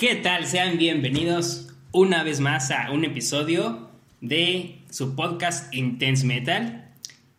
¿Qué 0.00 0.16
tal? 0.16 0.46
Sean 0.46 0.78
bienvenidos 0.78 1.68
una 1.92 2.22
vez 2.22 2.40
más 2.40 2.70
a 2.70 2.90
un 2.90 3.04
episodio 3.04 3.90
de 4.22 4.78
su 4.88 5.14
podcast 5.14 5.74
Intense 5.74 6.24
Metal. 6.24 6.88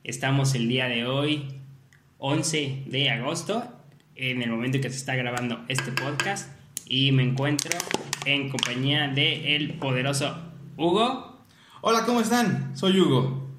Estamos 0.03 0.53
el 0.53 0.67
día 0.67 0.85
de 0.87 1.07
hoy, 1.07 1.59
11 2.19 2.83
de 2.85 3.09
agosto, 3.09 3.63
en 4.15 4.43
el 4.43 4.51
momento 4.51 4.77
en 4.77 4.83
que 4.83 4.91
se 4.91 4.97
está 4.97 5.15
grabando 5.15 5.65
este 5.69 5.91
podcast, 5.91 6.51
y 6.85 7.11
me 7.11 7.23
encuentro 7.23 7.75
en 8.25 8.49
compañía 8.49 9.07
de 9.07 9.55
el 9.55 9.73
poderoso 9.79 10.37
Hugo 10.77 11.43
Hola, 11.81 12.05
¿cómo 12.05 12.21
están? 12.21 12.77
Soy 12.77 12.99
Hugo. 12.99 13.49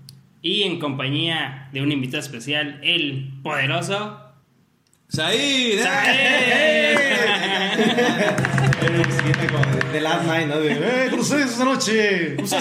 y 0.43 0.63
en 0.63 0.79
compañía 0.79 1.71
de 1.73 1.83
un 1.83 1.91
invitado 1.91 2.23
especial, 2.23 2.79
el 2.85 3.33
poderoso 3.43 4.21
¡Said! 5.09 5.81
Como 8.83 9.93
de, 9.93 10.01
Last 10.01 10.27
Night, 10.27 10.49
¿no? 10.49 10.59
De, 10.59 10.73
¡eh, 10.73 11.07
¿cómo 11.11 11.23
ustedes 11.23 11.53
esta 11.53 11.65
noche? 11.65 12.37
Mucho 12.41 12.57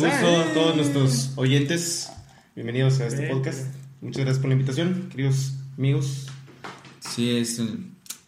gusto 0.00 0.40
a 0.40 0.44
todos 0.52 0.74
nuestros 0.74 1.32
oyentes. 1.36 2.10
Bienvenidos 2.56 2.98
a 2.98 3.06
este 3.06 3.28
podcast. 3.28 3.68
Muchas 4.00 4.22
gracias 4.22 4.40
por 4.40 4.48
la 4.48 4.54
invitación, 4.54 5.08
queridos 5.10 5.52
amigos. 5.76 6.26
Sí, 6.98 7.36
es. 7.36 7.62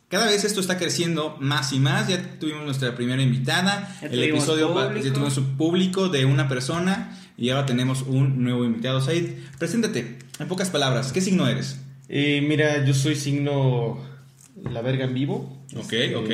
Cada 0.08 0.26
vez 0.26 0.44
esto 0.44 0.60
está 0.60 0.78
creciendo 0.78 1.36
más 1.40 1.72
y 1.72 1.80
más. 1.80 2.06
Ya 2.06 2.38
tuvimos 2.38 2.64
nuestra 2.64 2.94
primera 2.94 3.20
invitada. 3.20 3.92
Ya 4.00 4.08
el 4.08 4.22
episodio 4.22 4.72
público. 4.72 5.04
ya 5.04 5.12
tuvimos 5.12 5.38
un 5.38 5.56
público 5.56 6.08
de 6.08 6.24
una 6.24 6.46
persona. 6.46 7.18
Y 7.36 7.50
ahora 7.50 7.66
tenemos 7.66 8.02
un 8.02 8.44
nuevo 8.44 8.64
invitado. 8.64 9.00
Said, 9.00 9.30
preséntate. 9.58 10.20
En 10.38 10.46
pocas 10.46 10.70
palabras, 10.70 11.12
¿qué 11.12 11.20
signo 11.20 11.48
eres? 11.48 11.80
Eh, 12.08 12.44
mira, 12.46 12.84
yo 12.84 12.94
soy 12.94 13.16
signo 13.16 13.98
la 14.62 14.82
verga 14.82 15.04
en 15.04 15.14
vivo. 15.14 15.59
Ok, 15.76 15.92
Este, 15.92 16.16
ok. 16.16 16.30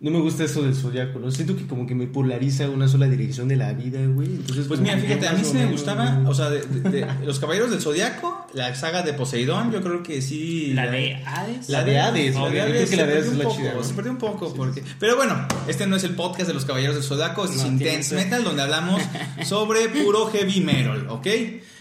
No 0.00 0.12
me 0.12 0.20
gusta 0.20 0.44
eso 0.44 0.62
del 0.62 0.76
zodiaco, 0.76 1.18
¿no? 1.18 1.28
Siento 1.32 1.56
que 1.56 1.66
como 1.66 1.84
que 1.84 1.94
me 1.96 2.06
polariza 2.06 2.68
una 2.68 2.86
sola 2.86 3.08
dirección 3.08 3.48
de 3.48 3.56
la 3.56 3.72
vida, 3.72 3.98
güey. 4.06 4.28
Entonces, 4.28 4.66
Pues 4.68 4.78
mira, 4.78 4.96
fíjate, 4.96 5.26
a 5.26 5.32
mí 5.32 5.42
sí 5.44 5.54
me 5.54 5.66
gustaba, 5.66 6.22
o 6.24 6.34
sea, 6.34 6.50
de, 6.50 6.60
de- 6.62 6.90
de 6.90 7.06
los 7.26 7.40
Caballeros 7.40 7.70
del 7.70 7.80
Zodiaco, 7.80 8.46
la 8.54 8.72
saga 8.76 9.02
de 9.02 9.12
Poseidón, 9.12 9.72
yo 9.72 9.80
creo 9.82 10.04
que 10.04 10.22
sí. 10.22 10.72
la 10.72 10.88
de 10.88 11.16
Hades. 11.24 11.68
La 11.68 11.82
de 11.84 11.98
Hades, 11.98 12.34
La 12.36 12.48
de 12.48 12.60
Hades 12.60 12.72
creo 12.72 12.72
que 12.72 12.78
la 12.80 12.86
se 12.86 12.96
de 12.96 13.02
Hades 13.02 13.14
perdió 13.14 13.20
es 13.24 13.32
un 13.32 13.38
la 13.64 13.72
poco. 13.72 13.84
Se 13.84 13.94
perdió 13.94 14.12
un 14.12 14.18
poco, 14.18 14.54
porque... 14.54 14.84
Pero 15.00 15.16
bueno, 15.16 15.48
este 15.66 15.86
no 15.88 15.96
es 15.96 16.04
el 16.04 16.14
podcast 16.14 16.46
de 16.46 16.54
los 16.54 16.64
Caballeros 16.64 16.94
del 16.94 17.04
Zodiaco, 17.04 17.44
es 17.44 17.56
No, 17.56 17.66
Intense. 17.66 18.14
Metal, 18.14 18.44
donde 18.44 18.62
hablamos 18.62 19.02
sobre 19.44 19.88
puro 19.88 20.26
heavy 20.30 20.60
metal, 20.60 21.06
¿ok? 21.08 21.26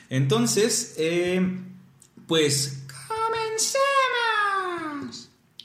Entonces, 0.10 0.96
eh, 0.98 1.40
pues... 2.26 2.77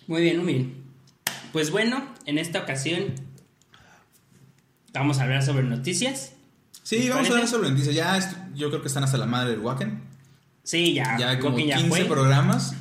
Muy 0.06 0.22
bien, 0.22 0.42
muy 0.42 0.52
bien. 0.54 0.82
Pues 1.52 1.70
bueno, 1.70 2.02
en 2.26 2.38
esta 2.38 2.60
ocasión 2.60 3.14
vamos 4.92 5.18
a 5.18 5.22
hablar 5.24 5.42
sobre 5.42 5.64
noticias. 5.64 6.32
Sí, 6.82 6.98
¿Les 6.98 7.10
vamos 7.10 7.28
a 7.28 7.32
hablar 7.32 7.48
sobre 7.48 7.70
noticias. 7.70 7.94
Ya, 7.94 8.50
yo 8.54 8.68
creo 8.68 8.82
que 8.82 8.88
están 8.88 9.04
hasta 9.04 9.18
la 9.18 9.26
madre 9.26 9.50
del 9.50 9.60
Wacken. 9.60 10.02
Sí, 10.64 10.94
ya, 10.94 11.16
Ya 11.18 11.30
hay 11.30 11.38
como 11.38 11.56
Walking 11.56 11.72
15 11.74 11.88
fue. 11.88 12.04
programas 12.04 12.74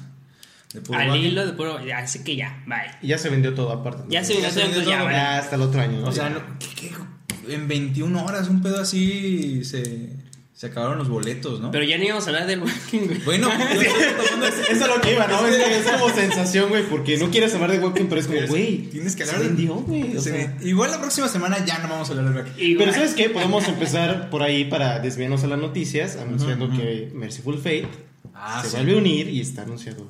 de 0.74 0.82
puro 0.82 1.00
Al 1.00 1.10
Wacken. 1.10 1.24
hilo 1.26 1.46
de 1.46 1.54
puro, 1.54 1.86
ya, 1.86 2.00
así 2.00 2.24
que 2.24 2.36
ya, 2.36 2.64
bye. 2.68 2.78
Y 3.02 3.08
ya 3.08 3.18
se 3.18 3.30
vendió 3.30 3.54
todo 3.54 3.72
aparte. 3.72 4.04
Ya 4.10 4.24
se 4.24 4.34
Ya 4.34 4.40
vino 4.40 4.50
se 4.52 4.60
todo, 4.62 4.70
vendió 4.72 4.90
ya, 4.90 4.96
todo, 4.98 5.06
vale. 5.06 5.18
Ya 5.18 5.38
hasta 5.40 5.56
el 5.56 5.62
otro 5.62 5.82
año, 5.82 6.00
¿no? 6.02 6.08
O 6.08 6.12
sea, 6.12 6.30
no- 6.30 6.42
¿qué- 6.60 6.76
qué- 6.76 7.54
en 7.54 7.68
21 7.68 8.24
horas, 8.24 8.48
un 8.50 8.62
pedo 8.62 8.80
así, 8.80 9.64
se, 9.66 10.16
se 10.62 10.68
acabaron 10.68 11.00
los 11.00 11.10
boletos, 11.10 11.60
¿no? 11.60 11.72
Pero 11.72 11.84
ya 11.86 11.98
ni 11.98 12.06
íbamos 12.06 12.24
a 12.28 12.30
hablar 12.30 12.46
del 12.46 12.62
Walking, 12.62 13.00
güey. 13.08 13.18
bueno, 13.26 13.50
yo 13.74 13.82
estoy 13.82 14.26
tomando 14.26 14.46
ese- 14.46 14.62
Eso 14.74 14.84
es 14.86 14.88
lo 14.96 15.02
que 15.02 15.14
iba, 15.14 15.26
¿no? 15.26 15.48
Es, 15.48 15.56
que 15.56 15.78
es 15.80 15.86
como 15.88 16.10
sensación, 16.14 16.70
güey, 16.70 16.84
porque 16.88 17.18
no 17.18 17.32
quieres 17.32 17.52
hablar 17.56 17.72
de 17.72 17.80
Walking, 17.80 18.06
pero 18.06 18.22
es 18.22 18.28
como, 18.28 18.42
güey. 18.46 18.78
tienes 18.92 19.16
que 19.16 19.26
se 19.26 19.32
hablar 19.32 19.42
de- 19.42 19.48
vendió, 19.56 19.74
güey. 19.78 20.16
o 20.16 20.22
se- 20.22 20.30
sea. 20.30 20.58
igual 20.62 20.92
la 20.92 21.00
próxima 21.00 21.28
semana 21.30 21.66
ya 21.66 21.80
no 21.80 21.88
vamos 21.90 22.10
a 22.10 22.14
hablar 22.14 22.32
de 22.32 22.40
Wacken. 22.42 22.54
Igual. 22.64 22.78
Pero 22.86 22.94
¿sabes 22.94 23.16
qué? 23.16 23.30
Podemos 23.32 23.68
empezar 23.68 24.30
por 24.30 24.44
ahí 24.44 24.66
para 24.66 25.00
desviarnos 25.00 25.44
a 25.44 25.48
las 25.48 25.58
noticias, 25.58 26.18
anunciando 26.18 26.70
que 26.70 27.12
Merciful 27.16 27.58
Fate 27.58 27.88
Ah, 28.36 28.62
se 28.64 28.70
sí. 28.70 28.76
vuelve 28.76 28.94
a 28.94 28.98
unir 28.98 29.30
y 29.30 29.42
está 29.42 29.64
anunciado. 29.64 30.08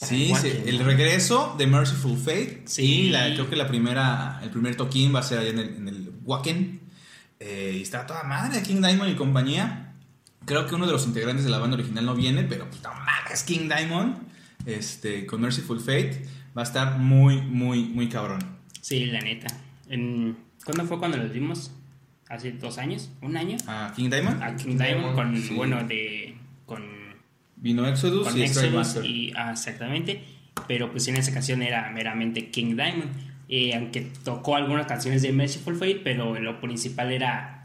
para 0.00 0.10
Sí, 0.10 0.32
sí, 0.40 0.52
el 0.64 0.78
regreso 0.78 1.54
de 1.58 1.66
Merciful 1.66 2.16
Fate. 2.16 2.62
Sí. 2.64 2.82
Sí, 2.86 3.10
la, 3.10 3.26
creo 3.34 3.50
que 3.50 3.56
la 3.56 3.68
primera, 3.68 4.40
el 4.42 4.48
primer 4.48 4.74
toquín 4.74 5.14
va 5.14 5.20
a 5.20 5.22
ser 5.22 5.40
allá 5.40 5.50
en 5.50 5.58
el, 5.58 5.68
en 5.76 5.88
el 5.88 6.10
Wacken. 6.24 6.80
Eh, 7.44 7.74
y 7.78 7.82
está 7.82 8.06
toda 8.06 8.22
madre, 8.22 8.62
King 8.62 8.80
Diamond 8.80 9.10
y 9.10 9.14
compañía. 9.16 9.81
Creo 10.44 10.66
que 10.66 10.74
uno 10.74 10.86
de 10.86 10.92
los 10.92 11.06
integrantes 11.06 11.44
de 11.44 11.50
la 11.50 11.58
banda 11.58 11.76
original 11.76 12.04
no 12.04 12.14
viene, 12.14 12.42
pero 12.44 12.68
pues 12.68 12.82
mames, 12.82 13.42
King 13.44 13.68
Diamond. 13.68 14.16
Este, 14.66 15.26
con 15.26 15.40
Merciful 15.40 15.80
Fate. 15.80 16.26
Va 16.56 16.62
a 16.62 16.64
estar 16.64 16.98
muy, 16.98 17.40
muy, 17.40 17.84
muy 17.84 18.08
cabrón. 18.08 18.40
Sí, 18.80 19.06
la 19.06 19.20
neta. 19.20 19.46
En- 19.88 20.36
¿Cuándo 20.64 20.84
fue 20.84 20.98
cuando 20.98 21.16
los 21.16 21.32
vimos? 21.32 21.72
¿Hace 22.28 22.52
dos 22.52 22.78
años? 22.78 23.10
¿Un 23.20 23.36
año? 23.36 23.56
¿A 23.66 23.92
King 23.96 24.08
Diamond? 24.10 24.42
A 24.42 24.54
King 24.56 24.76
Diamond 24.78 25.14
con, 25.14 25.36
Sí. 25.36 25.54
bueno, 25.54 25.82
de... 25.84 26.36
con 26.66 26.82
Vino 27.56 27.86
Exodus 27.86 28.28
con 28.28 28.38
y 28.38 28.42
Exodus 28.42 28.98
y 29.04 29.32
ah, 29.36 29.52
exactamente 29.52 30.24
pero 30.66 30.90
pues 30.90 31.06
en 31.08 31.16
esa 31.16 31.30
ocasión 31.30 31.62
era 31.62 31.90
meramente 31.90 32.50
King 32.50 32.74
Diamond 32.76 33.10
Eh, 33.48 33.74
aunque 33.74 34.00
tocó 34.24 34.56
algunas 34.56 34.86
canciones 34.86 35.22
de 35.22 35.32
Merciful 35.32 35.74
Fate 35.76 36.00
pero 36.02 36.38
lo 36.40 36.60
principal 36.60 37.12
era 37.12 37.61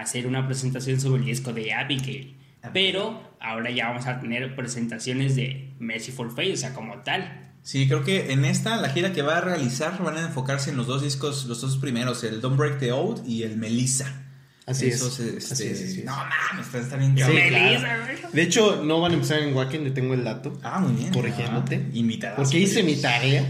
hacer 0.00 0.26
una 0.26 0.46
presentación 0.46 1.00
sobre 1.00 1.20
el 1.20 1.26
disco 1.26 1.52
de 1.52 1.72
Abigail 1.72 2.36
pero 2.72 3.36
ahora 3.40 3.70
ya 3.70 3.88
vamos 3.88 4.06
a 4.06 4.20
tener 4.20 4.54
presentaciones 4.54 5.36
de 5.36 5.74
Merciful 5.78 6.30
Fate 6.30 6.52
o 6.52 6.56
sea 6.56 6.74
como 6.74 6.98
tal 7.02 7.44
Sí, 7.62 7.86
creo 7.86 8.02
que 8.02 8.32
en 8.32 8.46
esta, 8.46 8.76
la 8.76 8.88
gira 8.88 9.12
que 9.12 9.20
va 9.20 9.38
a 9.38 9.40
realizar, 9.42 10.02
van 10.02 10.16
a 10.16 10.22
enfocarse 10.22 10.70
en 10.70 10.78
los 10.78 10.86
dos 10.86 11.02
discos, 11.02 11.44
los 11.44 11.60
dos 11.60 11.76
primeros, 11.76 12.24
el 12.24 12.40
Don't 12.40 12.56
Break 12.56 12.78
the 12.78 12.92
Oath 12.92 13.20
y 13.26 13.42
el 13.42 13.58
Melissa. 13.58 14.24
Así 14.64 14.86
Esos, 14.86 15.20
es. 15.20 15.50
este, 15.50 15.52
Así 15.54 15.64
es, 15.64 15.82
así 15.82 15.98
es. 16.00 16.04
No 16.04 16.16
mames, 16.16 16.74
estar 16.74 16.98
bien 16.98 17.14
me 17.14 17.48
claro. 17.48 17.88
De 18.32 18.42
hecho, 18.42 18.82
no 18.84 19.00
van 19.00 19.12
a 19.12 19.14
empezar 19.14 19.40
en 19.40 19.54
Wacken, 19.54 19.84
le 19.84 19.90
tengo 19.90 20.14
el 20.14 20.24
dato. 20.24 20.58
Ah, 20.62 20.78
muy 20.80 20.92
bien. 20.92 21.12
Corrigiéndote. 21.12 21.76
Ah, 21.76 21.90
invitada. 21.92 22.36
Porque 22.36 22.58
hice 22.58 22.82
mi 22.82 22.96
tarea. 22.96 23.44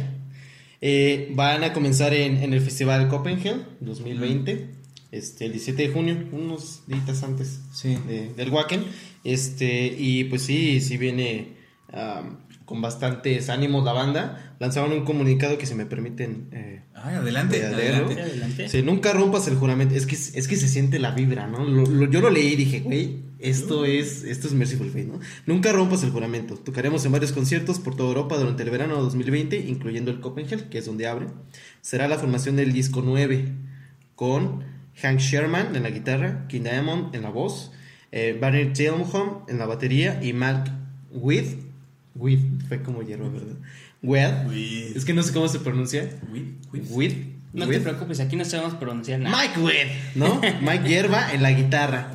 Eh, 0.81 1.33
van 1.35 1.65
a 1.65 1.73
comenzar 1.73 2.15
en, 2.15 2.37
en 2.37 2.53
el 2.53 2.61
Festival 2.61 3.09
Copenhagen 3.09 3.67
2020, 3.81 4.71
este, 5.11 5.47
el 5.47 5.53
17 5.53 5.89
de 5.89 5.93
junio, 5.93 6.17
unos 6.33 6.83
días 6.87 7.23
antes 7.23 7.61
Sí. 7.73 7.97
de- 8.07 8.33
del 8.35 8.51
Wacken. 8.51 8.85
Este, 9.25 9.87
y 9.99 10.25
pues 10.25 10.43
sí, 10.43 10.81
sí 10.81 10.97
viene 10.97 11.57
con 12.65 12.83
bastantes 12.83 13.49
ánimos 13.49 13.83
la 13.85 13.93
banda. 13.95 14.55
Lanzaron 14.61 14.93
un 14.93 15.05
comunicado 15.05 15.57
que 15.57 15.65
si 15.65 15.75
me 15.75 15.87
permiten... 15.87 16.49
eh, 16.53 16.83
Ay, 16.95 17.15
adelante, 17.15 17.65
adelante. 17.65 18.21
adelante 18.21 18.69
Sí, 18.69 18.83
nunca 18.83 19.13
rompas 19.15 19.49
el 19.49 19.55
juramento. 19.57 19.95
Es 19.95 20.05
que, 20.07 20.15
es 20.17 20.49
que 20.49 20.57
se 20.57 20.69
siente 20.69 20.99
la 20.99 21.13
vibra, 21.13 21.47
¿no? 21.47 21.65
Lo- 21.65 21.87
lo- 21.87 22.11
yo 22.11 22.21
lo 22.21 22.29
leí 22.29 22.49
y 22.49 22.57
dije, 22.57 22.81
güey, 22.81 23.21
esto 23.39 23.85
es, 23.87 24.25
esto 24.25 24.49
es 24.49 24.53
Merciful 24.53 24.89
Fate, 24.89 25.05
¿no? 25.07 25.21
Nunca 25.47 25.73
rompas 25.73 26.03
el 26.03 26.11
juramento. 26.11 26.57
Tocaremos 26.57 27.05
en 27.07 27.13
varios 27.13 27.33
conciertos 27.33 27.79
por 27.79 27.97
toda 27.97 28.11
Europa 28.11 28.37
durante 28.37 28.65
el 28.65 28.71
verano 28.71 28.97
de 28.97 29.03
2020, 29.03 29.57
incluyendo 29.67 30.11
el 30.11 30.21
Copenhagen, 30.21 30.69
que 30.69 30.79
es 30.79 30.85
donde 30.87 31.07
abre. 31.07 31.27
Será 31.81 32.07
la 32.09 32.19
formación 32.19 32.57
del 32.57 32.73
disco 32.75 33.01
9, 33.03 33.47
con 34.15 34.65
Hank 35.03 35.21
Sherman 35.21 35.77
en 35.77 35.83
la 35.83 35.91
guitarra, 35.91 36.47
King 36.49 36.63
Diamond 36.63 37.15
en 37.15 37.23
la 37.23 37.31
voz, 37.31 37.71
eh, 38.11 38.37
Barney 38.41 38.73
Tilmholm 38.73 39.45
en 39.49 39.59
la 39.59 39.67
batería 39.67 40.21
y 40.23 40.33
Mark 40.33 40.71
With. 41.11 41.57
With, 42.15 42.41
fue 42.67 42.83
como 42.83 43.03
hierro, 43.03 43.31
¿verdad? 43.31 43.57
With. 44.03 44.49
With. 44.49 44.97
Es 44.97 45.05
que 45.05 45.15
no 45.15 45.23
sé 45.23 45.33
cómo 45.33 45.49
se 45.49 45.61
pronuncia. 45.61 46.09
With, 46.33 46.43
with. 46.73 46.83
With. 46.91 47.15
no 47.53 47.67
With. 47.67 47.77
te 47.77 47.81
preocupes 47.81 48.21
aquí 48.21 48.37
no 48.37 48.45
sabemos 48.45 48.75
pronunciar 48.75 49.21
nada 49.21 49.37
Mike 49.37 49.61
Webb, 49.61 49.89
¿no? 50.17 50.41
Mike 50.61 50.89
Hierba 50.89 51.33
en 51.33 51.43
la 51.43 51.53
guitarra. 51.53 52.13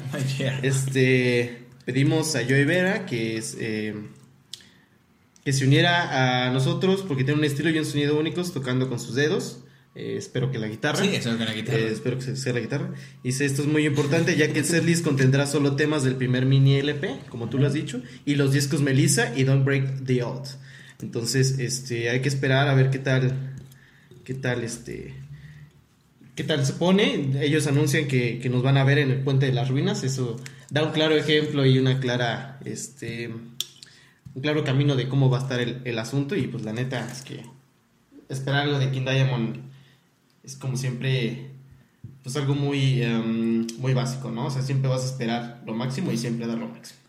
Este, 0.62 1.64
pedimos 1.86 2.36
a 2.36 2.44
Joey 2.44 2.66
Vera 2.66 3.06
que 3.06 3.38
es 3.38 3.56
eh, 3.60 3.96
que 5.46 5.54
se 5.54 5.66
uniera 5.66 6.48
a 6.48 6.52
nosotros 6.52 7.04
porque 7.08 7.24
tiene 7.24 7.40
un 7.40 7.46
estilo 7.46 7.70
y 7.70 7.78
un 7.78 7.86
sonido 7.86 8.20
únicos 8.20 8.54
tocando 8.54 8.90
con 8.90 9.00
sus 9.00 9.16
dedos. 9.16 9.63
Eh, 9.96 10.16
espero 10.18 10.52
que 10.52 10.58
la 10.58 10.68
guitarra. 10.68 11.00
Sí, 11.00 11.16
eso 11.16 11.30
con 11.38 11.46
la 11.46 11.54
guitarra. 11.54 11.78
Eh, 11.78 11.92
espero 11.92 12.18
que 12.18 12.36
sea 12.36 12.54
la 12.54 12.60
guitarra. 12.60 12.92
Dice, 13.24 13.46
esto 13.46 13.62
es 13.62 13.68
muy 13.68 13.86
importante 13.86 14.36
ya 14.36 14.52
que 14.52 14.60
el 14.60 14.66
setlist 14.66 15.04
contendrá 15.04 15.46
solo 15.46 15.76
temas 15.76 16.04
del 16.04 16.16
primer 16.16 16.46
mini 16.46 16.76
LP, 16.76 17.20
como 17.30 17.50
tú 17.50 17.60
lo 17.60 17.68
has 17.68 17.74
dicho, 17.74 18.02
y 18.26 18.36
los 18.36 18.52
discos 18.52 18.82
Melissa 18.82 19.38
y 19.38 19.44
Don't 19.44 19.66
Break 19.66 20.06
the 20.06 20.24
Oath. 20.24 20.50
Entonces, 21.02 21.60
este, 21.60 22.10
hay 22.10 22.22
que 22.22 22.30
esperar 22.30 22.68
a 22.70 22.74
ver 22.74 22.90
qué 22.90 22.98
tal, 22.98 23.56
qué 24.24 24.34
tal, 24.34 24.64
este, 24.64 25.14
qué 26.34 26.44
tal 26.44 26.66
se 26.66 26.74
pone. 26.74 27.32
Ellos 27.42 27.68
anuncian 27.68 28.08
que, 28.08 28.40
que 28.40 28.50
nos 28.50 28.64
van 28.64 28.78
a 28.78 28.84
ver 28.84 28.98
en 28.98 29.12
el 29.12 29.20
Puente 29.20 29.46
de 29.46 29.54
las 29.54 29.70
Ruinas. 29.70 30.04
Eso 30.04 30.38
da 30.72 30.84
un 30.84 30.92
claro 30.92 31.16
ejemplo 31.16 31.68
y 31.68 31.78
una 31.78 32.00
clara, 32.00 32.60
este, 32.66 33.28
un 33.28 34.42
claro 34.42 34.64
camino 34.64 34.96
de 34.96 35.08
cómo 35.08 35.30
va 35.30 35.38
a 35.38 35.42
estar 35.42 35.60
el, 35.60 35.82
el 35.86 36.00
asunto. 36.00 36.36
Y 36.36 36.48
pues 36.48 36.64
la 36.64 36.74
neta 36.74 37.08
es 37.12 37.22
que 37.22 37.44
esperar 38.28 38.64
algo 38.64 38.80
de 38.80 38.90
King 38.90 39.06
Diamond 39.06 39.73
es 40.44 40.56
como 40.56 40.78
siempre 40.78 41.52
pues 42.22 42.36
algo 42.38 42.56
muy 42.56 43.02
em, 43.02 43.68
muy 43.80 43.94
básico, 43.94 44.32
¿no? 44.32 44.46
O 44.46 44.52
sea, 44.52 44.62
siempre 44.62 44.90
vas 44.90 45.04
a 45.04 45.06
esperar 45.06 45.62
lo 45.66 45.74
máximo 45.74 46.12
y 46.12 46.18
siempre 46.18 46.48
dar 46.48 46.58
lo 46.58 46.70
máximo. 46.70 47.00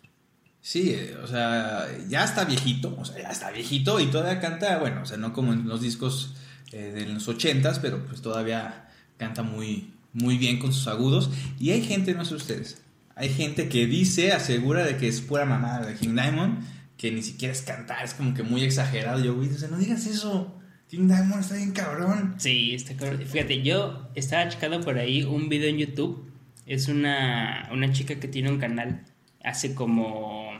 Sí, 0.60 0.90
eh, 0.90 1.16
o 1.22 1.26
sea, 1.26 1.86
ya 2.08 2.24
está 2.24 2.44
viejito, 2.44 2.96
o 2.98 3.04
sea, 3.04 3.20
ya 3.20 3.28
está 3.28 3.50
viejito 3.50 4.00
y 4.00 4.06
todavía 4.06 4.40
canta, 4.40 4.78
bueno, 4.78 5.02
o 5.02 5.06
sea, 5.06 5.18
no 5.18 5.32
como 5.32 5.52
en 5.52 5.68
los 5.68 5.82
discos 5.82 6.34
eh, 6.72 6.90
de 6.92 7.06
los 7.06 7.28
80s, 7.28 7.80
pero 7.82 8.04
pues 8.06 8.22
todavía 8.22 8.88
canta 9.18 9.42
muy, 9.42 9.92
muy 10.12 10.38
bien 10.38 10.58
con 10.58 10.72
sus 10.72 10.88
agudos. 10.88 11.30
Y 11.60 11.70
hay 11.70 11.82
gente, 11.82 12.14
no 12.14 12.24
sé 12.24 12.34
ustedes, 12.34 12.78
hay 13.14 13.28
gente 13.28 13.68
que 13.68 13.86
dice, 13.86 14.32
asegura 14.32 14.84
de 14.84 14.96
que 14.96 15.06
es 15.06 15.20
pura 15.20 15.44
mamada 15.44 15.86
de 15.86 15.94
King 15.94 16.14
Diamond, 16.14 16.64
que 16.96 17.12
ni 17.12 17.22
siquiera 17.22 17.52
es 17.52 17.62
cantar, 17.62 18.04
es 18.04 18.14
como 18.14 18.34
que 18.34 18.42
muy 18.42 18.62
exagerado. 18.64 19.22
Yo, 19.22 19.34
güey, 19.34 19.50
no 19.70 19.76
digas 19.76 20.06
eso. 20.06 20.54
King 20.88 21.08
Diamond 21.08 21.40
está 21.40 21.56
bien 21.56 21.72
cabrón. 21.72 22.34
Sí, 22.38 22.74
está 22.74 22.94
cabrón. 22.94 23.22
Fíjate, 23.26 23.62
yo 23.62 24.08
estaba 24.14 24.48
checando 24.48 24.80
por 24.80 24.98
ahí 24.98 25.22
un 25.24 25.48
video 25.48 25.68
en 25.68 25.78
YouTube. 25.78 26.30
Es 26.66 26.88
una, 26.88 27.68
una 27.72 27.92
chica 27.92 28.16
que 28.20 28.28
tiene 28.28 28.50
un 28.50 28.58
canal. 28.58 29.02
Hace 29.42 29.74
como. 29.74 30.50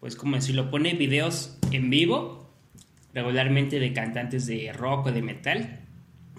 Pues, 0.00 0.16
como 0.16 0.36
decirlo, 0.36 0.70
pone 0.70 0.94
videos 0.94 1.58
en 1.70 1.90
vivo. 1.90 2.52
Regularmente 3.12 3.78
de 3.78 3.92
cantantes 3.92 4.46
de 4.46 4.72
rock 4.72 5.06
o 5.06 5.12
de 5.12 5.22
metal. 5.22 5.80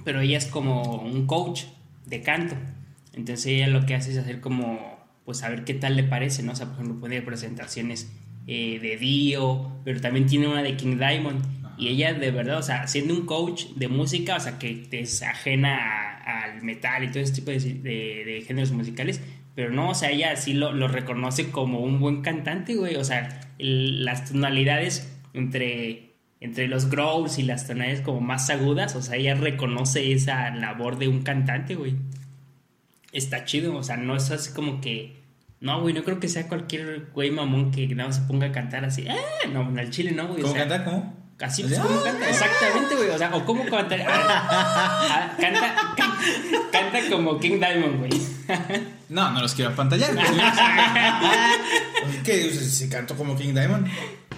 Pero 0.04 0.22
ella 0.22 0.38
es 0.38 0.48
como 0.48 1.02
un 1.02 1.26
coach 1.26 1.64
de 2.06 2.22
canto. 2.22 2.56
Entonces 3.14 3.46
ella 3.48 3.68
lo 3.68 3.86
que 3.86 3.96
hace 3.96 4.12
es 4.12 4.18
hacer 4.18 4.42
como. 4.42 4.96
Pues 5.26 5.42
a 5.42 5.50
ver 5.50 5.64
qué 5.64 5.74
tal 5.74 5.96
le 5.96 6.04
parece, 6.04 6.44
¿no? 6.44 6.52
O 6.52 6.56
sea, 6.56 6.68
por 6.68 6.76
ejemplo, 6.76 7.00
pone 7.00 7.22
presentaciones 7.22 8.12
eh, 8.46 8.80
de 8.80 8.98
Dio. 8.98 9.72
Pero 9.84 10.02
también 10.02 10.26
tiene 10.26 10.48
una 10.48 10.62
de 10.62 10.76
King 10.76 10.98
Diamond. 10.98 11.44
Y 11.78 11.90
ella 11.90 12.14
de 12.14 12.32
verdad, 12.32 12.58
o 12.58 12.64
sea, 12.64 12.88
siendo 12.88 13.14
un 13.14 13.26
coach 13.26 13.66
de 13.76 13.88
música, 13.88 14.36
o 14.38 14.40
sea, 14.40 14.58
que 14.60 14.74
te 14.90 15.02
es 15.02 15.22
ajena 15.24 15.78
a- 16.24 16.44
al 16.44 16.62
metal 16.64 17.04
y 17.04 17.08
todo 17.10 17.20
ese 17.22 17.34
tipo 17.34 17.52
de, 17.52 17.60
de- 17.60 18.24
de 18.26 18.44
géneros 18.48 18.72
musicales, 18.72 19.22
pero 19.56 19.72
no, 19.72 19.90
o 19.90 19.96
sea, 19.96 20.12
ella 20.12 20.36
sí 20.36 20.54
lo, 20.54 20.72
lo 20.74 20.88
reconoce 20.88 21.52
como 21.52 21.80
un 21.80 22.00
buen 22.00 22.22
cantante, 22.22 22.76
güey. 22.76 22.96
O 22.96 23.04
sea, 23.04 23.42
el- 23.60 24.04
las 24.06 24.32
tonalidades 24.32 25.12
entre, 25.34 26.14
entre 26.40 26.68
los 26.68 26.90
growls 26.90 27.40
y 27.40 27.44
las 27.44 27.68
tonalidades 27.68 28.02
como 28.02 28.22
más 28.22 28.50
agudas, 28.50 28.96
o 28.96 29.02
sea, 29.02 29.16
ella 29.18 29.36
reconoce 29.36 30.12
esa 30.14 30.50
labor 30.56 30.98
de 30.98 31.08
un 31.08 31.24
cantante, 31.24 31.76
güey. 31.76 31.96
Está 33.12 33.46
chido, 33.46 33.76
o 33.78 33.84
sea, 33.84 33.98
no 33.98 34.16
es 34.16 34.30
así 34.32 34.54
como 34.54 34.82
que... 34.82 35.24
No, 35.62 35.82
güey, 35.82 35.94
no 35.94 36.04
creo 36.04 36.20
que 36.20 36.28
sea 36.28 36.48
cualquier 36.50 37.08
güey 37.14 37.32
mamón 37.32 37.72
que 37.72 37.88
nada 37.88 38.10
más 38.10 38.18
se 38.18 38.24
ponga 38.24 38.48
a 38.48 38.52
cantar 38.52 38.84
así. 38.84 39.06
¡Ah! 39.08 39.48
No, 39.52 39.74
al 39.80 39.90
chile 39.90 40.12
no, 40.12 40.28
güey. 40.28 40.40
o 40.42 40.44
¿Cómo 40.44 40.54
sea, 40.54 40.68
canta? 40.68 40.84
¿Cómo? 40.84 41.25
Así 41.42 41.64
Así, 41.64 41.74
es 41.74 41.80
como 41.80 42.02
canta, 42.02 42.30
exactamente, 42.30 42.96
güey. 42.96 43.10
O 43.10 43.18
sea, 43.18 43.36
o 43.36 43.44
cómo 43.46 43.66
canta. 43.66 43.96
ah, 44.08 45.10
ah, 45.12 45.38
canta, 45.40 45.76
canta, 45.98 46.18
canta 46.72 47.10
como 47.10 47.38
King 47.40 47.60
Diamond, 47.60 48.00
güey. 48.00 48.12
No, 49.10 49.32
no 49.32 49.42
los 49.42 49.54
quiero 49.54 49.72
apantallar. 49.72 50.16
¿Qué? 52.24 52.52
Si 52.52 52.88
canto 52.90 53.16
como 53.16 53.36
King 53.38 53.54
Diamond. 53.54 53.88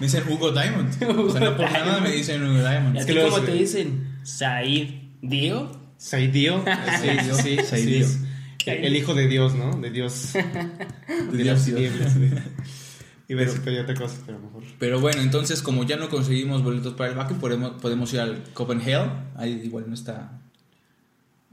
Me 0.00 0.06
dicen 0.06 0.24
Hugo 0.28 0.50
Diamond. 0.50 1.02
O 1.18 1.30
sea, 1.30 1.40
no 1.40 1.56
por 1.56 1.70
nada 1.70 2.00
me 2.00 2.10
dicen 2.10 2.42
Hugo 2.42 2.60
Diamond. 2.60 2.96
¿Y 2.96 2.98
a 2.98 3.00
Es 3.00 3.06
ti 3.06 3.12
que 3.12 3.18
luego 3.18 3.36
cómo 3.36 3.46
te 3.46 3.52
dicen? 3.52 4.18
Said 4.24 4.88
Dio. 5.22 5.78
Saidio. 5.98 6.64
Sí, 7.00 7.08
sí, 7.08 7.32
sí, 7.42 7.58
Saidio. 7.64 8.06
sí, 8.06 8.18
es 8.66 8.84
El 8.84 8.96
hijo 8.96 9.14
de 9.14 9.26
Dios, 9.26 9.54
¿no? 9.54 9.76
De 9.78 9.90
Dios. 9.90 10.32
De 10.32 11.42
Dios, 11.42 11.46
las 11.46 11.66
Dios. 11.66 11.92
Iba 13.28 13.42
a 13.42 13.44
decir 13.44 13.60
que 13.60 13.70
hay 13.70 13.78
otra 13.78 13.94
cosa, 13.94 14.16
pero 14.24 14.38
mejor. 14.38 14.62
Pero 14.78 15.00
bueno, 15.00 15.20
entonces 15.20 15.60
como 15.60 15.84
ya 15.84 15.96
no 15.96 16.08
conseguimos 16.08 16.62
boletos 16.62 16.94
para 16.94 17.10
el 17.10 17.16
Baku, 17.16 17.34
podemos, 17.34 17.72
podemos 17.80 18.12
ir 18.14 18.20
al 18.20 18.42
Copenhagen. 18.54 19.10
Ahí 19.36 19.60
igual 19.64 19.84
no 19.86 19.94
está 19.94 20.40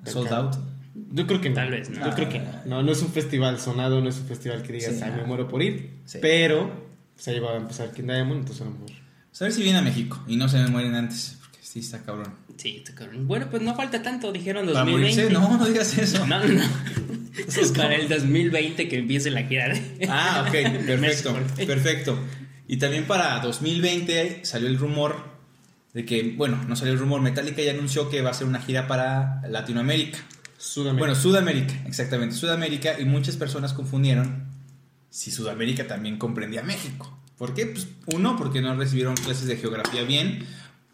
sold 0.06 0.31
out. 0.31 0.56
Yo 1.12 1.27
creo 1.27 1.42
que 1.42 1.50
no. 1.50 1.56
Tal 1.56 1.72
vez 1.72 1.89
no. 1.89 2.06
Yo 2.06 2.16
creo 2.16 2.30
que 2.30 2.39
no. 2.39 2.51
No, 2.66 2.83
no 2.83 2.92
es 2.94 3.01
un 3.01 3.10
festival 3.10 3.60
sonado, 3.60 4.00
no 4.00 4.07
es 4.07 4.18
un 4.19 4.25
festival 4.25 4.63
que 4.63 4.72
digas, 4.72 4.95
Sí, 4.95 5.04
me 5.04 5.25
muero 5.25 5.50
por 5.50 5.62
ir. 5.62 5.92
Sí. 6.06 6.19
Pero, 6.22 6.72
pues 7.13 7.27
ahí 7.27 7.39
va 7.39 7.51
a 7.51 7.57
empezar 7.57 7.92
King 7.92 8.06
Diamond, 8.06 8.39
entonces 8.39 8.62
a 8.62 8.66
lo 8.66 8.71
mejor. 8.71 8.92
Pues 9.30 9.42
a 9.42 9.45
ver 9.45 9.54
si 9.54 9.63
viene 9.63 9.80
a 9.80 9.81
México 9.81 10.24
y 10.28 10.38
no 10.38 10.48
se 10.48 10.57
me 10.60 10.68
mueren 10.68 10.95
antes. 10.95 11.39
Sí 11.66 11.80
está 11.80 12.04
cabrón. 12.04 12.32
Sí, 12.58 12.78
está 12.78 12.94
cabrón. 12.94 13.28
Bueno, 13.28 13.48
pues 13.50 13.62
no 13.64 13.76
falta 13.76 14.02
tanto, 14.04 14.32
dijeron 14.32 14.68
Para 14.68 14.82
2020. 14.86 15.24
morirse, 15.24 15.34
no, 15.34 15.58
no 15.58 15.66
digas 15.66 15.98
eso. 15.98 16.26
No, 16.28 16.40
no, 16.40 16.54
no. 16.54 16.64
Es 17.38 17.72
para 17.72 17.96
el 17.96 18.08
2020 18.08 18.88
que 18.88 19.00
empiece 19.00 19.32
la 19.32 19.44
gira. 19.44 19.70
de- 19.70 20.08
Ah, 20.08 20.46
ok, 20.48 20.52
perfecto, 20.86 21.36
perfecto. 21.66 22.20
Y 22.68 22.78
también 22.78 23.06
para 23.06 23.40
2020 23.40 24.42
salió 24.46 24.68
el 24.68 24.78
rumor 24.78 25.18
de 25.94 26.06
que, 26.06 26.34
bueno, 26.38 26.64
no 26.68 26.76
salió 26.76 26.94
el 26.94 27.00
rumor, 27.00 27.22
Metallica 27.22 27.62
ya 27.64 27.72
anunció 27.72 28.10
que 28.10 28.22
va 28.22 28.30
a 28.30 28.32
hacer 28.32 28.46
una 28.48 28.62
gira 28.62 28.88
para 28.88 29.42
Latinoamérica. 29.50 30.20
Sudamérica. 30.58 31.00
Bueno, 31.00 31.16
Sudamérica, 31.16 31.74
exactamente, 31.88 32.36
Sudamérica, 32.36 33.00
y 33.00 33.06
muchas 33.06 33.36
personas 33.38 33.74
confundieron 33.74 34.46
si 35.10 35.32
Sudamérica 35.32 35.88
también 35.88 36.18
comprendía 36.18 36.62
México. 36.64 37.18
¿Por 37.38 37.54
qué? 37.54 37.66
Pues 37.66 37.88
uno, 38.08 38.38
porque 38.38 38.62
no 38.62 38.76
recibieron 38.76 39.16
clases 39.16 39.48
de 39.48 39.58
geografía 39.58 40.04
bien. 40.04 40.46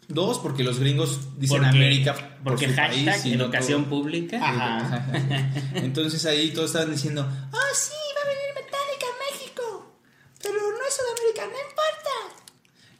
Dos, 0.08 0.38
porque 0.40 0.62
los 0.64 0.78
gringos 0.78 1.38
dicen 1.38 1.58
Porque- 1.58 1.68
América 1.70 2.14
por 2.42 2.52
Porque 2.54 2.68
su 2.68 2.74
hashtag 2.74 3.04
país 3.04 3.26
y 3.26 3.36
no 3.36 3.44
educación 3.44 3.82
todo. 3.84 3.90
pública. 3.90 4.38
Ajá. 4.42 5.06
Entonces 5.74 6.26
ahí 6.26 6.50
todos 6.50 6.70
estaban 6.70 6.90
diciendo, 6.92 7.22
ah, 7.30 7.58
sí, 7.74 7.92
va 8.16 8.22
a 8.22 8.26
venir 8.26 8.48
Metallica 8.54 9.06
a 9.06 9.32
México, 9.32 9.96
pero 10.42 10.54
no 10.54 10.86
es 10.88 10.94
Sudamérica, 10.94 11.42
no 11.46 11.70
importa. 11.70 12.42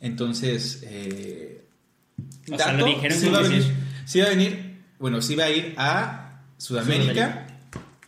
Entonces, 0.01 0.81
eh, 0.85 1.65
O 2.53 2.57
sea, 2.57 2.73
lo 2.73 2.87
dijeron 2.87 3.19
sí 3.19 3.29
va 3.29 3.39
a 3.39 3.43
venir, 3.43 3.75
sí 4.07 4.21
va 4.21 4.27
a 4.27 4.31
venir, 4.31 4.83
bueno, 4.99 5.21
sí 5.23 5.35
va 5.35 5.45
a 5.45 5.51
ir 5.51 5.75
a 5.77 6.43
Sudamérica, 6.57 7.47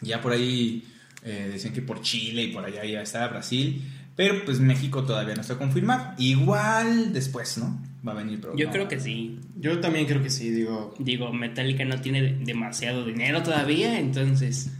ya 0.00 0.20
por 0.20 0.32
ahí 0.32 0.88
eh, 1.22 1.50
decían 1.52 1.72
que 1.74 1.82
por 1.82 2.00
Chile 2.00 2.42
y 2.44 2.52
por 2.52 2.64
allá 2.64 2.84
ya 2.84 3.00
está 3.02 3.26
Brasil, 3.28 3.82
pero 4.16 4.44
pues 4.44 4.60
México 4.60 5.02
todavía 5.04 5.34
no 5.34 5.40
está 5.40 5.56
confirmado. 5.58 6.14
Igual 6.18 7.12
después, 7.12 7.58
¿no? 7.58 7.80
Va 8.06 8.12
a 8.12 8.14
venir, 8.16 8.38
pero 8.40 8.54
Yo 8.56 8.66
no. 8.66 8.72
creo 8.72 8.88
que 8.88 9.00
sí. 9.00 9.40
Yo 9.58 9.80
también 9.80 10.06
creo 10.06 10.22
que 10.22 10.30
sí, 10.30 10.50
digo. 10.50 10.94
Digo, 10.98 11.32
Metallica 11.32 11.84
no 11.84 12.00
tiene 12.00 12.20
de- 12.22 12.32
demasiado 12.44 13.04
dinero 13.04 13.42
todavía, 13.42 13.98
entonces 13.98 14.70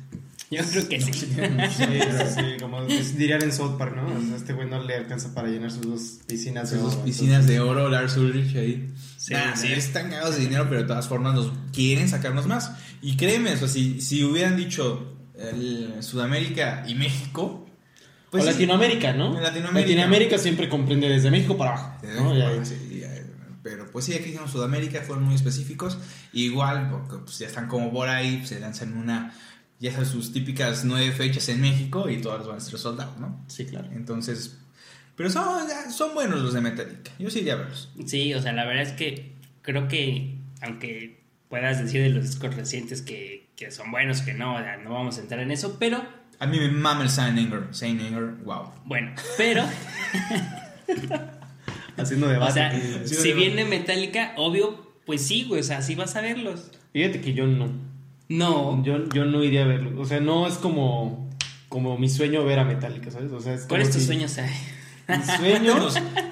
yo 0.50 0.62
creo 0.70 0.88
que 0.88 1.00
sí. 1.00 1.12
Sí, 1.12 1.24
sí, 2.34 2.42
como 2.60 2.84
dirían 2.84 3.42
en 3.42 3.52
South 3.52 3.76
Park, 3.78 3.96
¿no? 3.96 4.06
O 4.06 4.20
sea, 4.22 4.36
este 4.36 4.52
güey 4.52 4.68
no 4.68 4.82
le 4.82 4.94
alcanza 4.94 5.32
para 5.34 5.48
llenar 5.48 5.70
sus 5.70 5.82
dos 5.82 6.20
piscinas 6.26 6.70
de 6.70 6.78
Sus 6.78 6.94
oro, 6.94 7.04
piscinas 7.04 7.46
de 7.46 7.60
oro, 7.60 7.88
Lars 7.88 8.16
Ulrich 8.18 8.54
ahí. 8.56 8.90
Sí, 9.16 9.32
Nah, 9.32 9.56
sí. 9.56 9.68
sí, 9.68 9.72
están 9.72 10.10
cagados 10.10 10.36
de 10.36 10.42
dinero, 10.42 10.66
pero 10.68 10.82
de 10.82 10.86
todas 10.86 11.08
formas 11.08 11.34
nos 11.34 11.50
quieren 11.72 12.08
sacarnos 12.10 12.46
más. 12.46 12.72
Y 13.00 13.16
créeme, 13.16 13.52
o 13.52 13.56
sea, 13.56 13.68
si, 13.68 14.00
si 14.02 14.22
hubieran 14.22 14.56
dicho 14.56 15.14
el 15.38 15.94
Sudamérica 16.02 16.84
y 16.86 16.94
México, 16.94 17.66
o 18.30 18.38
sí. 18.38 18.44
Latinoamérica, 18.46 19.12
¿no? 19.12 19.40
Latinoamérica. 19.40 19.80
Latinoamérica 19.90 20.38
siempre 20.38 20.68
comprende 20.68 21.08
desde 21.08 21.30
México 21.30 21.56
para 21.56 21.70
abajo. 21.72 21.98
¿no? 22.16 22.24
Bueno, 22.34 22.64
sí, 22.64 22.98
ya, 23.00 23.13
pero 23.64 23.90
pues 23.90 24.04
sí, 24.04 24.12
aquí 24.14 24.26
dijimos 24.26 24.52
Sudamérica, 24.52 25.00
fueron 25.00 25.24
muy 25.24 25.34
específicos. 25.34 25.98
Igual, 26.34 26.90
porque 26.90 27.24
pues, 27.24 27.38
ya 27.38 27.46
están 27.46 27.66
como 27.66 27.90
por 27.90 28.08
ahí, 28.08 28.46
se 28.46 28.60
lanzan 28.60 28.94
una, 28.96 29.34
ya 29.80 29.90
sabes, 29.90 30.08
sus 30.08 30.32
típicas 30.34 30.84
nueve 30.84 31.10
fechas 31.12 31.48
en 31.48 31.62
México 31.62 32.10
y 32.10 32.20
todas 32.20 32.46
van 32.46 32.58
a 32.58 32.60
ser 32.60 32.78
soldados, 32.78 33.18
¿no? 33.18 33.42
Sí, 33.48 33.64
claro. 33.64 33.88
Entonces, 33.92 34.58
pero 35.16 35.30
son, 35.30 35.66
son 35.90 36.14
buenos 36.14 36.42
los 36.42 36.52
de 36.52 36.60
Metallica. 36.60 37.10
Yo 37.18 37.30
sí 37.30 37.40
iría 37.40 37.54
a 37.54 37.56
verlos. 37.56 37.90
Sí, 38.06 38.34
o 38.34 38.42
sea, 38.42 38.52
la 38.52 38.66
verdad 38.66 38.82
es 38.82 38.92
que 38.92 39.32
creo 39.62 39.88
que, 39.88 40.36
aunque 40.60 41.24
puedas 41.48 41.82
decir 41.82 42.02
de 42.02 42.10
los 42.10 42.26
discos 42.26 42.54
recientes 42.54 43.00
que, 43.00 43.48
que 43.56 43.70
son 43.70 43.90
buenos, 43.90 44.20
que 44.20 44.34
no, 44.34 44.56
o 44.56 44.58
sea, 44.58 44.76
no 44.76 44.92
vamos 44.92 45.16
a 45.16 45.22
entrar 45.22 45.40
en 45.40 45.50
eso, 45.50 45.78
pero 45.78 46.04
A 46.38 46.46
mí 46.46 46.58
me 46.58 46.68
mama 46.68 47.04
el 47.04 47.08
Saint 47.08 47.38
Anger. 47.38 47.68
Saint 47.70 48.00
Anger, 48.00 48.34
wow. 48.44 48.72
bueno, 48.84 49.14
pero, 49.38 49.64
Haciendo 52.02 52.26
o 52.26 52.30
debate. 52.30 52.52
sea, 52.54 52.68
aquí. 52.68 52.80
sí, 53.04 53.14
si 53.14 53.32
viene 53.32 53.64
Metallica, 53.64 54.32
obvio, 54.36 54.92
pues 55.06 55.22
sí, 55.22 55.44
güey, 55.48 55.60
o 55.60 55.64
sea, 55.64 55.82
sí 55.82 55.94
vas 55.94 56.16
a 56.16 56.20
verlos. 56.20 56.70
Fíjate 56.92 57.20
que 57.20 57.34
yo 57.34 57.46
no. 57.46 57.68
No, 58.28 58.82
Yo, 58.84 59.06
yo 59.10 59.26
no 59.26 59.44
iría 59.44 59.64
a 59.64 59.66
verlo. 59.66 60.00
O 60.00 60.06
sea, 60.06 60.18
no 60.20 60.46
es 60.46 60.54
como, 60.54 61.28
como 61.68 61.98
mi 61.98 62.08
sueño 62.08 62.44
ver 62.44 62.58
a 62.58 62.64
Metallica, 62.64 63.10
¿sabes? 63.10 63.30
O 63.32 63.40
sea, 63.40 63.52
es 63.54 63.62
¿cuál 63.66 63.82
es 63.82 63.90
tu 63.90 63.98
si- 64.00 64.06
sueño, 64.06 64.28
Sai? 64.28 64.48
Mi 65.06 65.22
sueño 65.38 65.74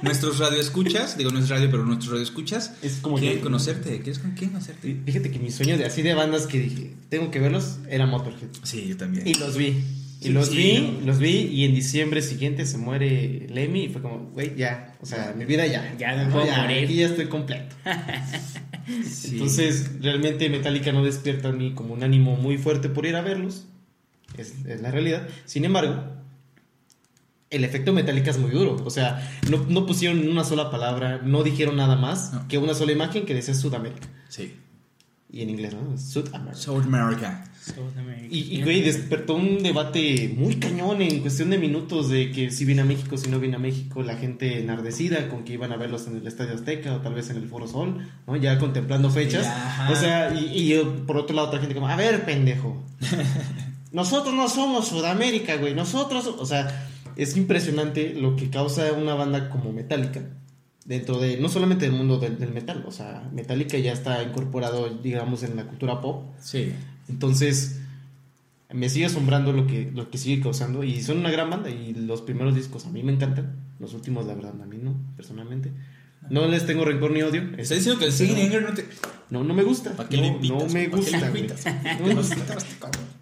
Nuestros, 0.00 0.38
radioescuchas, 0.38 1.18
digo 1.18 1.30
no 1.30 1.38
es 1.38 1.50
radio, 1.50 1.70
pero 1.70 1.84
nuestros 1.84 2.12
radioescuchas, 2.12 2.72
es 2.82 3.00
como 3.02 3.18
quieren 3.18 3.38
que- 3.38 3.42
conocerte. 3.44 3.90
¿Quieres 4.00 4.18
con 4.18 4.30
quién 4.32 4.50
conocerte? 4.50 4.96
Fíjate 5.04 5.30
que 5.30 5.38
mi 5.38 5.50
sueño 5.50 5.76
de 5.76 5.84
así 5.84 6.00
de 6.00 6.14
bandas 6.14 6.46
que 6.46 6.58
dije, 6.58 6.92
tengo 7.10 7.30
que 7.30 7.38
verlos, 7.38 7.76
era 7.90 8.06
Motorhead. 8.06 8.48
Sí, 8.62 8.86
yo 8.88 8.96
también. 8.96 9.26
Y 9.28 9.34
los 9.34 9.58
vi. 9.58 9.84
Y 10.22 10.28
Sí, 10.28 10.30
los 10.30 10.48
sí, 10.48 10.56
vi, 10.56 10.96
¿no? 11.00 11.06
los 11.06 11.18
vi 11.18 11.30
y 11.52 11.64
en 11.64 11.74
diciembre 11.74 12.22
siguiente 12.22 12.64
se 12.64 12.78
muere 12.78 13.46
Lemmy 13.50 13.84
y 13.84 13.88
fue 13.88 14.00
como, 14.02 14.30
güey, 14.30 14.54
ya, 14.56 14.94
o 15.00 15.06
sea, 15.06 15.34
mi 15.36 15.44
vida 15.44 15.66
ya. 15.66 15.94
Ya 15.98 16.14
me 16.16 16.26
puedo 16.30 16.46
morir. 16.46 16.84
Aquí 16.84 16.94
ya 16.94 17.06
estoy 17.06 17.26
completo. 17.26 17.74
Sí. 19.08 19.34
Entonces, 19.34 20.00
realmente 20.02 20.48
Metallica 20.48 20.90
no 20.90 21.04
despierta 21.04 21.50
en 21.50 21.58
mí 21.58 21.72
como 21.72 21.94
un 21.94 22.02
ánimo 22.02 22.34
muy 22.34 22.58
fuerte 22.58 22.88
por 22.88 23.06
ir 23.06 23.14
a 23.14 23.22
verlos. 23.22 23.66
Es, 24.36 24.54
es 24.66 24.80
la 24.82 24.90
realidad. 24.90 25.28
Sin 25.44 25.64
embargo, 25.64 26.02
el 27.50 27.62
efecto 27.62 27.92
Metallica 27.92 28.32
es 28.32 28.38
muy 28.38 28.50
duro. 28.50 28.82
O 28.84 28.90
sea, 28.90 29.30
no, 29.48 29.64
no 29.68 29.86
pusieron 29.86 30.28
una 30.28 30.42
sola 30.42 30.68
palabra, 30.72 31.20
no 31.22 31.44
dijeron 31.44 31.76
nada 31.76 31.94
más 31.94 32.32
No. 32.32 32.48
que 32.48 32.58
una 32.58 32.74
sola 32.74 32.90
imagen 32.90 33.24
que 33.24 33.34
decía 33.34 33.54
Sudamérica. 33.54 34.08
Sí. 34.28 34.54
Y 35.32 35.40
en 35.40 35.48
inglés, 35.48 35.74
¿no? 35.74 35.96
South 35.96 36.28
America. 36.34 37.42
South 37.58 37.96
America. 37.98 38.26
Y, 38.30 38.58
y, 38.58 38.62
güey, 38.62 38.82
despertó 38.82 39.34
un 39.34 39.62
debate 39.62 40.34
muy 40.36 40.56
cañón 40.56 41.00
en 41.00 41.20
cuestión 41.20 41.48
de 41.48 41.56
minutos 41.56 42.10
de 42.10 42.30
que 42.30 42.50
si 42.50 42.66
viene 42.66 42.82
a 42.82 42.84
México, 42.84 43.16
si 43.16 43.30
no 43.30 43.40
viene 43.40 43.56
a 43.56 43.58
México, 43.58 44.02
la 44.02 44.16
gente 44.16 44.60
enardecida 44.60 45.30
con 45.30 45.44
que 45.44 45.54
iban 45.54 45.72
a 45.72 45.78
verlos 45.78 46.06
en 46.06 46.18
el 46.18 46.26
Estadio 46.26 46.52
Azteca 46.52 46.94
o 46.94 47.00
tal 47.00 47.14
vez 47.14 47.30
en 47.30 47.38
el 47.38 47.48
Foro 47.48 47.66
Sol, 47.66 48.06
¿no? 48.26 48.36
Ya 48.36 48.58
contemplando 48.58 49.08
fechas. 49.10 49.46
Ajá. 49.46 49.90
O 49.90 49.96
sea, 49.96 50.34
y, 50.34 50.52
y 50.54 50.68
yo, 50.68 51.06
por 51.06 51.16
otro 51.16 51.34
lado, 51.34 51.48
otra 51.48 51.60
gente 51.60 51.74
como, 51.74 51.88
a 51.88 51.96
ver, 51.96 52.26
pendejo. 52.26 52.82
Nosotros 53.90 54.34
no 54.34 54.50
somos 54.50 54.88
Sudamérica, 54.88 55.56
güey. 55.56 55.74
Nosotros, 55.74 56.26
o 56.26 56.44
sea, 56.44 56.90
es 57.16 57.38
impresionante 57.38 58.12
lo 58.12 58.36
que 58.36 58.50
causa 58.50 58.92
una 58.92 59.14
banda 59.14 59.48
como 59.48 59.72
Metallica 59.72 60.20
dentro 60.84 61.18
de, 61.18 61.36
no 61.38 61.48
solamente 61.48 61.84
del 61.86 61.94
mundo 61.94 62.18
del, 62.18 62.38
del 62.38 62.52
metal, 62.52 62.84
o 62.86 62.90
sea, 62.92 63.28
Metallica 63.32 63.78
ya 63.78 63.92
está 63.92 64.22
incorporado, 64.22 64.88
digamos, 64.88 65.42
en 65.42 65.56
la 65.56 65.64
cultura 65.64 66.00
pop. 66.00 66.24
Sí. 66.40 66.72
Entonces, 67.08 67.80
me 68.72 68.88
sigue 68.88 69.06
asombrando 69.06 69.52
lo 69.52 69.66
que, 69.66 69.90
lo 69.94 70.10
que 70.10 70.18
sigue 70.18 70.42
causando. 70.42 70.82
Y 70.84 71.02
son 71.02 71.18
una 71.18 71.30
gran 71.30 71.50
banda. 71.50 71.70
Y 71.70 71.94
los 71.94 72.22
primeros 72.22 72.54
discos 72.54 72.86
a 72.86 72.90
mí 72.90 73.02
me 73.02 73.12
encantan. 73.12 73.56
Los 73.78 73.94
últimos, 73.94 74.26
la 74.26 74.34
verdad, 74.34 74.54
a 74.62 74.66
mí 74.66 74.78
no, 74.82 74.94
personalmente. 75.16 75.72
No 76.30 76.46
les 76.46 76.64
tengo 76.66 76.84
rencor 76.84 77.10
ni 77.10 77.22
odio. 77.22 77.42
Está 77.58 77.74
diciendo 77.74 77.98
que 77.98 78.06
el 78.06 78.12
Singing 78.12 78.46
Anger 78.46 78.62
no 78.62 78.74
te. 78.74 78.86
No, 79.30 79.42
no 79.42 79.54
me 79.54 79.64
gusta. 79.64 79.96
¿Para 79.96 80.08
qué 80.08 80.16
no, 80.18 80.22
le 80.22 80.28
invitas? 80.28 80.58
no 80.58 80.72
me 80.72 80.88
¿Para 80.88 81.02
qué 81.04 81.10
le 81.10 81.18
gusta. 81.18 81.26
invitas? 81.28 81.64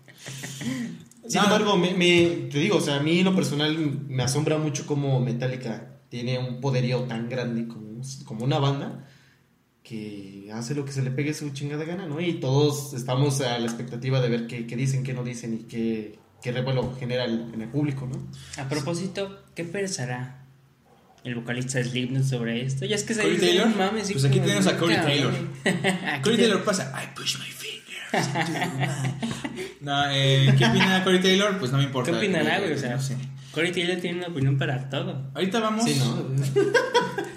Sin 1.27 1.41
embargo, 1.43 1.77
me, 1.77 1.95
me- 1.95 2.49
te 2.51 2.59
digo, 2.59 2.77
o 2.77 2.81
sea, 2.81 2.97
a 2.97 3.03
mí 3.03 3.23
lo 3.23 3.35
personal 3.35 3.77
me 4.09 4.23
asombra 4.23 4.59
mucho 4.59 4.85
cómo 4.87 5.21
Metallica 5.21 5.87
tiene 6.11 6.39
un 6.39 6.61
poderío 6.61 7.01
tan 7.05 7.29
grande 7.31 7.67
como, 7.67 8.03
como 8.27 8.45
una 8.45 8.59
banda 8.59 9.07
que 9.83 10.51
hace 10.53 10.75
lo 10.75 10.85
que 10.85 10.93
se 10.93 11.03
le 11.03 11.11
pegue 11.11 11.33
su 11.35 11.51
chingada 11.51 11.85
gana, 11.85 12.07
¿no? 12.07 12.21
Y 12.21 12.35
todos 12.35 12.93
estamos 12.93 13.41
a 13.41 13.59
la 13.59 13.65
expectativa 13.67 14.21
de 14.21 14.29
ver 14.29 14.47
qué, 14.47 14.67
qué 14.67 14.77
dicen, 14.77 15.03
qué 15.03 15.15
no 15.15 15.25
dicen 15.25 15.55
y 15.55 15.59
qué, 15.65 16.19
qué 16.43 16.53
revuelo 16.53 16.95
genera 16.99 17.25
el- 17.25 17.51
en 17.55 17.63
el 17.63 17.69
público, 17.69 18.07
¿no? 18.07 18.21
A 18.63 18.69
propósito, 18.69 19.43
¿qué 19.55 19.65
pensará 19.65 20.45
el 21.25 21.35
vocalista 21.35 21.79
de 21.79 21.85
Slipknot 21.85 22.25
sobre 22.25 22.63
esto? 22.65 22.85
Ya 22.85 22.97
es 22.97 23.05
que 23.05 23.15
se 23.15 23.23
¿Corey 23.23 23.37
dice, 23.37 23.47
Taylor? 23.49 23.69
no 23.69 23.77
mames, 23.77 24.13
Pues 24.13 24.25
aquí 24.25 24.41
tenemos 24.41 24.67
a 24.67 24.77
Corey 24.77 24.97
Taylor. 24.97 25.33
Corey 26.23 26.37
te- 26.37 26.43
Taylor 26.43 26.65
pasa. 26.65 26.93
I 27.03 27.15
push 27.17 27.39
my 27.39 27.47
fingers. 27.47 28.29
into 28.29 28.51
my-" 28.79 29.65
No, 29.81 30.11
eh, 30.11 30.55
¿qué 30.59 30.67
opina 30.67 31.03
Corey 31.05 31.21
Taylor? 31.21 31.59
Pues 31.59 31.73
no 31.73 31.79
me 31.79 31.85
importa. 31.85 32.11
¿Qué 32.11 32.17
opinará, 32.19 32.59
Eh, 32.59 32.61
güey? 32.63 32.73
O 32.75 32.79
sea, 32.79 32.97
no 32.97 33.01
sé. 33.03 33.17
Corey 33.53 33.73
Taylor 33.73 34.01
tiene 34.01 34.19
una 34.19 34.29
opinión 34.29 34.59
para 34.59 34.89
todo. 34.89 35.31
Ahorita 35.35 35.61
vamos. 35.61 35.85
Sí, 35.85 35.99
¿no? 35.99 36.25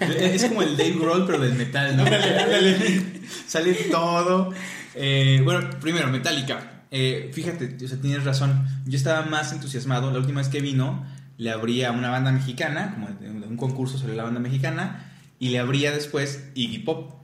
Es 0.20 0.44
como 0.44 0.62
el 0.62 0.76
Dave 0.76 0.96
Grohl, 0.98 1.24
pero 1.26 1.38
del 1.38 1.54
metal, 1.54 1.96
¿no? 1.96 2.04
Sale 3.46 3.74
todo. 3.90 4.52
Eh, 4.94 5.40
bueno, 5.44 5.68
primero, 5.80 6.08
Metallica. 6.08 6.84
Eh, 6.90 7.30
fíjate, 7.32 7.76
o 7.82 7.88
sea, 7.88 8.00
tienes 8.00 8.24
razón. 8.24 8.66
Yo 8.86 8.96
estaba 8.96 9.24
más 9.26 9.52
entusiasmado. 9.52 10.10
La 10.12 10.18
última 10.18 10.40
vez 10.40 10.48
que 10.48 10.60
vino, 10.60 11.04
le 11.36 11.50
abría 11.50 11.90
una 11.92 12.10
banda 12.10 12.32
mexicana, 12.32 12.92
como 12.94 13.08
un 13.48 13.56
concurso 13.56 13.98
sobre 13.98 14.14
la 14.14 14.24
banda 14.24 14.40
mexicana, 14.40 15.12
y 15.38 15.48
le 15.48 15.58
abría 15.58 15.92
después 15.92 16.50
Iggy 16.54 16.78
Pop. 16.80 17.14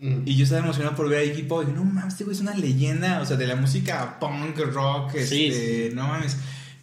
Mm. 0.00 0.22
Y 0.24 0.36
yo 0.36 0.44
estaba 0.44 0.62
emocionado 0.62 0.96
por 0.96 1.08
ver 1.08 1.20
a 1.20 1.24
Iggy 1.24 1.42
Pop. 1.42 1.62
Y 1.62 1.66
dije, 1.66 1.78
no 1.78 1.84
mames, 1.84 2.14
este 2.14 2.24
güey 2.24 2.34
es 2.34 2.42
una 2.42 2.54
leyenda, 2.56 3.20
o 3.20 3.26
sea, 3.26 3.36
de 3.36 3.46
la 3.46 3.56
música 3.56 4.18
punk, 4.18 4.58
rock, 4.58 5.12
Sí, 5.18 5.46
este, 5.46 5.92
no 5.94 6.08
mames. 6.08 6.36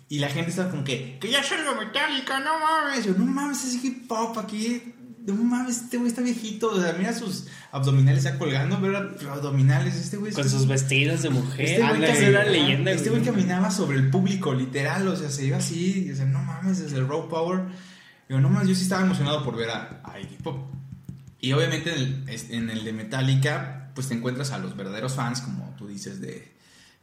Y 0.10 0.20
la 0.20 0.28
gente 0.30 0.50
estaba 0.50 0.72
como 0.72 0.84
que, 0.84 1.18
que 1.22 1.30
ya 1.30 1.44
salga 1.44 1.75
Metallica, 1.75 2.39
no 2.39 2.60
mames. 2.60 3.06
Yo, 3.06 3.13
no 3.13 3.25
mames, 3.25 3.63
es 3.63 3.75
Iggy 3.75 3.92
Pop 4.08 4.38
aquí. 4.39 4.94
No 5.28 5.36
mames, 5.36 5.82
este 5.84 5.98
güey 5.98 6.10
está 6.10 6.22
viejito. 6.24 6.72
O 6.72 6.82
sea, 6.82 6.94
mira 6.98 7.13
sus 7.13 7.46
abdominales 7.72 8.24
ya 8.24 8.39
colgando, 8.39 8.80
pero 8.82 8.98
abdominales. 9.32 9.96
Este 9.96 10.18
güey 10.18 10.34
Con 10.34 10.50
sus 10.50 10.66
vestidos 10.68 11.22
de 11.22 11.30
mujer. 11.30 11.62
este 11.66 11.82
güey, 11.82 11.94
Ándale, 11.94 12.13
cami- 12.13 12.24
era 12.24 12.44
leyenda, 12.46 12.92
este 12.92 13.12
güey 13.12 13.22
caminaba 13.22 13.70
sobre 13.70 14.00
el 14.00 14.10
público, 14.10 14.54
literal, 14.56 15.08
o 15.08 15.16
sea, 15.16 15.30
se 15.30 15.46
iba 15.46 15.58
así, 15.58 16.10
o 16.12 16.16
sea, 16.16 16.25
no 16.25 16.42
mames, 16.42 16.80
desde 16.80 16.98
el 16.98 17.08
Raw 17.08 17.30
Power. 17.30 17.66
Digo, 18.28 18.42
no 18.42 18.50
mames, 18.50 18.70
yo 18.70 18.74
sí 18.75 18.82
estaba 18.84 19.04
emocionado 19.04 19.44
por 19.46 19.56
ver 19.56 19.70
a, 19.70 20.01
a 20.04 20.20
Iggy 20.20 20.38
Pop. 20.42 20.74
Y 21.39 21.54
obviamente 21.54 21.94
en 21.94 22.28
el, 22.28 22.51
en 22.51 22.70
el 22.72 22.84
de 22.84 22.94
Metallica, 22.94 23.92
pues 23.94 24.08
te 24.08 24.16
encuentras 24.16 24.50
a 24.51 24.58
los 24.58 24.75
verdaderos 24.75 25.13
fans, 25.13 25.42
como 25.42 25.75
tú 25.78 25.88
dices, 25.88 26.20
de, 26.22 26.51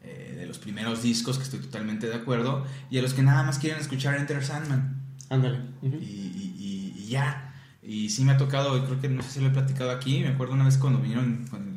eh, 0.07 0.35
de 0.39 0.47
los 0.47 0.59
primeros 0.59 1.03
discos, 1.03 1.37
que 1.39 1.45
estoy 1.45 1.61
totalmente 1.61 2.07
de 2.09 2.15
acuerdo, 2.15 2.65
y 2.91 2.99
a 2.99 3.03
los 3.03 3.13
que 3.15 3.23
nada 3.23 3.43
más 3.43 3.59
quieren 3.59 3.81
escuchar 3.81 4.17
Enter 4.17 4.45
Sandman. 4.45 5.03
Ándale. 5.29 5.59
Y, 5.83 5.87
Ujú. 5.89 5.97
y- 6.01 6.55
y- 6.59 6.95
y 6.97 7.07
ya. 7.09 7.53
Y 7.83 8.09
sí 8.11 8.25
me 8.25 8.33
ha 8.33 8.37
tocado, 8.37 8.85
creo 8.85 9.01
que 9.01 9.09
no 9.09 9.23
sé 9.23 9.31
si 9.31 9.41
lo 9.41 9.49
he 9.49 9.51
platicado 9.51 9.91
aquí, 9.91 10.21
me 10.21 10.29
acuerdo 10.29 10.55
una 10.55 10.65
vez 10.65 10.77
cuando 10.79 10.99
vinieron 11.01 11.47
con 11.49 11.77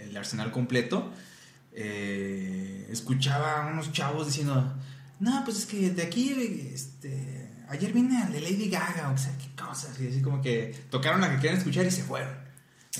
el 0.00 0.16
arsenal 0.16 0.50
completo, 0.50 1.12
eh, 1.72 2.86
escuchaba 2.90 3.62
a 3.68 3.72
unos 3.72 3.92
chavos 3.92 4.26
diciendo, 4.26 4.74
no, 5.20 5.42
pues 5.44 5.58
es 5.58 5.66
que 5.66 5.90
de 5.90 6.02
aquí, 6.02 6.30
este, 6.72 7.50
ayer 7.68 7.92
vine 7.92 8.22
al 8.22 8.32
de 8.32 8.40
Lady 8.40 8.68
Gaga, 8.68 9.10
o 9.10 9.18
sea, 9.18 9.36
qué 9.38 9.48
cosas, 9.60 9.98
y 10.00 10.08
así 10.08 10.22
como 10.22 10.40
que 10.40 10.74
tocaron 10.90 11.20
la 11.20 11.30
que 11.30 11.36
querían 11.36 11.56
escuchar 11.58 11.84
y 11.86 11.90
se 11.90 12.02
fueron. 12.04 12.43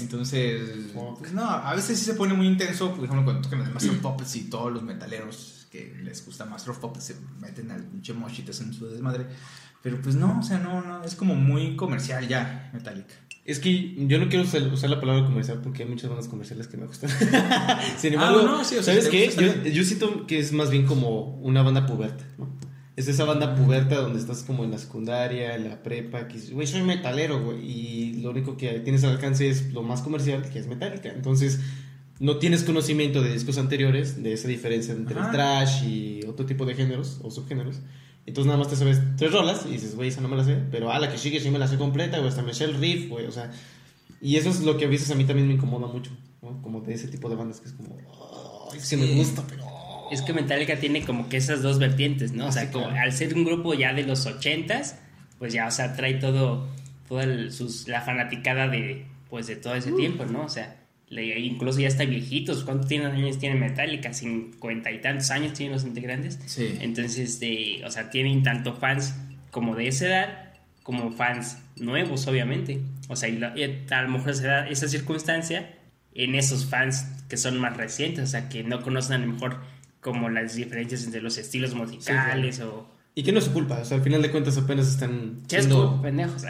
Entonces, 0.01 0.91
pues 1.19 1.33
no, 1.33 1.49
a 1.49 1.75
veces 1.75 1.99
sí 1.99 2.05
se 2.05 2.15
pone 2.15 2.35
muy 2.35 2.49
intenso, 2.49 2.95
por 2.95 3.05
ejemplo, 3.05 3.25
cuando 3.25 3.43
tocan 3.43 3.61
el 3.61 3.73
Master 3.73 3.99
Puppets 4.01 4.37
y 4.37 4.51
todos 4.51 4.73
los 4.73 4.83
metaleros 4.83 5.69
que 5.71 5.95
les 6.03 6.25
gusta 6.25 6.45
Master 6.45 6.71
of 6.71 6.79
Puppets 6.79 7.05
se 7.05 7.17
meten 7.41 7.71
al 7.71 7.85
pinche 7.85 8.13
mochitas 8.13 8.61
en 8.61 8.73
su 8.73 8.87
desmadre. 8.89 9.27
Pero 9.83 10.01
pues 10.01 10.17
no, 10.17 10.41
o 10.41 10.43
sea, 10.43 10.59
no, 10.59 10.81
no, 10.81 11.05
es 11.05 11.15
como 11.15 11.35
muy 11.35 11.77
comercial 11.77 12.27
ya, 12.27 12.71
Metallica. 12.73 13.15
Es 13.45 13.59
que 13.59 13.95
yo 14.07 14.19
no 14.19 14.29
quiero 14.29 14.45
usar, 14.45 14.63
la 14.63 15.01
palabra 15.01 15.27
comercial 15.27 15.61
porque 15.63 15.83
hay 15.83 15.89
muchas 15.89 16.09
bandas 16.09 16.29
comerciales 16.29 16.67
que 16.67 16.79
me 16.79 16.87
gustan. 16.87 17.11
Sin 17.99 18.15
embargo, 18.15 18.41
Ah, 18.41 18.45
no, 18.45 18.65
sí, 18.65 18.77
o 18.77 18.83
sea, 18.83 18.95
¿sabes 18.95 19.05
si 19.05 19.11
qué? 19.11 19.31
Yo, 19.65 19.71
yo 19.71 19.85
siento 19.85 20.27
que 20.27 20.39
es 20.39 20.53
más 20.53 20.71
bien 20.71 20.87
como 20.87 21.37
una 21.37 21.63
banda 21.63 21.87
puberta, 21.87 22.25
¿no? 22.39 22.49
Es 22.97 23.09
esa 23.09 23.25
banda 23.25 23.57
puberta 23.57 23.97
donde 24.01 24.21
estás 24.21 24.45
como 24.45 24.63
en 24.65 24.71
la 24.71 24.79
secundaria, 24.79 25.57
en 25.57 25.69
la 25.69 25.83
prepa, 25.83 26.29
que 26.29 26.39
güey, 26.53 26.67
soy 26.67 26.83
metalero, 26.83 27.43
güey, 27.45 27.59
y 27.69 28.13
lo 28.23 28.31
único 28.31 28.57
que 28.57 28.69
tienes 28.81 29.03
al 29.03 29.11
alcance 29.11 29.49
es 29.49 29.73
lo 29.73 29.83
más 29.83 30.01
comercial, 30.03 30.49
que 30.49 30.61
es 30.61 30.69
metálica. 30.69 31.09
Entonces, 31.09 31.59
no 32.21 32.37
tienes 32.39 32.63
conocimiento 32.63 33.21
de 33.21 33.33
discos 33.33 33.59
anteriores, 33.59 34.23
de 34.23 34.33
esa 34.33 34.47
diferencia 34.47 34.95
entre 34.95 35.19
Ajá. 35.19 35.27
el 35.27 35.33
trash 35.35 35.85
y 35.85 36.21
otro 36.27 36.47
tipo 36.47 36.65
de 36.67 36.75
géneros 36.77 37.19
o 37.25 37.31
subgéneros. 37.33 37.81
Entonces 38.27 38.47
nada 38.47 38.59
más 38.59 38.69
te 38.69 38.77
sabes 38.77 39.01
tres 39.17 39.33
rolas 39.33 39.67
y 39.69 39.73
dices, 39.73 39.97
güey, 39.97 40.09
esa 40.11 40.21
no 40.21 40.29
me 40.29 40.37
la 40.37 40.45
sé, 40.45 40.57
pero 40.71 40.91
a 40.93 40.99
la 41.01 41.11
que 41.11 41.19
sigue 41.19 41.41
sí 41.41 41.51
me 41.51 41.59
la 41.59 41.67
sé 41.67 41.77
completa, 41.77 42.19
güey, 42.19 42.29
hasta 42.29 42.43
me 42.43 42.55
sé 42.55 42.65
el 42.65 42.75
riff, 42.75 43.11
güey, 43.11 43.27
o 43.27 43.33
sea, 43.33 43.51
y 44.23 44.37
eso 44.37 44.49
es 44.51 44.61
lo 44.63 44.79
que 44.79 44.85
a 44.87 44.89
veces 44.89 45.11
a 45.11 45.15
mí 45.17 45.25
también 45.25 45.49
me 45.49 45.55
incomoda 45.55 45.89
mucho, 45.89 46.13
¿no? 46.41 46.63
Como 46.63 46.81
de 46.81 46.95
ese 46.95 47.09
tipo 47.09 47.29
de 47.29 47.35
bandas 47.35 47.61
que 47.61 47.67
es 47.69 47.75
como, 47.75 47.97
"Ay, 48.73 48.79
que 48.89 48.97
me 48.97 49.07
Sí. 49.09 49.15
gusta, 49.17 49.45
pero... 49.49 49.64
Es 50.15 50.23
que 50.23 50.33
Metallica 50.33 50.77
tiene 50.79 51.03
como 51.05 51.29
que 51.29 51.37
esas 51.37 51.63
dos 51.63 51.79
vertientes, 51.79 52.33
¿no? 52.33 52.47
O 52.47 52.49
Ah, 52.49 52.53
sea, 52.53 52.63
sí, 52.67 52.69
como 52.73 52.87
claro. 52.89 53.01
al 53.03 53.13
ser 53.13 53.35
un 53.35 53.45
grupo 53.45 53.75
ya 53.75 53.93
de 53.93 54.05
los 54.05 54.27
ochentas, 54.27 54.99
pues 55.39 55.53
ya, 55.53 55.67
o 55.67 55.71
sea, 55.71 55.95
trae 55.97 56.15
todo, 56.15 56.69
toda 57.09 57.25
el- 57.25 57.53
sus, 57.53 57.89
la 57.89 58.01
fanaticada 58.01 58.69
de, 58.69 59.07
pues 59.29 59.47
de 59.47 59.57
todo 59.57 59.75
ese 59.75 59.93
Uh. 59.93 59.97
tiempo, 59.97 60.25
¿no? 60.25 60.43
O 60.45 60.49
sea, 60.49 60.77
le- 61.09 61.39
incluso 61.41 61.81
ya 61.81 61.89
está 61.89 62.05
viejitos. 62.05 62.65
¿Cuántos 62.65 62.89
tienen 62.89 63.09
años 63.09 63.39
tiene 63.39 63.57
Metallica? 63.57 64.13
Cincuenta 64.15 64.91
y 64.93 65.01
tantos 65.01 65.31
años 65.31 65.53
tienen 65.53 65.73
los 65.75 65.85
integrantes. 65.85 66.39
Sí. 66.47 66.79
Entonces, 66.81 67.19
este, 67.19 67.85
o 67.85 67.91
sea, 67.91 68.11
tienen 68.11 68.43
tanto 68.43 68.75
fans 68.75 69.15
como 69.51 69.75
de 69.77 69.89
esa 69.89 70.07
edad, 70.07 70.53
como 70.83 71.13
fans 71.13 71.59
nuevos, 71.77 72.27
obviamente. 72.27 72.81
O 73.09 73.17
sea, 73.17 73.29
y, 73.29 73.39
la- 73.39 73.53
y 73.57 73.65
a 73.91 74.03
lo 74.03 74.09
mejor 74.09 74.35
se 74.35 74.47
da 74.47 74.69
esa 74.69 74.89
circunstancia 74.89 75.75
en 76.15 76.35
esos 76.37 76.67
fans 76.67 77.07
que 77.29 77.37
son 77.37 77.59
más 77.59 77.77
recientes, 77.77 78.23
o 78.25 78.27
sea, 78.29 78.49
que 78.49 78.63
no 78.63 78.83
conocen 78.83 79.15
a 79.17 79.19
lo 79.27 79.33
mejor 79.33 79.61
como 80.05 80.29
las 80.29 80.55
diferencias 80.55 81.03
entre 81.05 81.23
los 81.23 81.39
estilos 81.39 81.75
musicales 81.75 82.61
o... 82.61 82.87
Y 83.15 83.23
que 83.23 83.33
no 83.33 83.39
es 83.39 83.47
su 83.47 83.53
culpa, 83.53 83.79
o 83.81 83.85
sea, 83.85 83.97
al 83.97 84.03
final 84.03 84.21
de 84.23 84.31
cuentas 84.31 84.59
apenas 84.59 84.87
están 84.89 85.41
¿Qué 85.49 85.57
es 85.57 85.65
siendo- 85.65 86.03
pendejos? 86.03 86.43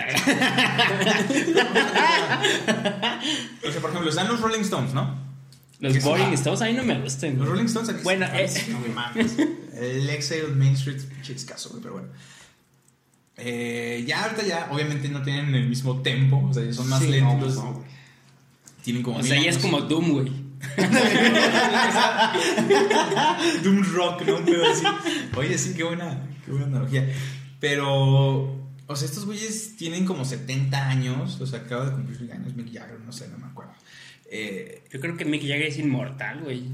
O 3.67 3.71
sea, 3.71 3.81
por 3.81 3.91
ejemplo, 3.91 4.11
están 4.11 4.29
los 4.29 4.41
Rolling 4.41 4.61
Stones, 4.63 4.93
¿no? 4.95 5.23
los 5.81 5.95
es 5.97 6.05
una- 6.05 6.33
Stones 6.33 6.63
a 6.63 6.67
mí 6.67 6.73
no 6.73 6.83
me 6.83 6.99
gustan. 7.01 7.39
Los 7.39 7.47
Rolling 7.49 7.65
Stones 7.67 7.91
aquí 7.91 8.01
Bueno, 8.03 8.27
sí, 8.49 8.61
eh. 8.61 8.67
no 8.71 8.95
mames. 8.95 9.37
El 9.75 10.09
Exile 10.11 10.49
Main 10.49 10.73
Street, 10.75 11.01
chiscazo, 11.23 11.71
güey, 11.71 11.83
pero 11.83 11.95
bueno. 11.95 12.09
Eh, 13.37 14.05
ya 14.07 14.23
ahorita 14.25 14.45
ya, 14.45 14.69
obviamente 14.71 15.09
no 15.09 15.23
tienen 15.23 15.55
el 15.55 15.69
mismo 15.69 16.01
tempo, 16.03 16.47
o 16.49 16.55
sea, 16.55 16.73
son 16.73 16.89
más 16.89 17.01
Sí, 17.03 17.09
lentos. 17.09 17.57
no. 17.57 17.85
Tienen 18.83 19.03
como 19.03 19.19
O 19.19 19.23
sea, 19.23 19.41
ya 19.41 19.51
es 19.51 19.59
como 19.59 19.81
Doom, 19.81 20.13
güey. 20.13 20.33
Doom 23.63 23.83
Rock, 23.95 24.23
¿no? 24.27 24.37
Un 24.39 24.45
pedo 24.45 24.65
así. 24.71 24.85
Oye, 25.37 25.59
sí, 25.59 25.75
qué 25.75 25.85
buena, 25.85 26.19
qué 26.45 26.51
buena 26.51 26.67
analogía. 26.67 27.09
Pero, 27.61 28.69
o 28.87 28.97
sea, 28.97 29.07
estos 29.09 29.27
güeyes 29.27 29.77
tienen 29.77 30.05
como 30.05 30.25
70 30.25 30.89
años, 30.89 31.41
o 31.41 31.47
sea, 31.47 31.61
acaba 31.61 31.87
de 31.87 31.93
cumplir 31.93 32.33
años 32.33 32.55
Mick 32.55 32.73
Jagger, 32.73 33.01
no 33.01 33.13
sé, 33.13 33.29
no 33.29 33.39
me 33.39 33.47
acuerdo. 33.47 33.73
Eh, 34.31 34.85
Yo 34.93 35.01
creo 35.01 35.17
que 35.17 35.25
Mick 35.25 35.43
Jagger 35.43 35.63
es 35.67 35.79
inmortal, 35.79 36.41
güey. 36.43 36.65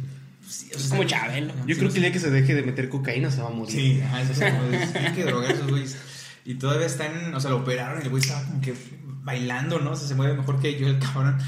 sí, 0.49 0.69
o 0.73 0.77
Es 0.77 0.83
sea, 0.83 0.91
como 0.97 1.05
Chabelo. 1.09 1.53
Yo 1.67 1.77
creo 1.77 1.91
que 1.91 1.97
el 1.97 2.03
día 2.03 2.13
que 2.13 2.19
se 2.21 2.31
deje 2.31 2.55
de 2.55 2.63
meter 2.63 2.89
cocaína 2.89 3.31
se 3.31 3.41
va 3.43 3.49
a 3.49 3.53
morir. 3.53 3.73
Sí, 3.73 4.01
ajá, 4.03 4.23
eso 4.23 4.33
es 4.33 4.93
tienen 4.93 5.15
que 5.15 5.25
drogar 5.25 5.51
esos 5.53 5.69
güeyes. 5.69 5.97
Y 6.45 6.55
todavía 6.55 6.87
están, 6.87 7.35
o 7.35 7.41
sea, 7.41 7.51
lo 7.51 7.59
operaron 7.59 8.01
y 8.01 8.05
el 8.05 8.11
güey 8.11 8.23
estaba 8.23 8.45
como 8.45 8.61
que 8.61 8.75
bailando, 9.23 9.79
¿no? 9.79 9.91
O 9.93 9.97
sea, 9.97 10.09
se 10.09 10.15
mueve 10.15 10.35
mejor 10.35 10.61
que 10.61 10.79
yo, 10.81 10.89
el 10.89 10.99
cabrón. 10.99 11.39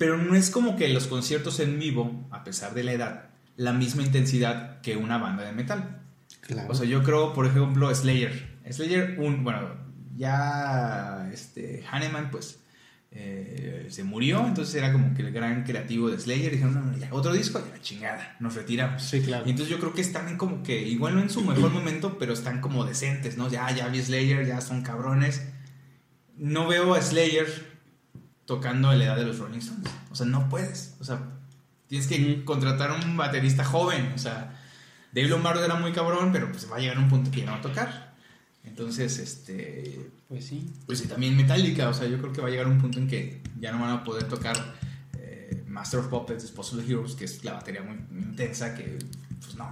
Pero 0.00 0.16
no 0.16 0.34
es 0.34 0.48
como 0.48 0.76
que 0.76 0.88
los 0.88 1.08
conciertos 1.08 1.60
en 1.60 1.78
vivo, 1.78 2.26
a 2.30 2.42
pesar 2.42 2.72
de 2.72 2.84
la 2.84 2.92
edad, 2.92 3.24
la 3.56 3.74
misma 3.74 4.02
intensidad 4.02 4.80
que 4.80 4.96
una 4.96 5.18
banda 5.18 5.44
de 5.44 5.52
metal. 5.52 6.00
Claro. 6.40 6.72
O 6.72 6.74
sea, 6.74 6.86
yo 6.86 7.02
creo, 7.02 7.34
por 7.34 7.44
ejemplo, 7.44 7.94
Slayer. 7.94 8.60
Slayer, 8.70 9.16
un, 9.18 9.44
bueno, 9.44 9.74
ya 10.16 11.28
este, 11.34 11.84
Hanneman, 11.90 12.30
pues, 12.30 12.60
eh, 13.10 13.88
se 13.90 14.02
murió, 14.02 14.46
entonces 14.46 14.74
era 14.74 14.90
como 14.90 15.12
que 15.12 15.20
el 15.20 15.32
gran 15.32 15.64
creativo 15.64 16.10
de 16.10 16.18
Slayer. 16.18 16.52
Dijeron, 16.52 16.72
no, 16.72 16.80
no, 16.80 16.96
ya, 16.96 17.12
otro 17.12 17.34
disco, 17.34 17.62
ya, 17.62 17.82
chingada, 17.82 18.36
nos 18.40 18.54
retiramos. 18.54 19.02
sí, 19.02 19.20
claro. 19.20 19.46
Y 19.46 19.50
entonces 19.50 19.70
yo 19.70 19.78
creo 19.78 19.92
que 19.92 20.00
están 20.00 20.38
como 20.38 20.62
que, 20.62 20.80
igual 20.80 21.16
no 21.16 21.20
en 21.20 21.28
su 21.28 21.42
mejor 21.42 21.72
momento, 21.72 22.16
pero 22.18 22.32
están 22.32 22.62
como 22.62 22.86
decentes, 22.86 23.36
¿no? 23.36 23.50
Ya, 23.50 23.70
ya 23.70 23.88
vi 23.88 24.00
Slayer, 24.00 24.46
ya 24.46 24.62
son 24.62 24.80
cabrones. 24.80 25.42
No 26.38 26.66
veo 26.68 26.94
a 26.94 27.02
Slayer 27.02 27.70
tocando 28.50 28.88
a 28.90 28.96
la 28.96 29.04
edad 29.04 29.16
de 29.16 29.24
los 29.24 29.38
Rolling 29.38 29.60
Stones. 29.60 29.88
O 30.10 30.16
sea, 30.16 30.26
no 30.26 30.48
puedes. 30.48 30.96
O 30.98 31.04
sea, 31.04 31.22
tienes 31.86 32.08
que 32.08 32.44
contratar 32.44 32.90
a 32.90 32.94
un 32.96 33.16
baterista 33.16 33.64
joven. 33.64 34.10
O 34.12 34.18
sea, 34.18 34.60
Dave 35.12 35.28
Lombardo 35.28 35.64
era 35.64 35.76
muy 35.76 35.92
cabrón, 35.92 36.32
pero 36.32 36.50
pues 36.50 36.68
va 36.68 36.74
a 36.74 36.80
llegar 36.80 36.98
un 36.98 37.08
punto 37.08 37.30
que 37.30 37.42
ya 37.42 37.46
no 37.46 37.52
va 37.52 37.58
a 37.58 37.62
tocar. 37.62 38.12
Entonces, 38.64 39.20
este, 39.20 40.10
Pues 40.26 40.46
sí. 40.46 40.68
pues 40.84 40.98
sí, 40.98 41.06
también 41.06 41.36
Metallica, 41.36 41.88
o 41.88 41.94
sea, 41.94 42.08
yo 42.08 42.18
creo 42.18 42.32
que 42.32 42.40
va 42.40 42.48
a 42.48 42.50
llegar 42.50 42.66
un 42.66 42.80
punto 42.80 42.98
en 42.98 43.06
que 43.06 43.40
ya 43.60 43.70
no 43.70 43.78
van 43.78 43.90
a 43.90 44.02
poder 44.02 44.24
tocar 44.24 44.56
eh, 45.16 45.62
Master 45.68 46.00
of 46.00 46.08
Puppets, 46.08 46.42
Disposable 46.42 46.84
Heroes, 46.84 47.14
que 47.14 47.26
es 47.26 47.44
la 47.44 47.52
batería 47.52 47.82
muy, 47.82 47.98
muy 48.10 48.24
intensa, 48.30 48.74
que 48.74 48.98
pues 49.40 49.54
no. 49.54 49.64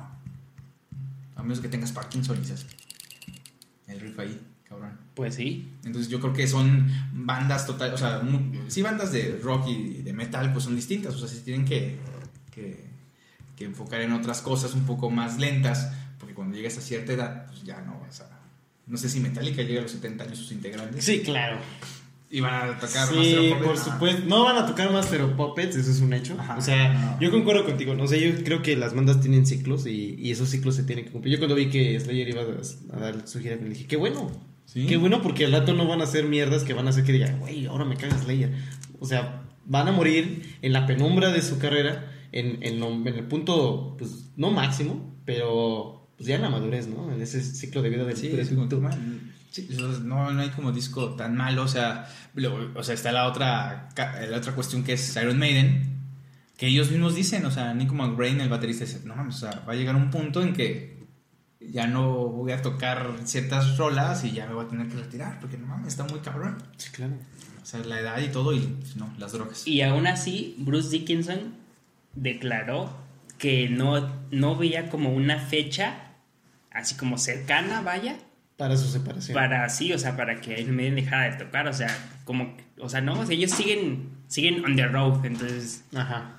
A 1.35 1.43
menos 1.43 1.59
que 1.59 1.69
tengas 1.69 1.91
Parkinson 1.91 2.41
y 2.41 3.91
el 3.91 3.99
riff 3.99 4.19
ahí, 4.21 4.41
cabrón. 4.69 4.99
Pues 5.15 5.35
sí. 5.35 5.69
Entonces 5.85 6.11
yo 6.11 6.21
creo 6.21 6.33
que 6.33 6.47
son 6.47 6.89
bandas 7.13 7.67
total, 7.67 7.93
o 7.95 7.99
sea, 7.99 8.21
mu- 8.21 8.53
sí 8.69 8.83
bandas 8.83 9.13
de 9.13 9.39
rock 9.43 9.69
y 9.69 10.03
de 10.03 10.13
metal 10.13 10.53
pues 10.53 10.65
son 10.65 10.77
distintas, 10.77 11.15
o 11.15 11.19
sea, 11.19 11.29
se 11.29 11.41
tienen 11.41 11.65
que, 11.65 11.97
que, 12.53 12.85
que 13.57 13.65
enfocar 13.65 14.01
en 14.03 14.13
otras 14.13 14.41
cosas 14.43 14.75
un 14.75 14.85
poco 14.87 15.11
más 15.11 15.39
lentas, 15.39 15.93
porque 16.19 16.35
cuando 16.35 16.57
llegues 16.57 16.79
a 16.79 16.81
cierta 16.81 17.13
edad, 17.13 17.47
pues 17.47 17.63
ya 17.65 17.81
no 17.83 17.99
vas 18.01 18.21
a... 18.21 18.31
No 18.87 18.97
sé 18.97 19.09
si 19.09 19.21
Metallica 19.21 19.63
llega 19.63 19.81
a 19.81 19.83
los 19.83 19.93
70 19.93 20.25
años 20.25 20.39
sus 20.39 20.53
integrantes. 20.53 21.05
Sí, 21.05 21.21
claro. 21.21 21.59
Y 22.31 22.41
van 22.41 22.71
a 22.71 22.79
tocar 22.79 23.09
Sí, 23.09 23.15
Master 23.17 23.39
of 23.39 23.45
Puppets, 23.49 23.63
por 23.67 23.77
no. 23.77 23.93
supuesto. 23.93 24.23
No 24.27 24.45
van 24.45 24.57
a 24.59 24.67
tocar 24.67 24.93
Master 24.93 25.21
of 25.23 25.33
Puppets, 25.33 25.77
eso 25.77 25.91
es 25.91 26.01
un 26.01 26.13
hecho. 26.13 26.37
Ajá. 26.39 26.57
O 26.57 26.61
sea, 26.61 26.93
No. 26.95 27.21
yo 27.21 27.31
concuerdo 27.31 27.65
contigo. 27.67 27.95
No 27.95 28.07
sé, 28.07 28.21
yo 28.21 28.45
creo 28.45 28.63
que 28.63 28.77
las 28.77 28.95
bandas 28.95 29.21
tienen 29.21 29.45
ciclos 29.47 29.87
y, 29.87 30.15
y 30.19 30.31
esos 30.31 30.49
ciclos 30.51 30.75
se 30.77 30.85
tienen 30.85 31.05
que 31.07 31.11
cumplir. 31.11 31.35
Yo 31.35 31.39
cuando 31.39 31.55
vi 31.55 31.69
que 31.71 31.99
Slayer 32.01 32.29
iba 32.29 32.43
a, 32.43 32.97
a 32.97 33.01
dar 33.01 33.27
su 33.29 33.41
gira, 33.41 33.57
me 33.61 33.69
dije, 33.71 33.87
qué 33.87 33.97
bueno. 33.97 34.31
Sí. 34.71 34.85
Qué 34.87 34.99
bueno 34.99 35.23
porque 35.23 35.47
al 35.47 35.53
rato 35.53 35.73
no 35.73 35.87
van 35.89 36.03
a 36.03 36.05
hacer 36.05 36.27
mierdas 36.27 36.63
que 36.63 36.75
van 36.75 36.87
a 36.87 36.91
hacer 36.91 37.03
que 37.03 37.13
digan, 37.13 37.39
güey, 37.41 37.65
ahora 37.65 37.87
me 37.87 37.97
caga 37.97 38.19
Slayer. 38.19 38.53
O 39.01 39.07
sea, 39.07 39.45
van 39.65 39.89
a 39.89 39.93
morir 39.93 40.57
en 40.61 40.75
la 40.75 40.87
penumbra 40.87 41.33
de 41.33 41.41
su 41.41 41.59
carrera, 41.59 42.13
en, 42.33 42.63
en, 42.63 42.79
lo- 42.79 42.91
en 42.93 43.07
el 43.09 43.25
punto, 43.25 43.95
pues, 43.99 44.31
no 44.37 44.51
máximo, 44.51 45.17
pero 45.25 46.11
pues 46.19 46.29
ya 46.29 46.35
en 46.37 46.43
la 46.43 46.51
madurez, 46.51 46.87
¿no? 46.87 47.11
En 47.13 47.23
ese 47.23 47.41
ciclo 47.43 47.81
de 47.81 47.89
vida 47.89 48.05
del 48.05 48.15
Sí, 48.17 48.29
man, 48.81 49.33
sí, 49.51 49.69
no, 50.05 50.31
no 50.33 50.41
hay 50.43 50.51
como 50.51 50.73
disco 50.73 51.15
tan 51.15 51.35
malo, 51.35 51.63
o 51.63 51.69
sea, 51.69 52.07
lo- 52.35 52.71
o 52.75 52.83
sea, 52.83 52.95
está 52.95 53.11
la 53.11 53.27
otra, 53.27 53.89
la 53.97 54.37
otra 54.37 54.55
cuestión 54.55 54.85
que 54.85 54.93
es 54.95 55.17
Iron 55.17 55.39
Maiden, 55.39 55.97
que 56.59 56.67
ellos 56.67 56.91
mismos 56.91 57.15
dicen, 57.15 57.47
o 57.47 57.51
sea, 57.51 57.73
Nico 57.73 57.95
McBrain, 57.95 58.39
el 58.43 58.49
baterista, 58.51 58.85
dice, 58.85 59.01
no 59.07 59.17
mames, 59.17 59.37
o 59.37 59.39
sea, 59.39 59.63
va 59.67 59.73
a 59.73 59.77
llegar 59.77 59.97
un 59.97 60.11
punto 60.11 60.43
en 60.43 60.53
que 60.53 60.98
ya 61.61 61.87
no 61.87 62.11
voy 62.29 62.53
a 62.53 62.63
tocar 62.63 63.15
ciertas 63.25 63.77
rolas 63.77 64.25
y 64.25 64.33
ya 64.33 64.47
me 64.47 64.55
voy 64.55 64.67
a 64.67 64.69
tener 64.69 64.89
que 64.89 64.97
retirar, 64.97 65.41
porque 65.41 65.57
no 65.59 65.67
mames, 65.67 65.89
está 65.89 66.05
muy 66.05 66.21
cabrón. 66.21 66.63
Sí, 66.77 66.91
claro. 66.91 67.15
O 67.63 67.67
sea, 67.67 67.81
la 67.81 68.01
edad 68.01 68.21
y 68.21 68.29
todo, 68.29 68.53
y 68.53 68.61
pues, 68.61 68.97
no, 68.97 69.13
las 69.19 69.33
drogas. 69.33 69.67
Y 69.67 69.83
aún 69.83 70.07
así, 70.07 70.55
Bruce 70.59 70.89
Dickinson 70.91 71.55
declaró 72.15 72.97
que 73.39 73.69
no, 73.69 74.11
no 74.31 74.57
veía 74.57 74.89
como 74.89 75.13
una 75.13 75.39
fecha 75.39 76.09
así 76.71 76.95
como 76.95 77.19
cercana, 77.19 77.81
vaya, 77.83 78.17
Para 78.57 78.77
su 78.77 78.89
separación. 78.89 79.35
para 79.35 79.69
sí, 79.69 79.93
o 79.93 79.99
sea, 79.99 80.17
para 80.17 80.41
que 80.41 80.61
Iron 80.61 80.77
Maiden 80.77 80.95
dejara 80.97 81.31
de 81.37 81.45
tocar, 81.45 81.67
o 81.67 81.73
sea, 81.73 81.89
como, 82.25 82.57
o 82.81 82.89
sea, 82.89 83.01
no, 83.01 83.19
o 83.19 83.27
sea, 83.27 83.35
ellos 83.35 83.51
siguen, 83.51 84.11
siguen 84.29 84.65
on 84.65 84.77
the 84.77 84.87
road, 84.87 85.25
entonces 85.25 85.85
Ajá. 85.95 86.37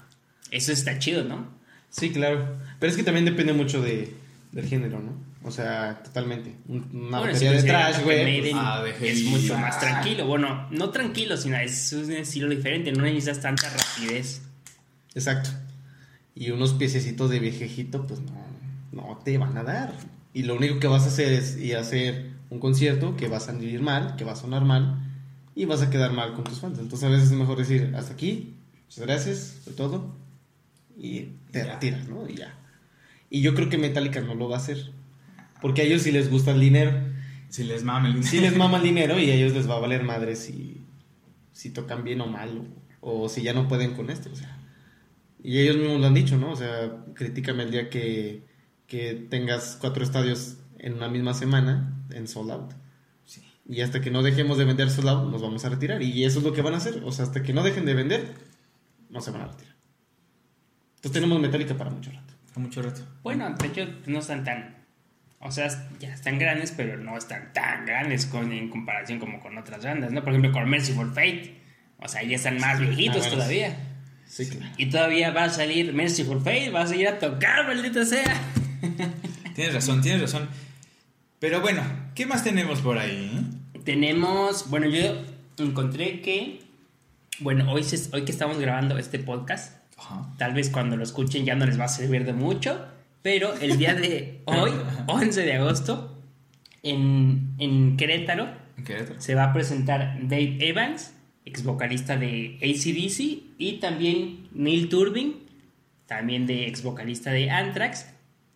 eso 0.52 0.72
está 0.72 0.98
chido, 1.00 1.24
¿no? 1.26 1.48
Sí, 1.90 2.12
claro. 2.12 2.58
Pero 2.80 2.92
es 2.92 2.98
que 2.98 3.04
también 3.04 3.26
depende 3.26 3.54
mucho 3.54 3.82
de, 3.82 4.14
del 4.52 4.66
género, 4.66 5.00
¿no? 5.00 5.12
O 5.44 5.52
sea, 5.52 6.02
totalmente. 6.04 6.56
Un- 6.68 6.90
Una 6.92 7.20
Bueno, 7.20 7.34
batería 7.34 7.38
si 7.40 7.46
de 7.46 7.52
consideras 7.54 7.92
trash, 7.94 8.04
güey. 8.04 8.40
Pues, 8.42 8.54
ah, 8.56 8.84
de 8.84 9.10
es 9.12 9.24
mucho 9.26 9.56
ah. 9.56 9.60
más 9.60 9.80
tranquilo, 9.80 10.26
bueno, 10.28 10.68
no 10.72 10.90
tranquilo, 10.90 11.38
sino 11.38 11.58
es 11.58 11.94
un 11.94 12.12
estilo 12.12 12.50
diferente, 12.50 12.92
no 12.92 13.04
necesitas 13.04 13.40
tanta 13.42 13.70
rapidez. 13.70 14.42
Exacto. 15.16 15.50
Y 16.36 16.52
unos 16.52 16.74
piececitos 16.74 17.30
de 17.30 17.40
viejejito, 17.40 18.06
pues 18.08 18.20
no, 18.22 18.34
no 18.92 19.18
te 19.24 19.38
van 19.38 19.58
a 19.58 19.64
dar. 19.64 19.94
Y 20.34 20.44
lo 20.44 20.56
único 20.56 20.80
que 20.80 20.88
vas 20.88 21.04
a 21.04 21.08
hacer 21.08 21.32
es 21.34 21.58
ir 21.58 21.76
a 21.78 21.82
hacer 21.82 22.32
un 22.50 22.60
concierto 22.60 23.16
que 23.16 23.28
va 23.28 23.38
a 23.38 23.42
salir 23.42 23.82
mal, 23.82 24.16
que 24.16 24.24
va 24.26 24.34
a 24.34 24.36
sonar 24.36 24.64
mal, 24.66 24.98
y 25.56 25.66
vas 25.66 25.82
a 25.82 25.90
quedar 25.90 26.12
mal 26.14 26.34
con 26.34 26.44
tus 26.44 26.60
fans. 26.60 26.80
Entonces 26.80 27.08
a 27.08 27.10
veces 27.12 27.26
es 27.32 27.38
mejor 27.38 27.58
decir, 27.58 27.94
hasta 27.98 28.14
aquí, 28.14 28.56
muchas 28.86 29.06
gracias, 29.06 29.56
fue 29.64 29.74
todo, 29.74 30.16
y 30.98 31.22
te 31.52 31.60
Ya. 31.66 31.74
retiras, 31.74 32.08
¿no? 32.08 32.28
Y 32.30 32.36
ya. 32.36 32.56
Y 33.30 33.42
yo 33.42 33.54
creo 33.54 33.70
que 33.70 33.78
Metallica 33.78 34.22
no 34.22 34.36
lo 34.36 34.50
va 34.50 34.56
a 34.56 34.60
hacer. 34.60 34.92
Porque 35.62 35.82
a 35.82 35.86
ellos 35.86 36.02
sí 36.04 36.12
les 36.12 36.30
gusta 36.30 36.52
el 36.52 36.60
dinero. 36.60 36.92
Si 37.50 37.64
les 37.64 37.84
mama 37.84 38.10
el 38.10 38.24
Sí 38.24 38.40
les 38.40 38.56
mama 38.56 38.78
el 38.78 38.84
dinero 38.84 39.20
y 39.20 39.30
a 39.30 39.34
ellos 39.34 39.54
les 39.54 39.70
va 39.70 39.76
a 39.76 39.80
valer 39.80 40.04
madre 40.04 40.36
si, 40.36 40.86
si 41.52 41.72
tocan 41.72 42.04
bien 42.04 42.22
o 42.22 42.28
mal 42.28 42.68
o, 43.02 43.24
o 43.24 43.30
si 43.30 43.42
ya 43.42 43.54
no 43.54 43.68
pueden 43.68 43.96
con 43.96 44.10
esto. 44.10 44.30
O 44.32 44.36
sea. 44.36 44.60
Y 45.42 45.60
ellos 45.60 45.78
mismos 45.78 46.00
lo 46.00 46.08
han 46.08 46.14
dicho, 46.14 46.38
¿no? 46.38 46.52
O 46.52 46.56
sea, 46.56 47.04
critícame 47.14 47.64
el 47.64 47.72
día 47.72 47.90
que, 47.90 48.46
que 48.88 49.14
tengas 49.14 49.78
cuatro 49.80 50.04
estadios 50.04 50.58
en 50.78 50.94
una 50.94 51.08
misma 51.08 51.34
semana 51.34 52.06
en 52.12 52.28
sold 52.28 52.52
out. 52.52 52.72
Sí. 53.26 53.42
Y 53.68 53.82
hasta 53.82 54.02
que 54.02 54.12
no 54.12 54.22
dejemos 54.22 54.58
de 54.58 54.66
vender 54.66 54.90
sold 54.90 55.08
out, 55.08 55.32
nos 55.32 55.42
vamos 55.42 55.64
a 55.66 55.70
retirar. 55.70 56.02
Y 56.02 56.26
eso 56.26 56.40
es 56.40 56.46
lo 56.46 56.54
que 56.54 56.62
van 56.62 56.74
a 56.74 56.78
hacer. 56.78 57.02
O 57.06 57.12
sea, 57.12 57.26
hasta 57.26 57.42
que 57.42 57.54
no 57.54 57.64
dejen 57.64 57.86
de 57.86 57.94
vender, 57.94 58.34
no 59.10 59.22
se 59.22 59.32
van 59.32 59.42
a 59.42 59.48
retirar. 59.48 59.76
Entonces 60.96 61.12
tenemos 61.14 61.40
Metallica 61.40 61.78
para 61.78 61.90
mucho 61.90 62.12
rato. 62.12 62.29
A 62.56 62.60
mucho 62.60 62.82
rato. 62.82 63.02
Bueno, 63.24 63.50
de 63.52 63.68
hecho, 63.68 63.88
no 64.08 64.20
están 64.20 64.44
tan. 64.44 64.76
O 65.40 65.52
sea, 65.52 65.68
ya 66.00 66.14
están 66.14 66.38
grandes, 66.38 66.72
pero 66.76 66.98
no 66.98 67.18
están 67.18 67.54
tan 67.54 67.86
grandes 67.86 68.26
con, 68.26 68.52
en 68.52 68.70
comparación 68.70 69.20
como 69.20 69.40
con 69.40 69.58
otras 69.58 69.84
bandas, 69.86 70.12
¿no? 70.12 70.22
Por 70.22 70.30
ejemplo, 70.34 70.52
con 70.52 70.70
Merciful 70.70 71.10
Fate. 71.10 71.56
O 72.00 72.08
sea, 72.08 72.24
ya 72.24 72.36
están 72.36 72.60
más 72.60 72.80
viejitos 72.80 73.30
todavía. 73.30 73.78
Sí, 74.26 74.48
claro. 74.50 74.74
Y 74.78 74.88
todavía 74.90 75.32
va 75.32 75.46
a 75.46 75.50
salir 75.50 75.94
Merciful 75.94 76.40
Fate, 76.40 76.70
va 76.70 76.82
a 76.82 76.88
seguir 76.88 77.08
a 77.08 77.20
tocar, 77.20 77.66
maldita 77.68 78.04
sea. 78.06 78.36
Tienes 79.56 79.74
razón, 79.74 80.02
tienes 80.02 80.22
razón. 80.22 80.48
Pero 81.40 81.62
bueno, 81.62 81.82
¿qué 82.16 82.26
más 82.26 82.44
tenemos 82.44 82.82
por 82.82 82.98
ahí? 82.98 83.32
eh? 83.74 83.80
Tenemos. 83.84 84.70
Bueno, 84.70 84.88
yo 84.88 85.24
encontré 85.58 86.22
que. 86.22 86.62
Bueno, 87.40 87.72
hoy, 87.72 87.84
se- 87.84 88.14
hoy 88.16 88.24
que 88.26 88.32
estamos 88.32 88.58
grabando 88.60 88.98
este 88.98 89.20
podcast, 89.20 89.74
Ajá. 90.00 90.34
Tal 90.38 90.54
vez 90.54 90.70
cuando 90.70 90.96
lo 90.96 91.04
escuchen 91.04 91.46
ya 91.46 91.56
no 91.56 91.66
les 91.66 91.80
va 91.80 91.86
a 91.86 91.90
servir 91.90 92.26
de 92.26 92.34
mucho, 92.34 92.88
pero 93.22 93.54
el 93.56 93.78
día 93.78 93.94
de 93.94 94.42
hoy, 94.46 94.72
11 95.08 95.42
de 95.42 95.54
agosto, 95.54 96.24
en, 96.84 97.56
en 97.58 97.98
Querétaro, 97.98 98.48
En 98.78 98.84
Querétaro. 98.86 99.20
se 99.20 99.36
va 99.36 99.46
a 99.46 99.54
presentar 99.54 100.18
Dave 100.22 100.58
Evans, 100.62 101.14
ex 101.46 101.64
vocalista 101.64 102.16
de 102.16 102.58
ACDC, 102.62 103.58
y 103.58 103.80
también 103.82 104.48
Neil 104.54 104.88
Turbin, 104.88 105.36
también 106.06 106.48
de 106.48 106.68
ex 106.68 106.82
vocalista 106.82 107.32
de 107.32 107.50
Anthrax. 107.50 108.14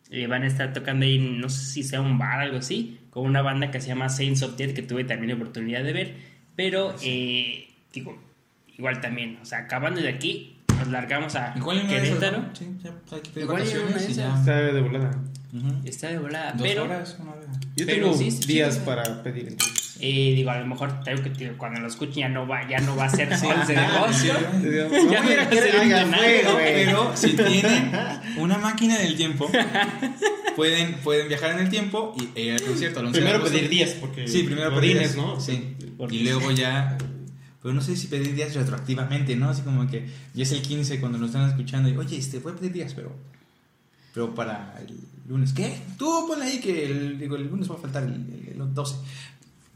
Eh, 0.09 0.27
van 0.27 0.43
a 0.43 0.47
estar 0.47 0.73
tocando 0.73 1.05
ahí, 1.05 1.17
no 1.19 1.49
sé 1.49 1.65
si 1.65 1.83
sea 1.83 1.99
un 1.99 2.17
bar 2.17 2.39
o 2.39 2.41
algo 2.41 2.57
así, 2.57 2.99
con 3.09 3.25
una 3.25 3.41
banda 3.41 3.71
que 3.71 3.81
se 3.81 3.87
llama 3.87 4.09
Saints 4.09 4.43
of 4.43 4.55
Death, 4.57 4.73
que 4.73 4.83
tuve 4.83 5.03
también 5.03 5.29
la 5.29 5.35
oportunidad 5.35 5.83
de 5.83 5.91
ver. 5.91 6.15
Pero, 6.55 6.95
eh, 7.03 7.67
digo, 7.91 8.21
igual 8.77 9.01
también, 9.01 9.39
o 9.41 9.45
sea, 9.45 9.59
acabando 9.59 10.01
de 10.01 10.09
aquí, 10.09 10.52
nos 10.83 10.91
largamos 10.91 11.35
a 11.35 11.53
Igual 11.55 11.87
de 11.87 11.95
esas, 11.97 12.07
Querétaro. 12.09 12.37
¿no? 12.41 12.55
Sí, 12.55 12.67
ya 12.83 12.91
hay 13.11 13.21
que 13.21 13.29
pedir 13.29 13.43
Igual 13.43 13.61
en 13.61 13.67
una 13.67 13.77
de 13.77 13.83
vacaciones 13.85 14.09
y 14.09 14.11
esas. 14.11 14.39
Está 14.39 14.55
de 14.61 14.81
volada. 14.81 15.11
Está 15.85 16.07
de 16.07 16.17
volada, 16.19 16.51
Dos 16.53 16.61
pero... 16.67 16.83
horas, 16.83 17.17
una 17.19 17.35
vez. 17.35 17.45
Yo 17.75 17.85
Pero 17.87 18.05
tengo 18.07 18.17
sí, 18.17 18.31
sí, 18.31 18.47
días 18.47 18.75
sí. 18.75 18.81
para 18.85 19.23
pedir 19.23 19.47
entonces. 19.49 19.97
Eh, 19.99 20.33
digo, 20.35 20.49
a 20.51 20.57
lo 20.59 20.65
mejor 20.65 21.03
tengo 21.03 21.21
que 21.23 21.29
tío, 21.29 21.55
cuando 21.57 21.79
lo 21.79 21.87
escuchen 21.87 22.13
ya 22.15 22.29
no 22.29 22.47
va, 22.47 22.67
ya 22.67 22.79
no 22.79 22.95
va 22.95 23.05
a 23.05 23.09
ser 23.09 23.31
11 23.33 23.47
de 23.73 23.77
Ah, 23.79 23.97
agosto. 23.97 24.13
sí. 24.21 24.27
Ya 24.27 24.87
voy 25.21 25.31
a 25.31 25.33
ir 25.33 25.39
a 25.93 26.05
no 26.05 26.17
se 26.17 26.43
güey. 26.51 26.73
Pero 26.85 27.11
si 27.17 27.33
tienen 27.33 27.91
una 28.37 28.57
máquina 28.57 28.97
del 28.97 29.15
tiempo, 29.15 29.49
pueden, 30.55 30.95
pueden 30.95 31.27
viajar 31.27 31.51
en 31.51 31.59
el 31.59 31.69
tiempo 31.69 32.15
y 32.17 32.39
e 32.39 32.43
ir 32.45 32.53
al 32.53 32.61
concierto. 32.63 32.99
al 32.99 33.05
11 33.07 33.17
de 33.19 33.21
Primero 33.23 33.37
agosto. 33.39 33.55
pedir 33.57 33.69
días, 33.69 33.89
porque. 33.99 34.27
Sí, 34.27 34.43
primero 34.43 34.69
pedir 34.75 34.93
Godines, 34.97 35.15
días, 35.15 35.25
¿no? 35.25 35.39
Sí. 35.39 35.75
Porque- 35.97 36.15
Y 36.15 36.23
luego 36.23 36.51
ya. 36.51 36.97
Pero 37.63 37.73
no 37.73 37.81
sé 37.81 37.95
si 37.95 38.07
pedir 38.07 38.35
días 38.35 38.53
retroactivamente, 38.53 39.35
¿no? 39.37 39.49
Así 39.49 39.61
como 39.63 39.87
que 39.89 40.07
ya 40.35 40.43
es 40.43 40.51
el 40.51 40.61
15 40.61 40.99
cuando 40.99 41.17
nos 41.17 41.29
están 41.29 41.49
escuchando 41.49 41.89
y, 41.89 41.97
oye, 41.97 42.17
este, 42.17 42.39
voy 42.39 42.51
a 42.51 42.55
pedir 42.55 42.73
días, 42.73 42.93
pero. 42.93 43.15
Pero 44.13 44.35
para 44.35 44.77
el 44.85 44.95
lunes. 45.27 45.53
¿Qué? 45.53 45.81
Tú 45.97 46.25
ponle 46.27 46.45
ahí 46.45 46.59
que 46.59 46.85
el, 46.85 47.17
digo, 47.17 47.35
el 47.37 47.47
lunes 47.47 47.69
va 47.71 47.75
a 47.75 47.79
faltar 47.79 48.03
el, 48.03 48.11
el- 48.13 48.61
el 48.61 48.73
12. 48.73 48.95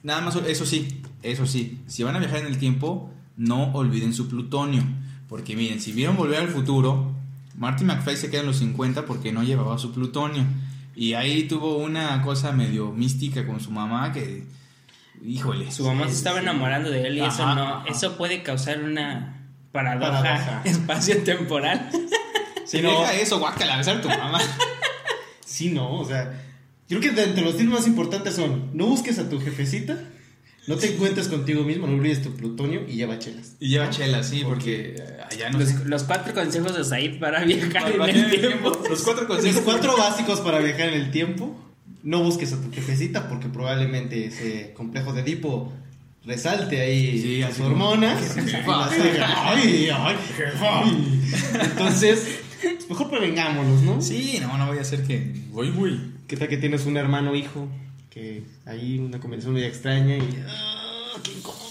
Nada 0.04 0.22
más, 0.22 0.36
eso 0.36 0.66
sí, 0.66 1.02
eso 1.24 1.48
sí. 1.48 1.80
Si 1.88 2.04
van 2.04 2.16
a 2.16 2.20
viajar 2.20 2.40
en 2.40 2.48
el 2.48 2.58
tiempo, 2.60 3.12
no 3.38 3.72
olviden 3.74 4.14
su 4.14 4.28
plutonio. 4.28 4.84
Porque 5.30 5.56
miren, 5.56 5.80
si 5.82 5.92
vieron 5.92 6.16
Volver 6.18 6.40
al 6.42 6.50
Futuro, 6.50 7.12
Marty 7.58 7.84
McFly 7.84 8.16
se 8.18 8.30
queda 8.30 8.42
en 8.42 8.48
los 8.48 8.58
50 8.58 9.06
porque 9.06 9.32
no 9.32 9.44
llevaba 9.44 9.78
su 9.80 9.92
plutonio. 9.94 10.44
Y 10.96 11.14
ahí 11.14 11.48
tuvo 11.48 11.78
una 11.78 12.22
cosa 12.22 12.52
medio 12.52 12.92
mística 12.92 13.46
con 13.48 13.60
su 13.60 13.72
mamá 13.72 14.12
que, 14.14 14.44
híjole. 15.26 15.72
Su 15.72 15.86
mamá 15.86 16.08
se 16.08 16.14
estaba 16.14 16.40
enamorando 16.40 16.90
de 16.90 17.08
él 17.08 17.18
y 17.18 17.22
eso 17.22 17.46
no, 17.56 17.78
ajá. 17.78 17.86
eso 17.90 18.18
puede 18.18 18.44
causar 18.44 18.82
una 18.84 19.48
paradoja, 19.72 20.22
Paradoja. 20.22 20.62
espacio-temporal. 20.66 21.90
Si 22.66 22.82
no. 22.82 22.90
deja 23.00 23.14
eso, 23.14 23.40
guácala, 23.40 23.78
besar 23.78 23.98
a 23.98 24.02
tu 24.02 24.10
mamá. 24.10 24.40
Sí, 25.46 25.70
no, 25.72 26.00
o 26.00 26.06
sea, 26.06 26.34
creo 26.90 27.00
que 27.00 27.12
de 27.12 27.24
entre 27.24 27.44
los 27.44 27.56
tips 27.56 27.70
más 27.70 27.88
importantes 27.88 28.36
son, 28.36 28.72
no 28.74 28.86
busques 28.88 29.18
a 29.18 29.30
tu 29.30 29.40
jefecita, 29.40 29.98
no 30.68 30.76
te 30.76 30.94
encuentres 30.94 31.30
contigo 31.30 31.64
mismo, 31.64 31.88
no 31.88 31.94
olvides 31.96 32.22
tu 32.22 32.36
plutonio 32.36 32.82
y 32.88 32.98
lleva 32.98 33.18
chelas. 33.18 33.56
Y 33.62 33.70
lleva 33.70 33.90
chela, 33.90 34.22
sí, 34.22 34.44
porque 34.44 34.96
eh, 35.00 35.18
allá 35.32 35.50
no 35.50 35.60
Los, 35.60 35.70
sé. 35.70 35.86
los 35.86 36.04
cuatro 36.04 36.34
consejos 36.34 36.76
de 36.76 36.84
Said 36.84 37.20
para 37.20 37.46
viajar 37.46 37.90
en 37.90 37.98
Para 37.98 38.12
el 38.12 38.16
viajar 38.16 38.16
en 38.18 38.24
el 38.26 38.40
tiempo. 38.42 38.72
tiempo. 38.74 38.90
Los 38.90 39.02
cuatro 39.04 39.24
Los 39.24 39.38
consejos. 39.38 39.62
cuatro 39.64 39.98
básicos 39.98 40.42
para 40.42 40.60
viajar 40.60 40.90
en 40.90 40.94
el 40.96 41.12
tiempo, 41.12 41.56
no 42.08 42.24
busques 42.24 42.54
a 42.54 42.62
tu 42.62 42.72
jefecita 42.72 43.28
porque 43.28 43.50
probablemente 43.50 44.28
ese 44.28 44.72
complejo 44.78 45.12
de 45.12 45.22
Edipo 45.24 45.74
resalte 46.26 46.80
ahí 46.80 47.22
Sí, 47.22 47.44
como- 47.58 47.70
hormonas. 47.72 48.38
y 48.38 48.66
vas 48.66 48.92
a 48.92 48.96
decir, 48.96 49.22
ay, 49.26 49.90
ay, 49.94 50.16
jefa. 50.38 50.84
Entonces, 51.66 52.40
pues 52.62 52.90
mejor 52.90 53.10
prevengámonos, 53.10 53.82
¿no? 53.82 54.02
Sí, 54.02 54.38
no, 54.42 54.58
no 54.58 54.68
voy 54.68 54.78
a 54.78 54.82
hacer 54.82 55.04
que. 55.04 55.34
Voy, 55.52 55.70
voy. 55.72 56.14
¿Qué 56.28 56.38
tal 56.38 56.48
que 56.48 56.56
tienes 56.58 56.86
un 56.86 56.96
hermano 56.96 57.32
o 57.32 57.36
hijo 57.36 57.68
que 58.10 58.44
ahí 58.66 59.00
una 59.00 59.20
conversación 59.20 59.54
media 59.56 59.68
extraña 59.68 60.16
y... 60.16 60.44
¡Ah, 60.48 61.12
qué 61.24 61.32
incómodo! 61.34 61.66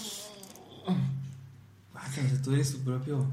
Guácala, 1.93 2.41
tú 2.43 2.53
eres 2.53 2.71
tu 2.73 2.79
propio. 2.83 3.25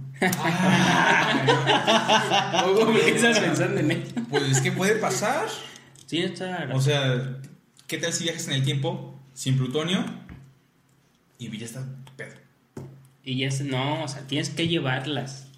¿Por 2.62 2.94
qué 3.00 3.10
estás 3.10 3.38
pensando 3.40 3.80
en 3.80 3.90
él? 3.90 4.04
Pues 4.30 4.42
es 4.44 4.60
que 4.62 4.72
puede 4.72 4.94
pasar. 4.96 5.46
Sí, 6.14 6.20
está. 6.22 6.68
O 6.72 6.80
sea, 6.80 7.38
¿qué 7.88 7.98
tal 7.98 8.12
si 8.12 8.22
viajas 8.22 8.46
en 8.46 8.54
el 8.54 8.62
tiempo 8.62 9.20
sin 9.34 9.56
plutonio 9.56 10.04
y 11.40 11.56
ya 11.58 11.64
estás 11.66 11.86
pedo? 12.16 12.34
Y 13.24 13.38
ya 13.38 13.50
se- 13.50 13.64
no, 13.64 14.04
o 14.04 14.06
sea, 14.08 14.20
tienes 14.28 14.50
que 14.50 14.68
llevarlas. 14.68 15.48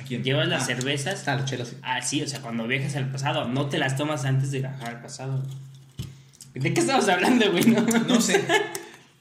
¿A 0.00 0.04
quién? 0.04 0.24
Llevas 0.24 0.48
las 0.48 0.62
Ah, 0.62 0.66
cervezas. 0.66 1.28
Ah, 1.28 1.34
la 1.36 1.44
chela 1.44 1.66
sí. 1.66 1.76
Ah, 1.82 2.00
sí, 2.00 2.22
o 2.22 2.28
sea, 2.28 2.40
cuando 2.40 2.66
viajas 2.66 2.96
al 2.96 3.10
pasado, 3.10 3.46
no 3.48 3.66
te 3.68 3.76
las 3.76 3.96
tomas 3.98 4.24
antes 4.24 4.50
de 4.52 4.60
viajar 4.60 4.88
al 4.88 5.02
pasado. 5.02 5.42
¿De 6.54 6.72
qué 6.72 6.80
estamos 6.80 7.06
hablando, 7.10 7.50
güey? 7.52 7.64
No, 7.66 7.82
No 7.82 8.18
sé. 8.22 8.42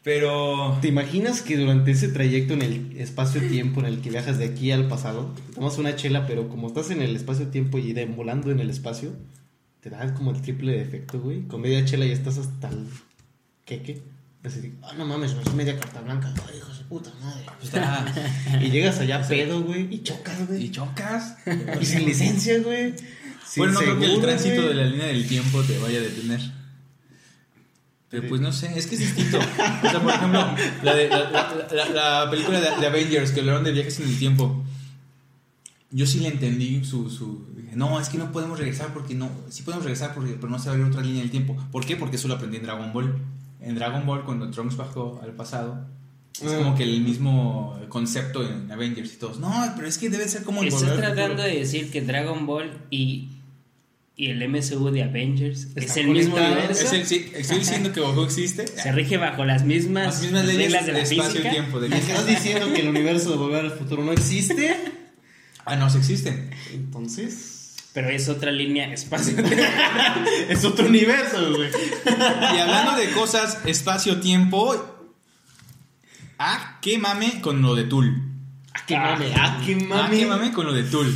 Pero. 0.01 0.77
¿Te 0.81 0.87
imaginas 0.87 1.41
que 1.41 1.57
durante 1.57 1.91
ese 1.91 2.07
trayecto 2.07 2.53
en 2.53 2.61
el 2.61 2.95
espacio-tiempo 3.01 3.81
en 3.81 3.87
el 3.87 3.99
que 4.01 4.11
viajas 4.11 4.37
de 4.37 4.45
aquí 4.45 4.71
al 4.71 4.87
pasado, 4.87 5.33
tomas 5.55 5.77
una 5.77 5.97
chela, 5.97 6.25
pero 6.25 6.47
como 6.47 6.67
estás 6.67 6.89
en 6.91 7.01
el 7.01 7.17
espacio-tiempo 7.17 7.79
y 7.79 7.91
de, 7.91 8.05
volando 8.05 8.49
en 8.51 8.59
el 8.61 8.69
espacio, 8.69 9.11
te 9.85 9.91
da 9.91 10.11
como 10.15 10.31
el 10.31 10.41
triple 10.41 10.71
de 10.71 10.81
efecto, 10.81 11.19
güey? 11.19 11.43
Con 11.43 11.61
media 11.61 11.85
chela 11.85 12.07
ya 12.07 12.13
estás 12.13 12.39
hasta 12.39 12.69
el 12.69 12.87
queque. 13.65 14.01
Así, 14.43 14.73
ah, 14.81 14.93
no 14.97 15.05
mames, 15.05 15.33
es 15.45 15.53
media 15.53 15.77
carta 15.79 16.01
blanca. 16.01 16.33
Ay, 16.49 16.57
hijo 16.57 16.73
de 16.73 16.83
puta 16.85 17.11
madre. 17.21 17.45
Y 18.65 18.71
llegas 18.71 18.97
allá 18.99 19.21
pedo, 19.27 19.61
güey, 19.61 19.87
y 19.93 20.01
chocas, 20.01 20.39
y 20.41 20.45
güey. 20.45 20.71
chocas. 20.71 21.35
Y 21.79 21.85
sin 21.85 22.03
licencia, 22.03 22.57
güey. 22.63 22.95
Bueno, 23.57 23.73
no 23.73 23.79
creo 23.79 23.99
que 23.99 24.05
el 24.05 24.09
seguro, 24.11 24.27
tránsito 24.27 24.55
güey. 24.63 24.67
de 24.69 24.73
la 24.73 24.85
línea 24.89 25.05
del 25.05 25.27
tiempo 25.27 25.61
te 25.61 25.77
vaya 25.77 25.99
a 25.99 26.01
detener. 26.01 26.41
Pero 28.09 28.27
pues 28.27 28.41
no 28.41 28.51
sé, 28.53 28.71
es 28.77 28.87
que 28.87 28.95
es 28.95 29.01
distinto. 29.01 29.37
O 29.39 29.89
sea, 29.91 29.99
por 30.01 30.13
ejemplo, 30.13 30.47
la, 30.83 30.95
de, 30.95 31.09
la, 31.09 31.29
la- 31.29 31.67
la- 31.71 32.23
la 32.23 32.31
película 32.31 32.59
de, 32.59 32.79
de 32.81 32.87
Avengers 32.87 33.31
que 33.31 33.39
hablaron 33.41 33.63
de 33.63 33.71
viajes 33.71 33.99
en 33.99 34.07
el 34.07 34.17
tiempo. 34.17 34.63
Yo 35.95 36.05
sí 36.05 36.19
le 36.19 36.27
entendí 36.27 36.83
su, 36.83 37.09
su... 37.09 37.45
dije, 37.55 37.75
No, 37.75 37.99
es 38.01 38.09
que 38.09 38.17
no 38.17 38.31
podemos 38.31 38.59
regresar 38.59 38.93
porque 38.93 39.15
no... 39.15 39.29
Sí 39.49 39.63
podemos 39.63 39.85
regresar 39.85 40.13
porque, 40.13 40.33
pero 40.33 40.49
no 40.49 40.59
se 40.59 40.65
va 40.65 40.71
a 40.71 40.75
abrir 40.75 40.91
otra 40.91 41.01
línea 41.01 41.21
del 41.21 41.31
tiempo. 41.31 41.55
¿Por 41.71 41.85
qué? 41.85 41.95
Porque 41.95 42.17
eso 42.17 42.27
lo 42.27 42.33
aprendí 42.33 42.57
en 42.57 42.63
Dragon 42.63 42.91
Ball. 42.91 43.15
En 43.61 43.75
Dragon 43.75 44.05
Ball, 44.05 44.25
cuando 44.25 44.49
Trunks 44.51 44.75
bajó 44.75 45.21
al 45.23 45.31
pasado, 45.31 45.87
es 46.41 46.51
Ah. 46.51 46.57
como 46.57 46.75
que 46.75 46.83
el 46.83 46.99
mismo 47.01 47.79
concepto 47.87 48.45
en 48.47 48.69
Avengers 48.71 49.13
y 49.13 49.15
todos. 49.15 49.39
No, 49.39 49.53
pero 49.77 49.87
es 49.87 49.97
que 49.97 50.09
debe 50.09 50.27
ser 50.27 50.43
como 50.43 50.61
el 50.63 50.67
Estás 50.67 50.81
tratando 50.97 51.23
Futuro". 51.37 51.43
de 51.43 51.55
decir 51.59 51.89
que 51.89 52.01
Dragon 52.01 52.45
Ball 52.45 52.71
y, 52.89 53.29
y 54.17 54.27
el 54.31 54.41
MCU 54.49 54.89
de 54.91 55.03
Avengers 55.03 55.69
es 55.75 55.95
el 55.95 56.07
mismo 56.09 56.35
universo. 56.35 56.83
Es 56.87 56.91
el- 56.93 57.05
sí, 57.05 57.31
estoy 57.33 57.59
diciendo 57.59 57.93
que 57.93 58.01
Goku 58.01 58.23
existe. 58.23 58.67
Se 58.67 58.91
rige 58.91 59.15
bajo 59.17 59.45
las 59.45 59.63
mismas, 59.63 60.07
Las 60.07 60.21
mismas 60.23 60.45
leyes 60.45 60.63
reglas 60.73 60.85
de 60.87 60.91
la 60.93 60.99
espacio 60.99 61.31
física. 61.31 61.47
y 61.47 61.51
tiempo. 61.53 61.79
de 61.79 61.87
¿Me 61.89 61.97
estás 61.99 62.25
diciendo 62.27 62.73
que 62.73 62.81
el 62.81 62.89
universo 62.89 63.31
de 63.31 63.37
Volver 63.37 63.63
al 63.65 63.71
Futuro 63.71 64.03
no 64.03 64.11
existe? 64.11 64.75
Ah, 65.65 65.75
no, 65.75 65.89
sí 65.89 65.97
existen. 65.97 66.51
Entonces... 66.71 67.51
Pero 67.93 68.09
es 68.09 68.27
otra 68.27 68.51
línea 68.51 68.91
espacio. 68.93 69.35
Es 70.49 70.65
otro 70.65 70.85
universo, 70.87 71.53
güey. 71.55 71.69
Y 72.05 72.59
hablando 72.59 72.95
de 72.97 73.09
cosas, 73.11 73.59
espacio-tiempo. 73.65 74.75
Ah, 76.37 76.77
qué 76.81 76.97
mame 76.97 77.39
con 77.41 77.61
lo 77.61 77.73
de 77.75 77.85
Tool. 77.85 78.21
Ah, 78.73 78.81
qué 78.85 78.97
mame, 78.97 79.33
ah, 79.37 79.61
qué 79.65 79.77
Ah, 79.81 79.85
mame. 79.87 80.17
qué 80.19 80.25
mame 80.25 80.51
con 80.51 80.65
lo 80.65 80.73
de 80.73 80.83
Tool. 80.83 81.13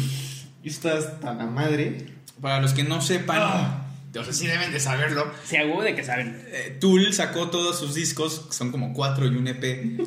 Y 0.64 0.70
estás 0.70 1.20
tan 1.20 1.42
a 1.42 1.48
madre. 1.48 2.06
Para 2.42 2.62
los 2.62 2.72
que 2.74 2.84
no 2.86 3.02
sepan, 3.02 3.38
Ah. 3.42 3.86
o 4.18 4.24
sea, 4.24 4.32
sí 4.32 4.48
deben 4.48 4.72
de 4.72 4.80
saberlo. 4.80 5.30
Se 5.44 5.58
hago 5.58 5.82
de 5.84 5.94
que 5.96 6.04
saben. 6.06 6.42
eh, 6.48 6.78
Tool 6.80 7.12
sacó 7.14 7.50
todos 7.50 7.78
sus 7.78 7.94
discos, 7.94 8.46
que 8.48 8.54
son 8.54 8.72
como 8.72 8.94
cuatro 8.94 9.26
y 9.26 9.36
un 9.36 9.48
EP. 9.48 9.98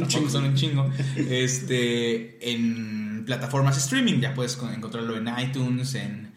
Tampoco 0.00 0.28
son 0.30 0.44
un 0.46 0.54
chingo. 0.56 0.90
Este, 1.16 2.50
en 2.52 3.11
plataformas 3.24 3.76
streaming. 3.78 4.20
Ya 4.20 4.34
puedes 4.34 4.56
con- 4.56 4.72
encontrarlo 4.72 5.16
en 5.16 5.28
iTunes, 5.38 5.94
en, 5.94 6.32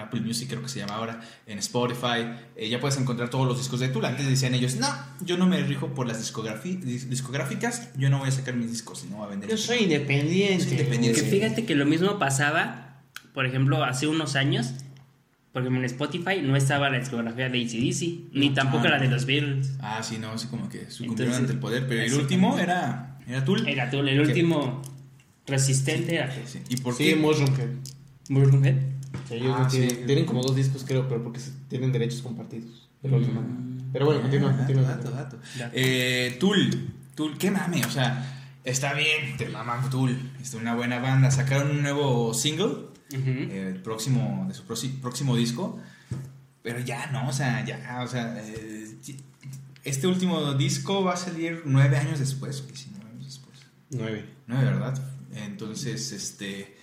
Apple 0.00 0.20
Music, 0.20 0.48
creo 0.48 0.62
que 0.62 0.68
se 0.68 0.78
llama 0.78 0.94
ahora, 0.94 1.20
en 1.46 1.58
Spotify. 1.58 2.24
Eh, 2.56 2.68
ya 2.70 2.80
puedes 2.80 2.96
encontrar 2.98 3.28
todos 3.28 3.46
los 3.46 3.58
discos 3.58 3.80
de 3.80 3.88
Tool. 3.88 4.04
Antes 4.06 4.26
decían 4.26 4.54
ellos, 4.54 4.76
no, 4.76 4.86
yo 5.22 5.36
no 5.36 5.46
me 5.46 5.60
rijo 5.62 5.88
por 5.88 6.06
las 6.06 6.18
discográficas, 6.18 7.90
yo 7.98 8.08
no 8.08 8.18
voy 8.20 8.28
a 8.28 8.32
sacar 8.32 8.54
mis 8.54 8.70
discos, 8.70 9.04
no 9.10 9.16
voy 9.16 9.26
a 9.26 9.30
vender. 9.30 9.50
Yo 9.50 9.56
soy 9.56 9.78
independiente. 9.84 10.64
Soy 10.64 10.72
independiente. 10.72 11.20
Que 11.22 11.26
fíjate 11.28 11.66
que 11.66 11.74
lo 11.74 11.86
mismo 11.86 12.18
pasaba, 12.18 13.02
por 13.34 13.46
ejemplo, 13.46 13.82
hace 13.84 14.06
unos 14.06 14.36
años, 14.36 14.72
porque 15.52 15.68
en 15.68 15.84
Spotify 15.84 16.40
no 16.42 16.56
estaba 16.56 16.88
la 16.90 16.98
discografía 16.98 17.48
de 17.48 17.60
ACDC, 17.60 18.30
ni 18.32 18.50
tampoco 18.54 18.84
Ah. 18.86 18.90
la 18.90 18.98
de 19.00 19.08
los 19.08 19.26
Beatles. 19.26 19.72
Ah, 19.80 20.02
sí, 20.02 20.18
no, 20.18 20.30
así 20.30 20.46
como 20.46 20.68
que 20.68 20.90
sucumbieron 20.90 21.10
Entonces, 21.34 21.36
ante 21.36 21.52
el 21.52 21.58
poder. 21.58 21.86
Pero 21.88 22.02
el 22.02 22.14
último 22.14 22.58
era, 22.58 23.18
era 23.26 23.44
Tool. 23.44 23.66
Era 23.68 23.90
todo, 23.90 24.06
el 24.06 24.20
último 24.20 24.82
resistente 25.46 26.14
era 26.16 26.30
Sí, 26.46 26.60
¿Y 26.68 26.76
por 26.78 26.94
Sí, 26.94 27.04
qué? 27.04 27.16
Mushroom 27.16 27.54
Head. 27.58 27.68
Mushroom 28.28 28.64
Head. 28.64 28.76
Sí, 29.28 29.34
ellos 29.34 29.54
Ah, 29.56 29.62
no 29.62 29.68
tienen, 29.68 29.90
sí. 29.90 29.96
tienen 30.06 30.24
como 30.24 30.42
dos 30.42 30.54
discos, 30.54 30.84
creo, 30.86 31.08
pero 31.08 31.22
porque 31.22 31.40
tienen 31.68 31.92
derechos 31.92 32.22
compartidos. 32.22 32.88
Pero, 33.02 33.18
Mm. 33.18 33.90
pero 33.92 34.06
bueno, 34.06 34.22
continúa, 34.22 34.56
continúa. 34.56 34.82
dato, 34.84 35.10
dato. 35.10 35.38
Dato. 35.58 35.70
Eh, 35.74 36.36
Tool, 36.38 36.90
Tool, 37.14 37.36
qué 37.38 37.50
mame, 37.50 37.84
o 37.84 37.90
sea, 37.90 38.46
está 38.64 38.92
bien, 38.94 39.36
te 39.36 39.48
maman 39.48 39.88
Tool, 39.90 40.16
es 40.40 40.54
una 40.54 40.74
buena 40.74 40.98
banda. 41.00 41.30
Sacaron 41.30 41.70
un 41.70 41.82
nuevo 41.82 42.32
single, 42.34 42.72
eh, 43.12 43.72
el 43.74 43.82
próximo, 43.82 44.44
de 44.48 44.54
su 44.54 44.64
próximo 44.64 45.34
disco, 45.36 45.80
pero 46.62 46.78
ya 46.80 47.06
no, 47.10 47.28
o 47.28 47.32
sea, 47.32 47.64
ya, 47.64 48.02
o 48.04 48.06
sea, 48.06 48.36
eh, 48.44 48.96
este 49.82 50.06
último 50.06 50.54
disco 50.54 51.02
va 51.02 51.14
a 51.14 51.16
salir 51.16 51.62
nueve 51.64 51.96
años 51.96 52.18
después, 52.20 52.60
o 52.60 52.66
19 52.66 53.10
años 53.10 53.24
después. 53.24 53.58
Nueve. 53.90 54.24
Nueve, 54.46 54.64
¿verdad? 54.66 55.02
Entonces, 55.34 56.12
este, 56.12 56.76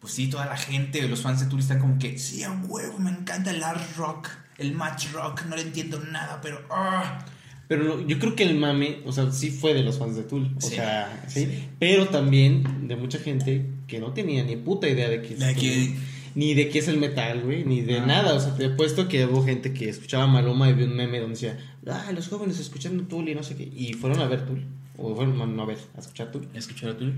pues 0.00 0.12
sí, 0.12 0.28
toda 0.28 0.46
la 0.46 0.56
gente, 0.56 1.06
los 1.08 1.20
fans 1.22 1.40
de 1.40 1.46
Tool 1.46 1.60
están 1.60 1.80
como 1.80 1.98
que, 1.98 2.18
sí, 2.18 2.42
a 2.42 2.52
huevo, 2.52 2.98
me 2.98 3.10
encanta 3.10 3.50
el 3.50 3.62
art 3.62 3.82
rock, 3.96 4.28
el 4.58 4.72
match 4.72 5.10
rock, 5.12 5.44
no 5.48 5.56
le 5.56 5.62
entiendo 5.62 5.98
nada, 6.12 6.40
pero, 6.40 6.60
ah. 6.70 7.24
Pero 7.66 7.84
no, 7.84 8.06
yo 8.06 8.18
creo 8.18 8.34
que 8.34 8.44
el 8.44 8.56
mame, 8.58 9.00
o 9.04 9.12
sea, 9.12 9.30
sí 9.30 9.50
fue 9.50 9.74
de 9.74 9.82
los 9.82 9.98
fans 9.98 10.16
de 10.16 10.22
Tool. 10.22 10.54
O 10.56 10.60
Sí, 10.60 10.76
sea, 10.76 11.24
sí, 11.28 11.44
sí. 11.44 11.68
Pero 11.78 12.08
también 12.08 12.88
de 12.88 12.96
mucha 12.96 13.18
gente 13.18 13.66
que 13.86 13.98
no 13.98 14.12
tenía 14.12 14.42
ni 14.42 14.56
puta 14.56 14.88
idea 14.88 15.08
de 15.10 15.20
qué 15.20 15.34
es 15.34 15.56
que- 15.58 15.96
Ni 16.34 16.54
de 16.54 16.68
qué 16.68 16.78
es 16.78 16.86
el 16.88 16.98
metal, 16.98 17.40
güey, 17.42 17.64
ni 17.64 17.80
de 17.80 17.98
Ah. 17.98 18.06
nada. 18.06 18.34
O 18.34 18.40
sea, 18.40 18.54
te 18.54 18.66
he 18.66 18.70
puesto 18.70 19.08
que 19.08 19.26
hubo 19.26 19.44
gente 19.44 19.72
que 19.72 19.88
escuchaba 19.88 20.26
Maloma 20.28 20.70
y 20.70 20.74
vio 20.74 20.86
un 20.86 20.94
meme 20.94 21.18
donde 21.18 21.34
decía, 21.34 21.58
ah, 21.90 22.12
los 22.14 22.28
jóvenes 22.28 22.60
escuchando 22.60 23.02
Tool 23.04 23.28
y 23.28 23.34
no 23.34 23.42
sé 23.42 23.56
qué. 23.56 23.64
Y 23.64 23.94
fueron 23.94 24.20
a 24.20 24.26
ver 24.28 24.46
Tool. 24.46 24.64
O 24.96 25.14
fueron, 25.16 25.36
no, 25.56 25.62
a 25.62 25.66
ver, 25.66 25.78
a 25.96 26.00
escuchar 26.00 26.30
Tool. 26.30 26.46
¿Escuchar 26.54 26.90
a 26.90 26.96
Tool? 26.96 27.12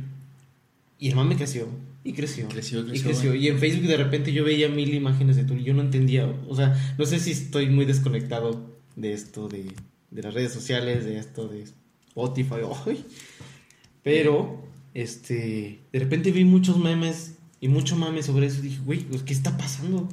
Y 1.01 1.09
el 1.09 1.17
mame 1.17 1.35
creció. 1.35 1.67
Y 2.05 2.13
creció. 2.13 2.47
Creció, 2.49 2.81
Y 2.81 2.85
creció. 2.85 3.05
creció. 3.05 3.35
Y 3.35 3.49
en 3.49 3.59
Facebook 3.59 3.89
de 3.89 3.97
repente 3.97 4.33
yo 4.35 4.45
veía 4.45 4.69
mil 4.69 4.93
imágenes 4.93 5.37
de 5.37 5.45
Tool 5.45 5.61
y 5.61 5.65
yo 5.65 5.73
no 5.73 5.81
entendía. 5.81 6.27
O 6.47 6.55
sea, 6.55 6.79
no 6.99 7.07
sé 7.07 7.19
si 7.19 7.31
estoy 7.31 7.71
muy 7.71 7.87
desconectado 7.87 8.71
de 8.97 9.15
esto, 9.15 9.49
de, 9.49 9.73
de 10.11 10.23
las 10.23 10.35
redes 10.35 10.53
sociales, 10.53 11.07
de 11.07 11.19
esto, 11.19 11.49
de 11.49 11.65
Spotify. 12.09 12.57
ay. 12.87 13.05
Pero, 14.03 14.63
este, 14.93 15.81
de 15.91 15.99
repente 15.99 16.33
vi 16.33 16.45
muchos 16.45 16.79
memes 16.79 17.35
y 17.63 17.69
mucho 17.69 17.97
mame 17.97 18.23
sobre 18.23 18.47
eso. 18.47 18.59
Y 18.61 18.69
dije, 18.69 18.81
güey, 18.85 19.01
pues, 19.01 19.23
¿qué 19.23 19.33
está 19.33 19.57
pasando? 19.57 20.07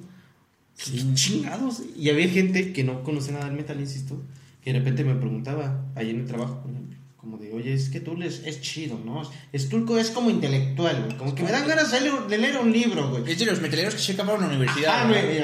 ¿Qué 0.77 1.03
chingados? 1.15 1.83
Y 1.97 2.09
había 2.09 2.29
gente 2.29 2.71
que 2.71 2.85
no 2.85 3.03
conoce 3.03 3.33
nada 3.33 3.45
del 3.45 3.57
metal, 3.57 3.77
insisto, 3.79 4.21
que 4.63 4.71
de 4.71 4.79
repente 4.79 5.03
me 5.03 5.15
preguntaba, 5.15 5.85
ahí 5.95 6.11
en 6.11 6.21
el 6.21 6.25
trabajo, 6.25 6.61
por 6.61 6.71
ejemplo, 6.71 6.96
como 7.17 7.37
de, 7.37 7.51
oye, 7.51 7.73
es 7.73 7.89
que 7.89 7.99
Tool 7.99 8.23
es, 8.23 8.43
es 8.45 8.61
chido, 8.61 8.99
¿no? 9.03 9.29
Es 9.51 9.69
Tulco 9.69 9.97
es 9.97 10.11
como 10.11 10.29
intelectual, 10.29 11.03
güey. 11.03 11.17
Como 11.17 11.35
que 11.35 11.43
me 11.43 11.51
dan 11.51 11.67
ganas 11.67 11.91
de 11.91 12.01
leer, 12.01 12.27
de 12.27 12.37
leer 12.37 12.57
un 12.57 12.71
libro, 12.71 13.09
güey. 13.09 13.31
Es 13.31 13.39
de 13.39 13.45
los 13.47 13.59
metaleros 13.59 13.95
que 13.95 14.01
se 14.01 14.13
acabaron 14.13 14.43
en 14.43 14.51
la 14.51 14.57
universidad. 14.57 15.01
Ah, 15.01 15.07
güey. 15.07 15.39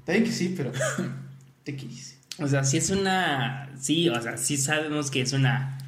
Está 0.00 0.12
bien 0.12 0.24
que 0.24 0.32
sí, 0.32 0.54
pero. 0.56 0.72
Te 1.64 1.76
quise. 1.76 2.16
O 2.38 2.48
sea, 2.48 2.64
sí 2.64 2.78
es 2.78 2.90
una. 2.90 3.70
Sí, 3.78 4.08
o 4.08 4.20
sea, 4.20 4.38
sí 4.38 4.56
sabemos 4.56 5.10
que 5.10 5.20
es 5.20 5.32
una 5.32 5.78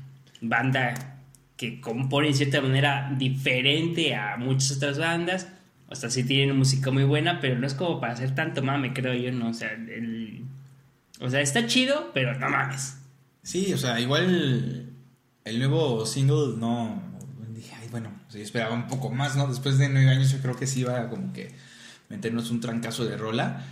banda 0.40 1.18
que 1.56 1.80
compone 1.80 2.28
de 2.28 2.34
cierta 2.34 2.60
manera 2.60 3.12
diferente 3.18 4.14
a 4.14 4.36
muchas 4.36 4.72
otras 4.76 4.98
bandas. 4.98 5.48
O 5.88 5.94
sea, 5.94 6.10
sí 6.10 6.24
tienen 6.24 6.56
música 6.56 6.90
muy 6.90 7.04
buena, 7.04 7.40
pero 7.40 7.58
no 7.58 7.66
es 7.66 7.74
como 7.74 8.00
para 8.00 8.12
hacer 8.12 8.34
tanto 8.34 8.62
mame, 8.62 8.92
creo 8.92 9.14
yo, 9.14 9.32
¿no? 9.32 9.48
O 9.48 9.54
sea, 9.54 9.72
el. 9.72 10.44
O 11.20 11.30
sea, 11.30 11.40
está 11.40 11.66
chido, 11.66 12.10
pero 12.12 12.38
no 12.38 12.48
mames. 12.48 13.01
Sí, 13.42 13.72
o 13.72 13.78
sea, 13.78 14.00
igual 14.00 14.92
el 15.44 15.58
nuevo 15.58 16.06
single 16.06 16.56
no. 16.56 17.02
Dije, 17.54 17.74
ay, 17.80 17.88
bueno, 17.90 18.10
yo 18.30 18.38
esperaba 18.38 18.74
un 18.74 18.86
poco 18.86 19.10
más, 19.10 19.36
¿no? 19.36 19.46
Después 19.48 19.78
de 19.78 19.88
nueve 19.88 20.10
años, 20.10 20.30
yo 20.30 20.38
creo 20.38 20.56
que 20.56 20.66
sí 20.66 20.80
iba 20.80 21.00
a 21.00 21.08
como 21.08 21.32
que 21.32 21.54
meternos 22.08 22.50
un 22.50 22.60
trancazo 22.60 23.04
de 23.04 23.16
rola. 23.16 23.64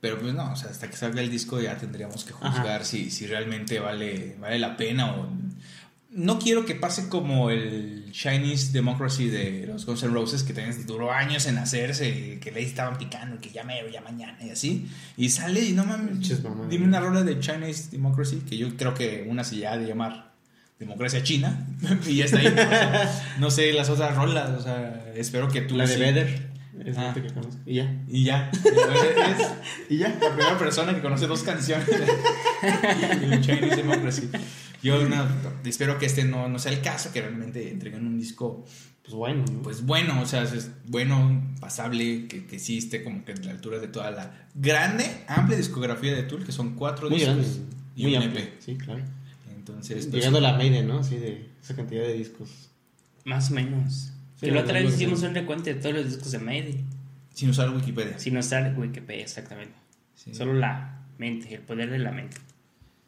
Pero 0.00 0.18
pues 0.20 0.32
no, 0.32 0.52
o 0.52 0.56
sea, 0.56 0.70
hasta 0.70 0.88
que 0.88 0.96
salga 0.96 1.20
el 1.20 1.30
disco 1.30 1.60
ya 1.60 1.76
tendríamos 1.76 2.24
que 2.24 2.32
juzgar 2.32 2.84
si, 2.84 3.10
si 3.10 3.26
realmente 3.26 3.80
vale, 3.80 4.36
vale 4.40 4.58
la 4.58 4.76
pena 4.76 5.12
o. 5.14 5.28
No 6.10 6.38
quiero 6.38 6.64
que 6.64 6.74
pase 6.74 7.08
como 7.10 7.50
el 7.50 8.08
Chinese 8.12 8.72
Democracy 8.72 9.28
de 9.28 9.66
los 9.66 9.84
Guns 9.84 10.02
N' 10.04 10.12
Roses, 10.14 10.42
que 10.42 10.54
también 10.54 10.86
duró 10.86 11.12
años 11.12 11.44
en 11.46 11.58
hacerse, 11.58 12.08
y 12.08 12.38
que 12.40 12.50
le 12.50 12.62
estaban 12.62 12.96
picando, 12.96 13.38
que 13.40 13.50
ya 13.50 13.62
mero, 13.62 13.88
ya 13.90 14.00
mañana, 14.00 14.38
y 14.42 14.48
así. 14.48 14.88
Y 15.18 15.28
sale 15.28 15.60
y 15.60 15.72
no 15.72 15.84
mames, 15.84 16.42
dime 16.70 16.86
una 16.86 17.00
rola 17.00 17.22
de 17.24 17.38
Chinese 17.40 17.90
Democracy, 17.90 18.42
que 18.48 18.56
yo 18.56 18.74
creo 18.76 18.94
que 18.94 19.26
una 19.28 19.44
se 19.44 19.58
ya 19.58 19.72
ha 19.74 19.78
de 19.78 19.86
llamar 19.86 20.32
Democracia 20.78 21.22
China, 21.22 21.66
y 22.06 22.16
ya 22.16 22.24
está 22.24 22.38
ahí. 22.38 22.46
O 22.46 22.54
sea, 22.54 23.34
no 23.38 23.50
sé 23.50 23.72
las 23.74 23.90
otras 23.90 24.16
rolas, 24.16 24.48
o 24.50 24.62
sea, 24.62 25.04
espero 25.14 25.48
que 25.48 25.60
tú 25.60 25.76
La 25.76 25.86
de 25.86 25.94
sí. 25.94 26.00
Vedder. 26.00 26.48
Es 26.84 26.96
Ah. 26.96 27.12
la 27.14 27.22
que 27.22 27.28
conozco. 27.34 27.56
Y 27.66 27.74
ya. 27.74 27.92
Y 28.08 28.22
ya. 28.24 28.50
Y 29.90 29.98
ya. 29.98 30.08
la 30.10 30.28
primera 30.34 30.58
persona 30.58 30.94
que 30.94 31.00
conoce 31.02 31.26
dos 31.26 31.42
canciones 31.42 31.86
de 31.88 33.40
Chinese 33.40 33.76
Democracy. 33.76 34.30
Yo 34.82 35.08
no, 35.08 35.26
espero 35.64 35.98
que 35.98 36.06
este 36.06 36.24
no, 36.24 36.48
no 36.48 36.58
sea 36.58 36.72
el 36.72 36.80
caso, 36.80 37.12
que 37.12 37.20
realmente 37.20 37.70
entreguen 37.70 38.06
un 38.06 38.18
disco 38.18 38.64
Pues 39.02 39.14
bueno, 39.14 39.44
¿no? 39.50 39.62
pues 39.62 39.84
bueno, 39.84 40.20
o 40.20 40.26
sea, 40.26 40.42
es 40.42 40.70
bueno, 40.86 41.42
pasable, 41.60 42.26
que, 42.28 42.46
que 42.46 42.58
sí 42.58 42.78
esté 42.78 43.02
como 43.02 43.24
que 43.24 43.32
a 43.32 43.36
la 43.36 43.50
altura 43.52 43.78
de 43.78 43.88
toda 43.88 44.10
la 44.10 44.48
grande, 44.54 45.04
amplia 45.26 45.56
discografía 45.56 46.14
de 46.14 46.22
Tool, 46.24 46.44
que 46.44 46.52
son 46.52 46.74
cuatro 46.74 47.10
muy 47.10 47.18
discos 47.18 47.36
grande. 47.36 47.58
y 47.96 48.02
Muy 48.02 48.16
un 48.16 48.22
amplio. 48.22 48.44
EP. 48.44 48.60
Sí, 48.60 48.76
claro. 48.76 49.02
Entonces, 49.54 50.06
pues, 50.06 50.14
Llegando 50.14 50.38
a 50.38 50.42
la 50.42 50.52
Maiden, 50.56 50.86
¿no? 50.88 51.00
Así 51.00 51.16
de 51.16 51.48
esa 51.62 51.74
cantidad 51.74 52.02
de 52.02 52.14
discos. 52.14 52.70
Más 53.24 53.50
o 53.50 53.54
menos. 53.54 54.12
Sí, 54.36 54.46
que 54.46 54.52
la 54.52 54.60
otra 54.60 54.80
vez 54.80 54.94
hicimos 54.94 55.22
un 55.22 55.34
recuento 55.34 55.64
de 55.64 55.74
todos 55.74 55.94
los 55.94 56.06
discos 56.06 56.30
de 56.30 56.38
Maiden. 56.38 56.86
sin 57.34 57.50
usar 57.50 57.68
Wikipedia. 57.70 58.18
Sin 58.18 58.36
usar 58.36 58.74
Wikipedia, 58.78 59.22
exactamente. 59.22 59.74
Sí. 60.14 60.32
Solo 60.34 60.54
la 60.54 61.00
mente, 61.18 61.54
el 61.54 61.60
poder 61.62 61.90
de 61.90 61.98
la 61.98 62.12
mente. 62.12 62.36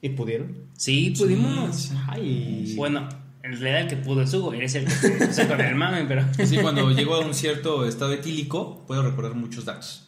¿Y 0.02 0.08
pudieron? 0.10 0.56
Sí, 0.76 1.14
pudimos. 1.16 1.76
Sí. 1.76 1.94
Ay. 2.08 2.74
Bueno, 2.76 3.08
en 3.42 3.52
realidad 3.60 3.80
el 3.82 3.88
que 3.88 3.96
pudo 3.96 4.22
es 4.22 4.32
Hugo, 4.32 4.52
eres 4.54 4.74
el 4.74 4.84
que 4.84 4.90
se 4.90 5.10
puso 5.10 5.46
con 5.48 5.60
el 5.60 5.74
mame, 5.74 6.04
pero. 6.08 6.24
Sí, 6.46 6.56
cuando 6.58 6.90
llego 6.90 7.14
a 7.16 7.20
un 7.20 7.34
cierto 7.34 7.86
estado 7.86 8.12
etílico, 8.12 8.84
puedo 8.86 9.02
recordar 9.02 9.34
muchos 9.34 9.64
datos. 9.64 10.06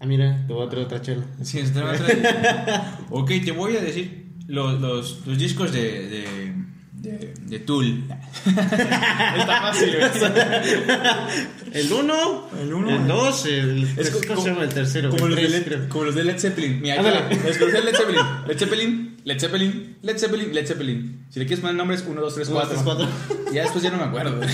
Ah, 0.00 0.06
mira, 0.06 0.44
te 0.46 0.52
voy 0.52 0.66
a 0.66 0.68
traer 0.70 0.86
otra 0.86 1.00
chela. 1.00 1.24
Sí, 1.42 1.58
es 1.60 1.70
otra- 1.70 1.92
otra- 1.92 2.98
ok, 3.10 3.30
te 3.44 3.52
voy 3.52 3.76
a 3.76 3.80
decir 3.80 4.26
los, 4.48 4.80
los, 4.80 5.26
los 5.26 5.38
discos 5.38 5.72
de, 5.72 6.08
de, 6.08 6.54
de, 7.00 7.34
de 7.46 7.58
Tool. 7.60 8.04
Está 8.44 9.60
fácil, 9.62 9.94
El 11.72 11.92
1, 11.92 12.48
El 12.60 12.74
uno. 12.74 12.90
el 12.96 13.06
2, 13.06 13.46
el, 13.46 13.88
Es 13.96 14.10
¿cómo 14.10 14.40
se 14.42 14.50
llama 14.50 14.64
el 14.64 14.68
tercero? 14.74 15.10
Como 15.10 15.26
El 15.26 15.30
los, 15.32 15.40
de 15.40 15.46
tres, 15.48 15.52
Led, 15.60 15.64
creo. 15.66 15.88
como 15.88 16.04
los 16.04 16.14
de 16.14 16.24
Led 16.24 16.38
Zeppelin. 16.38 16.80
Mira, 16.80 16.96
que 16.96 17.02
de 17.02 17.82
Led 17.82 17.94
Zeppelin. 17.96 18.20
Led 18.46 18.58
Zeppelin, 18.58 19.13
Led 19.24 19.38
Zeppelin, 19.40 19.96
Led 20.02 20.18
Zeppelin, 20.18 20.54
Led 20.54 20.66
Zeppelin. 20.66 21.26
Si 21.30 21.38
le 21.40 21.46
quieres 21.46 21.60
poner 21.60 21.76
nombres, 21.76 22.04
1, 22.06 22.20
2, 22.20 22.34
3, 22.34 22.48
Uno, 22.48 22.56
4. 22.60 22.70
tres, 22.74 22.84
cuatro. 22.84 23.08
Ya 23.54 23.62
después 23.62 23.82
ya 23.82 23.90
no 23.90 23.96
me 23.98 24.04
acuerdo. 24.04 24.40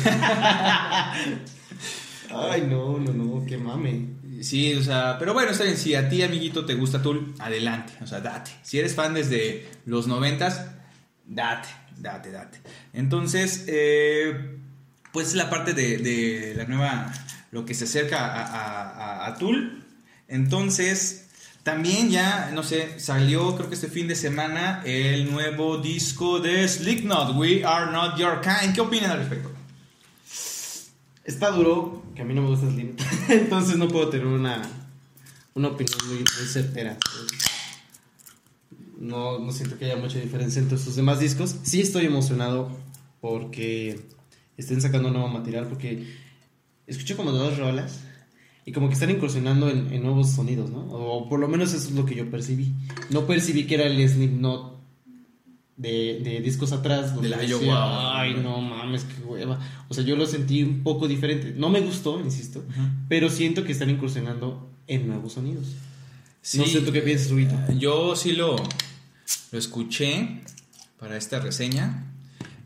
Ay, 2.33 2.63
no, 2.69 2.99
no, 2.99 3.13
no, 3.13 3.45
qué 3.47 3.57
mame. 3.59 4.07
Sí, 4.43 4.75
o 4.75 4.83
sea, 4.83 5.17
pero 5.19 5.35
bueno, 5.35 5.51
está 5.51 5.65
bien. 5.65 5.77
Si 5.77 5.95
a 5.95 6.09
ti, 6.09 6.23
amiguito, 6.23 6.65
te 6.65 6.75
gusta 6.75 7.03
Tool, 7.03 7.35
adelante. 7.39 7.93
O 8.03 8.07
sea, 8.07 8.21
date. 8.21 8.53
Si 8.63 8.79
eres 8.79 8.95
fan 8.95 9.13
desde 9.15 9.69
los 9.85 10.07
noventas, 10.07 10.67
date, 11.27 11.69
date, 11.99 12.31
date. 12.31 12.59
Entonces, 12.93 13.65
eh, 13.69 14.57
pues 15.13 15.29
es 15.29 15.35
la 15.35 15.51
parte 15.51 15.75
de, 15.75 15.99
de 15.99 16.55
la 16.57 16.65
nueva, 16.65 17.13
lo 17.51 17.65
que 17.65 17.75
se 17.75 17.85
acerca 17.85 18.25
a, 18.27 18.43
a, 18.45 18.91
a- 18.91 19.27
a 19.27 19.35
Tool. 19.39 19.85
Entonces, 20.29 21.30
también 21.63 22.11
ya, 22.11 22.51
no 22.55 22.63
sé, 22.63 22.99
salió 22.99 23.55
creo 23.55 23.69
que 23.69 23.75
este 23.75 23.89
fin 23.89 24.09
de 24.09 24.15
semana 24.15 24.83
el 24.87 25.31
nuevo 25.31 25.77
disco 25.77 26.41
de 26.41 26.67
Slipknot, 26.67 27.37
We 27.37 27.65
Are 27.65 27.93
Not 27.93 28.19
Your 28.19 28.41
Kind. 28.41 28.75
¿Qué 28.75 28.81
opinan 28.81 29.11
al 29.11 29.19
respecto? 29.19 29.51
Está 31.23 31.51
duro, 31.51 32.03
que 32.15 32.23
a 32.23 32.25
mí 32.25 32.33
no 32.33 32.43
me 32.43 32.49
gusta 32.49 32.71
Slim. 32.71 32.97
Entonces 33.29 33.77
no 33.77 33.89
puedo 33.89 34.09
tener 34.09 34.27
una, 34.27 34.63
una 35.55 35.69
opinión 35.69 35.99
muy, 36.07 36.17
muy 36.17 36.47
certera. 36.51 36.97
No, 38.99 39.39
no 39.39 39.53
siento 39.53 39.79
que 39.79 39.85
haya 39.85 39.97
mucha 39.97 40.19
diferencia 40.19 40.63
entre 40.63 40.79
sus 40.79 40.97
demás 40.97 41.21
discos. 41.21 41.57
Sí 41.63 41.83
estoy 41.83 42.07
emocionado 42.07 42.71
porque 43.21 44.01
estén 44.57 44.81
sacando 44.81 45.11
nuevo 45.11 45.29
material, 45.29 45.67
porque 45.67 46.07
escuché 46.87 47.17
como 47.17 47.33
dos 47.33 47.59
rolas 47.59 48.01
y 48.67 48.73
como 48.73 48.89
que 48.89 48.95
están 48.95 49.11
incursionando 49.11 49.71
en, 49.71 49.93
en 49.93 50.03
nuevos 50.03 50.31
sonidos, 50.31 50.71
¿no? 50.71 50.81
O 50.91 51.29
por 51.29 51.41
lo 51.41 51.49
menos 51.49 51.73
eso 51.73 51.89
es 51.89 51.95
lo 51.95 52.05
que 52.05 52.15
yo 52.15 52.31
percibí. 52.31 52.73
No 53.11 53.27
percibí 53.27 53.65
que 53.67 53.75
era 53.77 53.87
el 53.87 54.09
Slipknot 54.09 54.79
de, 55.77 56.21
de 56.23 56.41
discos 56.41 56.73
atrás. 56.73 57.15
donde 57.15 57.31
Del 57.31 57.39
decía, 57.41 57.57
Iowa. 57.57 58.21
Ay, 58.21 58.35
no 58.43 58.61
mames, 58.61 59.05
qué 59.05 59.23
hueva. 59.25 59.59
O 59.89 59.95
sea, 59.95 60.05
yo 60.05 60.15
lo 60.17 60.27
sentí 60.27 60.63
un 60.63 60.83
poco 60.83 61.09
diferente. 61.09 61.55
No 61.57 61.71
me 61.71 61.81
gustó, 61.81 62.21
insisto, 62.21 62.63
pero 63.09 63.31
siento 63.31 63.65
que 63.65 63.73
están 63.73 63.91
incursionando 63.91 64.71
en 64.87 65.09
nuevos 65.09 65.33
sonidos. 65.33 65.67
No 66.55 66.67
sé 66.67 66.81
tú 66.81 66.93
qué 66.93 67.01
piensas, 67.01 67.31
Rubito. 67.31 67.55
Eh, 67.69 67.77
Yo 67.79 68.15
sí 68.17 68.33
lo, 68.33 68.57
lo 69.53 69.59
escuché 69.59 70.41
para 70.99 71.17
esta 71.17 71.39
reseña 71.41 72.13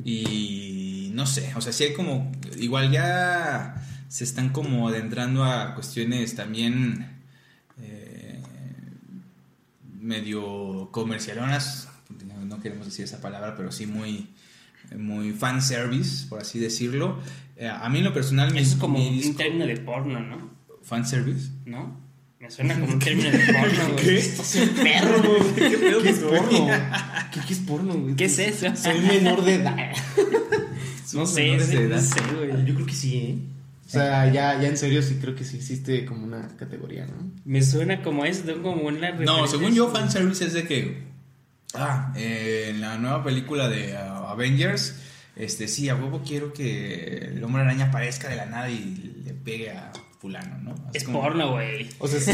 y 0.04 1.10
no 1.14 1.26
sé, 1.26 1.52
o 1.56 1.60
sea, 1.60 1.72
sí 1.72 1.84
hay 1.84 1.92
como, 1.92 2.32
igual 2.58 2.90
ya 2.90 3.74
se 4.14 4.22
están 4.22 4.50
como 4.50 4.86
adentrando 4.86 5.42
a 5.42 5.74
cuestiones 5.74 6.36
también 6.36 7.04
eh, 7.82 8.40
medio 10.00 10.88
comercialonas, 10.92 11.88
no, 12.46 12.60
queremos 12.60 12.86
decir 12.86 13.06
esa 13.06 13.20
palabra, 13.20 13.56
pero 13.56 13.72
sí 13.72 13.86
muy, 13.86 14.28
muy 14.96 15.32
fanservice, 15.32 16.28
por 16.28 16.40
así 16.40 16.60
decirlo. 16.60 17.18
Eh, 17.56 17.66
a 17.68 17.88
mí 17.88 17.98
en 17.98 18.04
lo 18.04 18.14
personal 18.14 18.56
Eso 18.56 18.74
es 18.74 18.80
como 18.80 18.98
mi 18.98 19.08
un 19.08 19.14
disco- 19.18 19.36
término 19.36 19.66
de 19.66 19.78
porno, 19.78 20.20
¿no? 20.20 20.48
fanservice. 20.84 21.50
¿No? 21.64 21.98
Me 22.38 22.48
suena 22.52 22.78
como 22.78 22.92
un 22.92 22.98
término 23.00 23.32
de 23.32 23.38
porno, 23.52 23.92
güey. 23.94 23.96
¿Qué? 23.96 24.18
Estás 24.18 24.54
un 24.54 24.68
perro, 24.76 25.22
güey. 25.24 25.54
¿Qué, 25.70 25.76
pedo 25.78 26.04
es 26.04 26.18
porno? 26.20 26.66
¿Qué, 27.32 27.40
qué 27.48 27.52
es 27.52 27.58
porno, 27.60 27.94
güey? 27.94 28.14
¿Qué 28.14 28.26
es 28.26 28.38
eso? 28.38 28.76
Soy 28.76 29.00
menor 29.00 29.44
de 29.44 29.54
edad. 29.56 29.76
No 31.12 31.26
sé, 31.26 31.42
de 31.42 31.84
edad. 31.84 31.96
no 31.96 32.02
sé, 32.02 32.20
güey. 32.34 32.64
Yo 32.64 32.74
creo 32.74 32.86
que 32.86 32.92
sí, 32.94 33.16
¿eh? 33.18 33.38
O 33.94 34.00
sea, 34.00 34.26
ya, 34.32 34.60
ya 34.60 34.68
en 34.68 34.76
serio 34.76 35.02
sí 35.02 35.18
creo 35.20 35.34
que 35.34 35.44
sí 35.44 35.56
existe 35.56 36.04
como 36.04 36.24
una 36.24 36.48
categoría, 36.56 37.06
¿no? 37.06 37.30
Me 37.44 37.62
suena 37.62 38.02
como 38.02 38.24
eso, 38.24 38.42
tengo 38.42 38.62
como 38.62 38.82
una 38.88 39.12
No, 39.12 39.46
según 39.46 39.74
yo, 39.74 39.90
fanservice 39.90 40.46
es 40.46 40.52
de 40.52 40.64
que. 40.64 41.14
Ah, 41.74 42.12
eh, 42.16 42.68
en 42.70 42.80
la 42.80 42.98
nueva 42.98 43.24
película 43.24 43.68
de 43.68 43.94
uh, 43.94 44.26
Avengers, 44.26 44.96
este 45.36 45.66
sí, 45.68 45.88
a 45.88 45.96
huevo 45.96 46.22
quiero 46.24 46.52
que 46.52 47.30
el 47.34 47.42
hombre 47.42 47.62
araña 47.62 47.86
aparezca 47.86 48.28
de 48.28 48.36
la 48.36 48.46
nada 48.46 48.70
y 48.70 49.22
le 49.24 49.34
pegue 49.34 49.70
a 49.70 49.92
Fulano, 50.24 50.58
¿no? 50.62 50.70
Así 50.72 50.80
Es 50.94 51.04
como- 51.04 51.20
porno, 51.20 51.52
güey. 51.52 51.86
O 51.98 52.08
sea, 52.08 52.18
sí, 52.18 52.32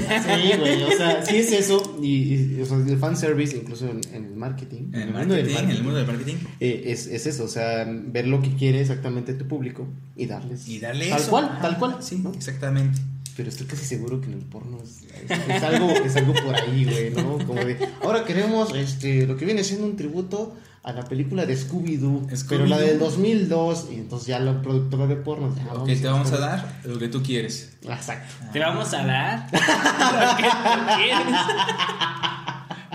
güey, 0.61 0.83
o 0.85 0.93
sea, 0.97 1.27
sí 1.27 1.39
es 1.39 1.51
eso. 1.51 1.99
Y, 2.01 2.35
y, 2.35 2.61
o 2.63 2.65
sea, 2.65 2.77
el 2.77 2.97
fanservice, 2.99 3.57
incluso 3.57 3.89
en, 3.89 4.01
en 4.15 4.27
el 4.27 4.37
marketing. 4.37 4.93
En 4.93 5.01
el 5.01 5.13
mundo 5.13 5.35
del 5.35 5.47
marketing, 5.47 5.65
en 5.65 5.71
el 5.77 5.83
mundo 5.83 5.99
del 5.99 6.07
marketing. 6.07 6.35
eh, 6.61 6.83
es, 6.87 7.09
es 7.09 7.27
eso, 7.27 7.43
o 7.45 7.49
sea, 7.49 7.85
ver 7.89 8.29
lo 8.29 8.41
que 8.43 8.55
quiere 8.55 8.81
exactamente 8.81 9.35
tu 9.35 9.49
público 9.49 9.89
y 10.15 10.27
darles. 10.27 10.69
Y 10.69 10.79
darle 10.79 11.09
Tal 11.09 11.21
eso. 11.21 11.31
cual, 11.31 11.45
Ajá, 11.47 11.63
tal 11.63 11.79
cual. 11.79 11.97
Sí, 12.01 12.19
¿no? 12.23 12.33
exactamente. 12.33 13.01
Pero 13.37 13.49
estoy 13.49 13.67
casi 13.67 13.85
seguro 13.87 14.21
que 14.21 14.29
en 14.29 14.35
el 14.35 14.45
porno 14.45 14.79
es, 14.85 15.03
es- 15.29 15.49
es 15.57 15.63
algo, 15.65 15.91
es 15.91 16.15
algo 16.15 16.33
por 16.35 16.55
ahí, 16.55 16.85
güey, 16.85 17.11
¿no? 17.11 17.45
Como 17.45 17.65
de, 17.65 17.77
ahora 18.05 18.25
queremos 18.25 18.73
este, 18.75 19.27
lo 19.27 19.37
que 19.37 19.45
viene 19.47 19.65
siendo 19.65 19.87
un 19.87 19.97
tributo 19.97 20.57
a 20.83 20.93
la 20.93 21.05
película 21.05 21.45
de 21.45 21.55
Scooby-Doo, 21.57 22.27
pero 22.49 22.65
la 22.67 22.79
del 22.79 22.99
2002, 22.99 23.89
y 23.93 23.97
entonces 23.97 24.29
ya 24.29 24.39
la 24.39 24.63
productora 24.63 25.07
de 25.07 25.17
porno. 25.17 25.55
ya, 25.55 25.75
Ok, 25.75 25.87
te 25.89 26.07
vamos 26.09 26.33
a 26.33 26.39
dar 26.39 26.81
lo 26.85 26.99
que 26.99 27.09
tú 27.09 27.23
quieres. 27.23 27.77
Exacto. 27.83 28.33
Te 28.53 28.59
vamos 28.61 28.93
a 28.95 29.05
dar 29.05 29.47
lo 29.53 30.37
que 30.37 30.43
tú 30.45 30.97
quieres. 30.97 31.39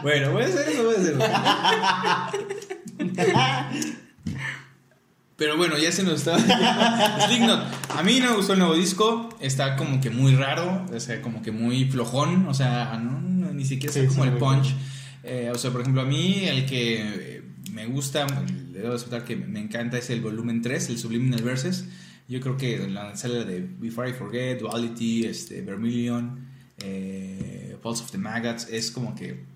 Bueno, 0.01 0.31
voy 0.31 0.43
a 0.43 0.45
hacer 0.47 0.69
eso, 0.69 0.83
voy 0.83 0.95
a 0.95 0.99
hacer 0.99 1.15
eso. 1.15 1.25
Pero 5.37 5.57
bueno, 5.57 5.77
ya 5.77 5.91
se 5.91 6.03
nos 6.03 6.13
estaba 6.25 6.37
yendo. 7.17 7.25
Slipknot. 7.27 7.65
A 7.97 8.03
mí 8.03 8.19
no 8.19 8.31
me 8.31 8.35
gustó 8.37 8.53
el 8.53 8.59
nuevo 8.59 8.73
disco. 8.75 9.29
Está 9.41 9.75
como 9.75 9.99
que 9.99 10.09
muy 10.09 10.35
raro. 10.35 10.85
O 10.93 10.99
sea, 10.99 11.21
como 11.21 11.41
que 11.41 11.51
muy 11.51 11.85
flojón. 11.85 12.47
O 12.47 12.53
sea, 12.53 12.97
no, 13.03 13.19
no, 13.21 13.53
ni 13.53 13.65
siquiera 13.65 13.93
Sí, 13.93 13.99
está 13.99 14.11
como 14.13 14.23
sí, 14.23 14.29
el 14.29 14.37
punch. 14.37 14.73
Eh, 15.23 15.51
o 15.53 15.57
sea, 15.57 15.71
por 15.71 15.81
ejemplo, 15.81 16.01
a 16.03 16.05
mí 16.05 16.45
el 16.45 16.65
que 16.65 17.01
eh, 17.34 17.34
me 17.71 17.85
gusta, 17.85 18.25
le 18.71 18.79
debo 18.79 18.95
aceptar 18.95 19.23
que 19.23 19.35
me 19.35 19.59
encanta, 19.59 19.97
es 19.97 20.09
el 20.09 20.21
volumen 20.21 20.61
3, 20.61 20.89
el 20.89 20.97
Subliminal 20.97 21.41
Verses. 21.41 21.85
Yo 22.27 22.39
creo 22.39 22.57
que 22.57 22.87
la 22.87 23.15
sala 23.15 23.43
de 23.43 23.61
Before 23.61 24.09
I 24.09 24.13
Forget, 24.13 24.59
Duality, 24.59 25.25
este, 25.25 25.61
Vermilion, 25.61 26.47
eh, 26.79 27.77
Pulse 27.81 28.03
of 28.03 28.11
the 28.11 28.17
Maggots, 28.17 28.67
es 28.69 28.91
como 28.91 29.13
que 29.15 29.55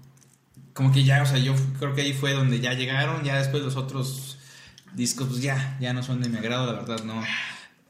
como 0.79 0.93
que 0.93 1.03
ya, 1.03 1.21
o 1.21 1.25
sea, 1.25 1.37
yo 1.37 1.53
creo 1.77 1.93
que 1.93 2.03
ahí 2.03 2.13
fue 2.13 2.33
donde 2.33 2.61
ya 2.61 2.73
llegaron, 2.73 3.21
ya 3.25 3.37
después 3.37 3.61
los 3.61 3.75
otros 3.75 4.39
discos, 4.93 5.27
pues 5.27 5.41
ya, 5.41 5.77
ya 5.81 5.91
no 5.91 6.03
son 6.03 6.21
de 6.21 6.29
mi 6.29 6.37
agrado, 6.37 6.67
la 6.67 6.79
verdad, 6.79 7.03
no. 7.03 7.21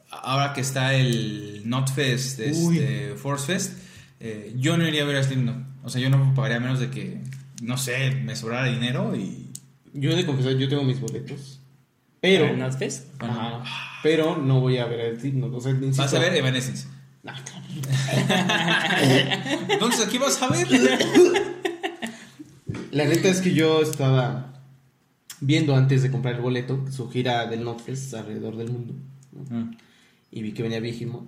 Ahora 0.10 0.54
que 0.54 0.62
está 0.62 0.96
el 0.96 1.62
Notfest, 1.66 2.40
este, 2.40 3.14
Force 3.16 3.46
Fest, 3.46 3.78
eh, 4.20 4.56
yo 4.58 4.76
no 4.76 4.88
iría 4.88 5.04
a 5.04 5.06
ver 5.06 5.18
a 5.18 5.24
Slipknot. 5.24 5.58
O 5.84 5.90
sea, 5.90 6.02
yo 6.02 6.10
no 6.10 6.34
pagaría 6.34 6.60
menos 6.60 6.80
de 6.80 6.90
que, 6.90 7.22
no 7.62 7.78
sé, 7.78 8.10
me 8.12 8.36
sobrara 8.36 8.66
dinero 8.68 9.16
y... 9.16 9.49
Yo 9.94 10.12
he 10.12 10.16
de 10.16 10.26
confesar, 10.26 10.54
yo 10.54 10.68
tengo 10.70 10.84
mis 10.84 11.00
boletos. 11.02 11.62
Pero. 12.22 12.44
¿Para 12.46 12.54
el 12.54 12.60
Notfest? 12.60 13.22
Ajá, 13.22 13.64
pero 14.04 14.38
no 14.38 14.60
voy 14.62 14.78
a 14.78 14.86
ver 14.86 15.00
el 15.00 15.20
Slipknot. 15.20 15.54
O 15.54 15.62
sea, 15.62 15.72
insisto- 15.72 16.02
Vas 16.04 16.14
a 16.14 16.20
ver 16.20 16.36
Evanescence. 16.36 16.88
Ah, 17.26 17.36
claro. 17.44 17.66
Entonces, 19.70 20.08
¿aquí 20.08 20.18
vas 20.18 20.42
a 20.42 20.48
ver? 20.50 20.68
La 22.92 23.06
neta 23.06 23.28
es 23.30 23.42
que 23.42 23.54
yo 23.54 23.82
estaba 23.82 24.54
viendo 25.42 25.76
antes 25.76 26.02
de 26.04 26.12
comprar 26.12 26.36
el 26.36 26.42
boleto 26.42 26.86
su 26.92 27.10
gira 27.10 27.46
del 27.48 27.64
Notfest 27.64 28.14
alrededor 28.14 28.58
del 28.58 28.72
mundo. 28.72 28.96
¿no? 29.50 29.72
Y 30.32 30.42
vi 30.42 30.52
que 30.54 30.64
venía 30.64 30.80
Vigimo. 30.80 31.28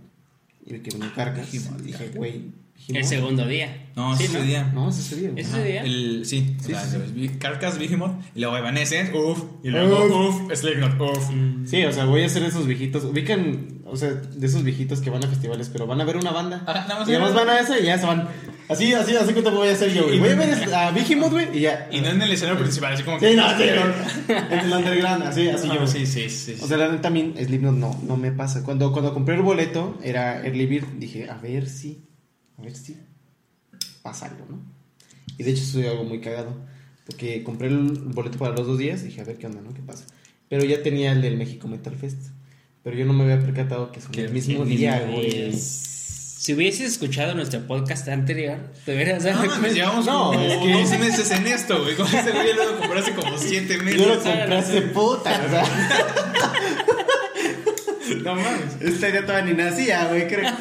Y 0.66 0.74
vi 0.74 0.80
que 0.80 0.92
venía 0.92 1.14
Carcas. 1.14 1.54
Y 1.54 1.60
dije, 1.84 2.10
güey, 2.16 2.52
El 2.88 2.94
Behemoth. 2.96 3.10
segundo 3.10 3.48
día. 3.48 3.88
No, 3.96 4.16
Sí, 4.18 4.24
ese 4.24 4.40
¿no? 4.40 4.44
día. 4.46 4.72
No, 4.74 4.90
ese 4.90 5.02
sería. 5.02 5.32
¿Ese 5.36 5.52
Ajá. 5.54 5.64
día? 5.64 5.82
El, 5.84 6.26
sí, 6.26 6.56
Sí, 6.60 6.72
o 6.74 6.76
sea, 6.76 6.86
sí, 6.86 6.98
vi- 7.14 7.30
Carcass, 7.30 7.78
Behemoth, 7.78 8.14
y 8.36 8.40
luego 8.42 8.58
Evanescence, 8.58 9.14
uff, 9.18 9.44
y 9.64 9.70
luego 9.70 10.06
uff, 10.30 10.54
Slipknot, 10.54 11.00
uff. 11.00 11.30
Sí, 11.66 11.84
o 11.84 11.92
sea, 11.92 12.06
voy 12.06 12.24
a 12.24 12.30
ser 12.30 12.44
esos 12.44 12.66
viejitos. 12.68 13.04
Ubican, 13.04 13.82
o 13.86 13.96
sea, 13.98 14.10
de 14.12 14.48
esos 14.48 14.64
viejitos 14.64 15.02
que 15.02 15.10
van 15.10 15.24
a 15.24 15.28
festivales, 15.28 15.70
pero 15.70 15.86
van 15.88 16.00
a 16.02 16.06
ver 16.06 16.16
una 16.18 16.32
banda. 16.32 16.64
Ajá, 16.66 16.82
nada 16.88 17.00
más 17.02 17.10
y 17.10 17.12
además 17.12 17.34
van 17.34 17.50
a 17.50 17.60
esa 17.60 17.80
y 17.80 17.86
ya 17.86 17.98
se 17.98 18.06
van. 18.06 18.28
Así, 18.70 18.94
así, 18.94 19.14
así 19.18 19.34
como 19.34 19.44
te 19.50 19.56
voy 19.56 19.68
a 19.68 19.74
hacer 19.74 19.92
yo, 19.94 20.06
güey. 20.06 20.18
Voy 20.20 20.30
a 20.30 20.36
ver 20.36 20.74
a 20.74 20.92
Vigimoth, 20.92 21.32
güey, 21.32 21.58
y 21.58 21.62
ya. 21.62 21.90
Y 21.92 22.00
no 22.00 22.08
en 22.08 22.22
el 22.22 22.32
escenario 22.32 22.58
principal, 22.62 22.94
así 22.94 23.04
como 23.04 23.20
Sí, 23.20 23.36
no, 23.36 23.44
sí, 23.58 23.66
no. 23.76 24.34
En 24.56 24.60
el 24.60 24.72
underground, 24.72 25.24
así, 25.24 25.50
así 25.50 25.68
No, 25.68 25.76
yo. 25.76 25.88
sí, 25.88 26.06
sí, 26.06 26.30
sí. 26.30 26.56
O 26.62 26.68
sea, 26.68 26.78
la 26.78 26.88
neta, 26.90 27.10
a 27.10 27.12
mí 27.12 27.34
Slipknot 27.38 27.76
no, 27.76 28.00
no 28.08 28.16
me 28.16 28.32
pasa. 28.32 28.64
Cuando, 28.64 28.94
cuando 28.94 29.14
compré 29.14 29.36
el 29.36 29.42
boleto, 29.42 30.00
era 30.02 30.46
Early 30.46 30.66
Bird, 30.68 30.86
dije, 30.98 31.30
a 31.30 31.36
ver 31.38 31.68
si, 31.68 32.06
a 32.62 32.66
ver 32.66 32.76
si 32.76 32.98
pasa 34.02 34.28
algo, 34.28 34.46
¿no? 34.50 34.60
Y 35.38 35.44
de 35.44 35.52
hecho, 35.52 35.64
soy 35.64 35.86
algo 35.88 36.04
muy 36.04 36.22
cagado. 36.22 36.56
Porque 37.06 37.44
compré 37.44 37.68
el 37.68 37.80
boleto 37.92 38.38
para 38.38 38.56
los 38.56 38.68
dos 38.68 38.78
días, 38.78 39.04
dije, 39.04 39.22
a 39.22 39.24
ver 39.24 39.38
qué 39.38 39.48
onda, 39.48 39.62
¿no? 39.62 39.74
¿Qué 39.74 39.82
pasa? 39.82 40.06
Pero 40.50 40.64
ya 40.64 40.82
tenía 40.84 41.12
el 41.12 41.22
del 41.22 41.38
México 41.38 41.68
Metal 41.68 41.96
Fest. 41.96 42.20
Pero 42.84 42.98
yo 42.98 43.06
no 43.06 43.14
me 43.14 43.24
había 43.24 43.40
percatado 43.40 43.92
que 43.92 44.02
son 44.02 44.14
el 44.18 44.32
mismo 44.32 44.66
día, 44.66 45.00
güey. 45.10 45.54
Si 45.54 46.54
hubieses 46.54 46.94
escuchado 46.94 47.36
nuestro 47.36 47.66
podcast 47.68 48.08
anterior, 48.08 48.58
te 48.86 48.96
hubieras 48.96 49.24
dado 49.24 49.44
No 49.44 49.50
mames, 49.50 49.60
cuenta. 49.60 49.76
llevamos 49.76 50.06
No, 50.08 50.26
como 50.32 50.40
es 50.42 50.58
que- 50.58 50.72
12 50.74 50.98
meses 50.98 51.32
en 51.32 51.48
esto, 51.48 51.84
güey. 51.84 51.96
Con 51.96 52.08
ese 52.08 52.32
güey 52.32 52.54
lo 52.56 52.80
compré 52.80 53.00
hace 53.00 53.14
como 53.14 53.38
7 53.38 53.78
meses. 53.80 54.00
Yo 54.02 54.08
lo 54.08 54.14
compré 54.16 54.56
hace 54.58 54.82
puta, 54.82 55.44
o 55.46 55.50
sea. 55.50 55.64
No 58.24 58.36
mames. 58.36 58.82
Esta 58.82 59.10
idea 59.10 59.26
todavía 59.26 59.54
ni 59.54 59.58
nacía, 59.58 60.08
güey, 60.08 60.28
creo. 60.28 60.52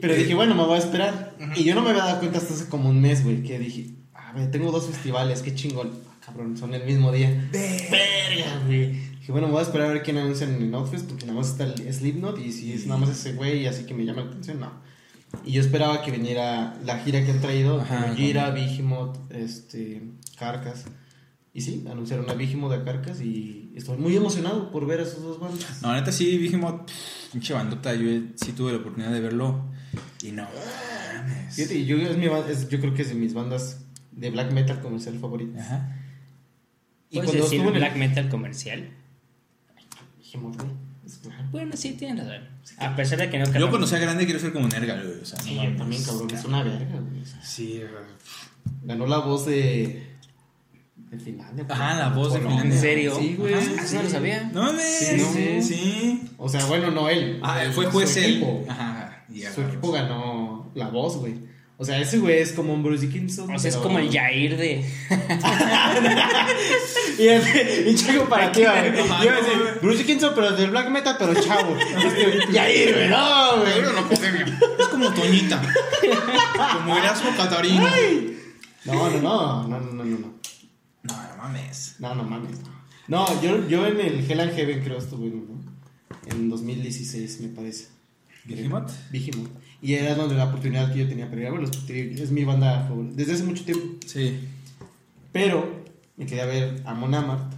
Pero 0.00 0.14
dije, 0.14 0.34
bueno, 0.34 0.54
me 0.54 0.64
voy 0.64 0.76
a 0.76 0.78
esperar. 0.78 1.36
Y 1.54 1.64
yo 1.64 1.74
no 1.74 1.82
me 1.82 1.90
había 1.90 2.04
dado 2.04 2.18
cuenta 2.20 2.38
hasta 2.38 2.54
hace 2.54 2.68
como 2.68 2.88
un 2.88 3.00
mes, 3.00 3.24
güey, 3.24 3.42
que 3.42 3.58
dije, 3.58 3.90
a 4.14 4.32
ver, 4.32 4.50
tengo 4.50 4.70
dos 4.70 4.86
festivales, 4.86 5.42
qué 5.42 5.54
chingón. 5.54 5.90
Ah, 6.10 6.16
cabrón, 6.24 6.56
son 6.56 6.74
el 6.74 6.84
mismo 6.84 7.12
día. 7.12 7.48
Verga, 7.52 8.62
güey. 8.66 8.92
Dije, 8.92 9.32
bueno, 9.32 9.48
me 9.48 9.54
voy 9.54 9.60
a 9.60 9.64
esperar 9.64 9.90
a 9.90 9.92
ver 9.92 10.02
quién 10.02 10.18
anuncia 10.18 10.46
en 10.46 10.62
el 10.62 10.74
Outfest, 10.74 11.08
porque 11.08 11.26
nada 11.26 11.38
más 11.38 11.48
está 11.48 11.64
el 11.64 11.92
Slipknot, 11.92 12.38
y 12.38 12.52
si 12.52 12.72
es 12.72 12.86
nada 12.86 13.00
más 13.00 13.10
ese 13.10 13.32
güey, 13.32 13.66
así 13.66 13.84
que 13.84 13.94
me 13.94 14.04
llama 14.04 14.22
la 14.22 14.28
atención, 14.28 14.60
no. 14.60 14.70
Y 15.44 15.52
yo 15.52 15.60
esperaba 15.60 16.02
que 16.02 16.10
viniera 16.10 16.76
la 16.84 16.98
gira 16.98 17.24
que 17.24 17.32
han 17.32 17.40
traído, 17.40 17.84
Gira, 18.16 18.50
Vigimoth, 18.50 19.16
este, 19.32 20.02
Carcas. 20.38 20.84
Y 21.56 21.62
sí, 21.62 21.82
anunciaron 21.90 22.28
a 22.28 22.34
Vigimoth 22.34 22.70
de 22.72 22.84
Carcas 22.84 23.20
y 23.22 23.72
estoy 23.74 23.96
muy 23.96 24.14
emocionado 24.14 24.70
por 24.70 24.86
ver 24.86 25.00
a 25.00 25.04
esos 25.04 25.22
dos 25.22 25.40
bandas. 25.40 25.80
No, 25.80 25.94
neta 25.94 26.12
sí, 26.12 26.36
Vigimoth, 26.36 26.90
pinche 27.32 27.54
bandota. 27.54 27.94
Yo 27.94 28.08
sí 28.34 28.52
tuve 28.52 28.72
la 28.72 28.78
oportunidad 28.78 29.10
de 29.10 29.20
verlo. 29.20 29.64
Y 30.22 30.32
no 30.32 30.46
yo, 31.86 31.96
es 31.96 32.16
mi 32.18 32.28
ba- 32.28 32.46
es- 32.48 32.68
yo 32.68 32.78
creo 32.78 32.92
que 32.92 33.02
es 33.02 33.08
de 33.08 33.14
mis 33.14 33.32
bandas 33.32 33.80
de 34.12 34.30
black 34.30 34.52
metal 34.52 34.80
comercial 34.80 35.18
favoritas. 35.18 35.62
Ajá. 35.64 35.96
Y 37.08 37.16
¿Puedes 37.16 37.30
cuando 37.30 37.44
decir 37.44 37.58
estuvo 37.60 37.72
el- 37.74 37.78
black 37.80 37.96
metal 37.96 38.28
comercial? 38.28 38.90
Dijimos, 40.18 40.56
güey, 40.58 40.68
es 41.06 41.18
claro. 41.18 41.44
Bueno, 41.52 41.76
sí, 41.76 41.92
tienes 41.92 42.26
razón. 42.26 42.42
A 42.78 42.96
pesar 42.96 43.18
de 43.18 43.30
que 43.30 43.38
no 43.38 43.50
Yo 43.58 43.70
cuando 43.70 43.86
sea 43.86 43.98
grande 43.98 44.24
quiero 44.26 44.40
ser 44.40 44.52
como 44.52 44.68
Nergal, 44.68 45.06
güey. 45.06 45.20
O 45.20 45.24
sea, 45.24 45.40
Sí, 45.40 45.54
no 45.54 45.64
yo 45.64 45.76
también, 45.76 46.02
cabrón, 46.04 46.30
es 46.32 46.44
una 46.44 46.62
verga, 46.62 47.00
güey. 47.00 47.22
Sí, 47.42 47.80
ganó 48.82 49.06
la 49.06 49.18
voz 49.18 49.46
de. 49.46 50.15
De 51.18 51.24
Finlandia. 51.24 51.64
Ajá, 51.68 51.94
la 51.94 52.08
voz 52.10 52.32
de. 52.34 52.40
Finlandia. 52.40 52.74
¿En 52.74 52.80
serio? 52.80 53.16
Sí, 53.18 53.36
güey. 53.38 53.54
Ajá, 53.54 53.62
sí, 53.64 53.74
eso 53.84 53.94
no 53.96 54.02
lo 54.02 54.08
sí. 54.08 54.14
sabía. 54.14 54.50
No 54.52 54.62
mames. 54.62 54.98
Sí, 54.98 55.20
Sí, 55.20 55.26
sí. 55.34 55.62
sí. 55.62 56.22
O 56.38 56.48
sea, 56.48 56.64
bueno, 56.66 56.90
no 56.90 57.08
él. 57.08 57.40
Ah, 57.42 57.62
el- 57.64 57.72
fue 57.72 57.84
su 57.86 57.90
juez 57.92 58.16
él. 58.16 58.24
equipo. 58.24 58.64
Ajá. 58.68 59.24
y 59.32 59.42
Su 59.42 59.62
equipo 59.62 59.92
ganó 59.92 60.70
la 60.74 60.88
voz, 60.88 61.16
güey. 61.18 61.34
O 61.78 61.84
sea, 61.84 61.98
ese 62.00 62.16
güey 62.18 62.38
es 62.38 62.52
como 62.52 62.72
un 62.72 62.82
Bruce 62.82 63.06
Dickinson. 63.06 63.54
O 63.54 63.58
sea, 63.58 63.68
es 63.68 63.76
como 63.76 63.98
el 63.98 64.10
Jair 64.10 64.56
de. 64.56 64.82
Y 67.18 67.28
el 67.28 67.42
pinche 67.84 68.16
comparativa, 68.18 68.72
güey. 68.80 68.96
Yo 68.96 69.04
Ajá, 69.12 69.24
iba 69.24 69.36
a 69.36 69.40
no, 69.40 69.46
decir, 69.46 69.62
güey. 69.62 69.74
Bruce 69.82 69.98
Dickinson, 69.98 70.32
pero 70.34 70.50
del 70.52 70.70
black 70.70 70.88
metal, 70.90 71.16
pero 71.18 71.34
chavo. 71.34 71.76
Yair, 72.52 72.94
güey, 72.94 73.08
no, 73.08 73.58
güey. 73.60 73.72
Pero 73.74 73.92
no, 73.92 74.08
pandemia. 74.08 74.58
Es 74.78 74.86
como 74.88 75.10
Toñita. 75.12 75.62
como 76.74 76.96
Erasmo 76.96 77.30
Catarino. 77.36 77.86
No, 78.84 79.10
no, 79.10 79.20
no, 79.20 79.68
no, 79.68 79.80
no, 79.80 79.92
no, 79.92 80.04
no. 80.04 80.35
No, 81.46 81.52
no 81.52 81.52
mames. 81.52 81.96
No, 82.00 82.14
no 82.14 82.24
mames. 82.24 82.58
No, 83.08 83.24
No, 83.26 83.42
yo, 83.42 83.68
yo 83.68 83.86
en 83.86 84.00
el 84.00 84.30
Hell 84.30 84.40
and 84.40 84.52
Heaven 84.54 84.80
creo 84.82 84.98
estuve 84.98 85.26
en 85.28 85.34
uno. 85.48 85.60
En 86.26 86.48
2016, 86.50 87.40
me 87.42 87.48
parece. 87.48 87.88
¿Behemoth? 88.44 88.90
Behemoth. 89.10 89.50
Y 89.82 89.94
era 89.94 90.14
donde 90.14 90.34
la 90.34 90.44
oportunidad 90.46 90.92
que 90.92 91.00
yo 91.00 91.08
tenía 91.08 91.28
para 91.28 91.42
ir 91.42 91.46
a 91.48 91.50
verlos. 91.52 91.70
Es 91.88 92.30
mi 92.30 92.44
banda 92.44 92.84
favorita. 92.88 93.14
Desde 93.16 93.34
hace 93.34 93.44
mucho 93.44 93.64
tiempo. 93.64 93.86
Sí. 94.06 94.40
Pero 95.32 95.84
me 96.16 96.26
quería 96.26 96.46
ver 96.46 96.82
a 96.84 96.94
Mon 96.94 97.14
Amart. 97.14 97.52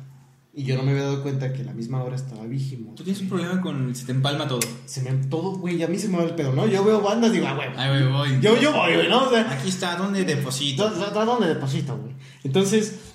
Y 0.54 0.64
yo 0.64 0.76
no 0.76 0.82
me 0.82 0.90
había 0.90 1.04
dado 1.04 1.22
cuenta 1.22 1.52
que 1.52 1.62
a 1.62 1.66
la 1.66 1.72
misma 1.72 2.02
hora 2.02 2.16
estaba 2.16 2.44
Behemoth. 2.44 2.96
Tú 2.96 3.04
tienes 3.04 3.22
un 3.22 3.28
problema 3.28 3.60
con. 3.60 3.94
Se 3.94 4.06
te 4.06 4.12
empalma 4.12 4.48
todo. 4.48 4.60
Se 4.86 5.02
me 5.02 5.12
todo, 5.28 5.52
güey, 5.58 5.80
a 5.82 5.86
mí 5.88 5.98
se 5.98 6.08
me 6.08 6.16
va 6.16 6.24
el 6.24 6.34
pedo, 6.34 6.52
¿no? 6.52 6.66
Yo 6.66 6.82
veo 6.84 7.00
bandas, 7.00 7.30
digo, 7.32 7.46
ah, 7.46 7.54
güey. 7.54 7.68
Ay, 7.76 8.00
güey, 8.02 8.12
voy. 8.12 8.40
Yo, 8.42 8.60
yo 8.60 8.72
voy, 8.72 8.94
güey, 8.94 9.08
¿no? 9.08 9.26
O 9.28 9.30
sea, 9.30 9.48
Aquí 9.52 9.68
está, 9.68 9.94
¿dónde 9.96 10.24
deposito? 10.24 10.90
¿dó- 10.90 11.10
dó- 11.12 11.24
¿dónde 11.24 11.46
deposito, 11.54 11.96
güey? 11.96 12.12
Entonces, 12.42 13.07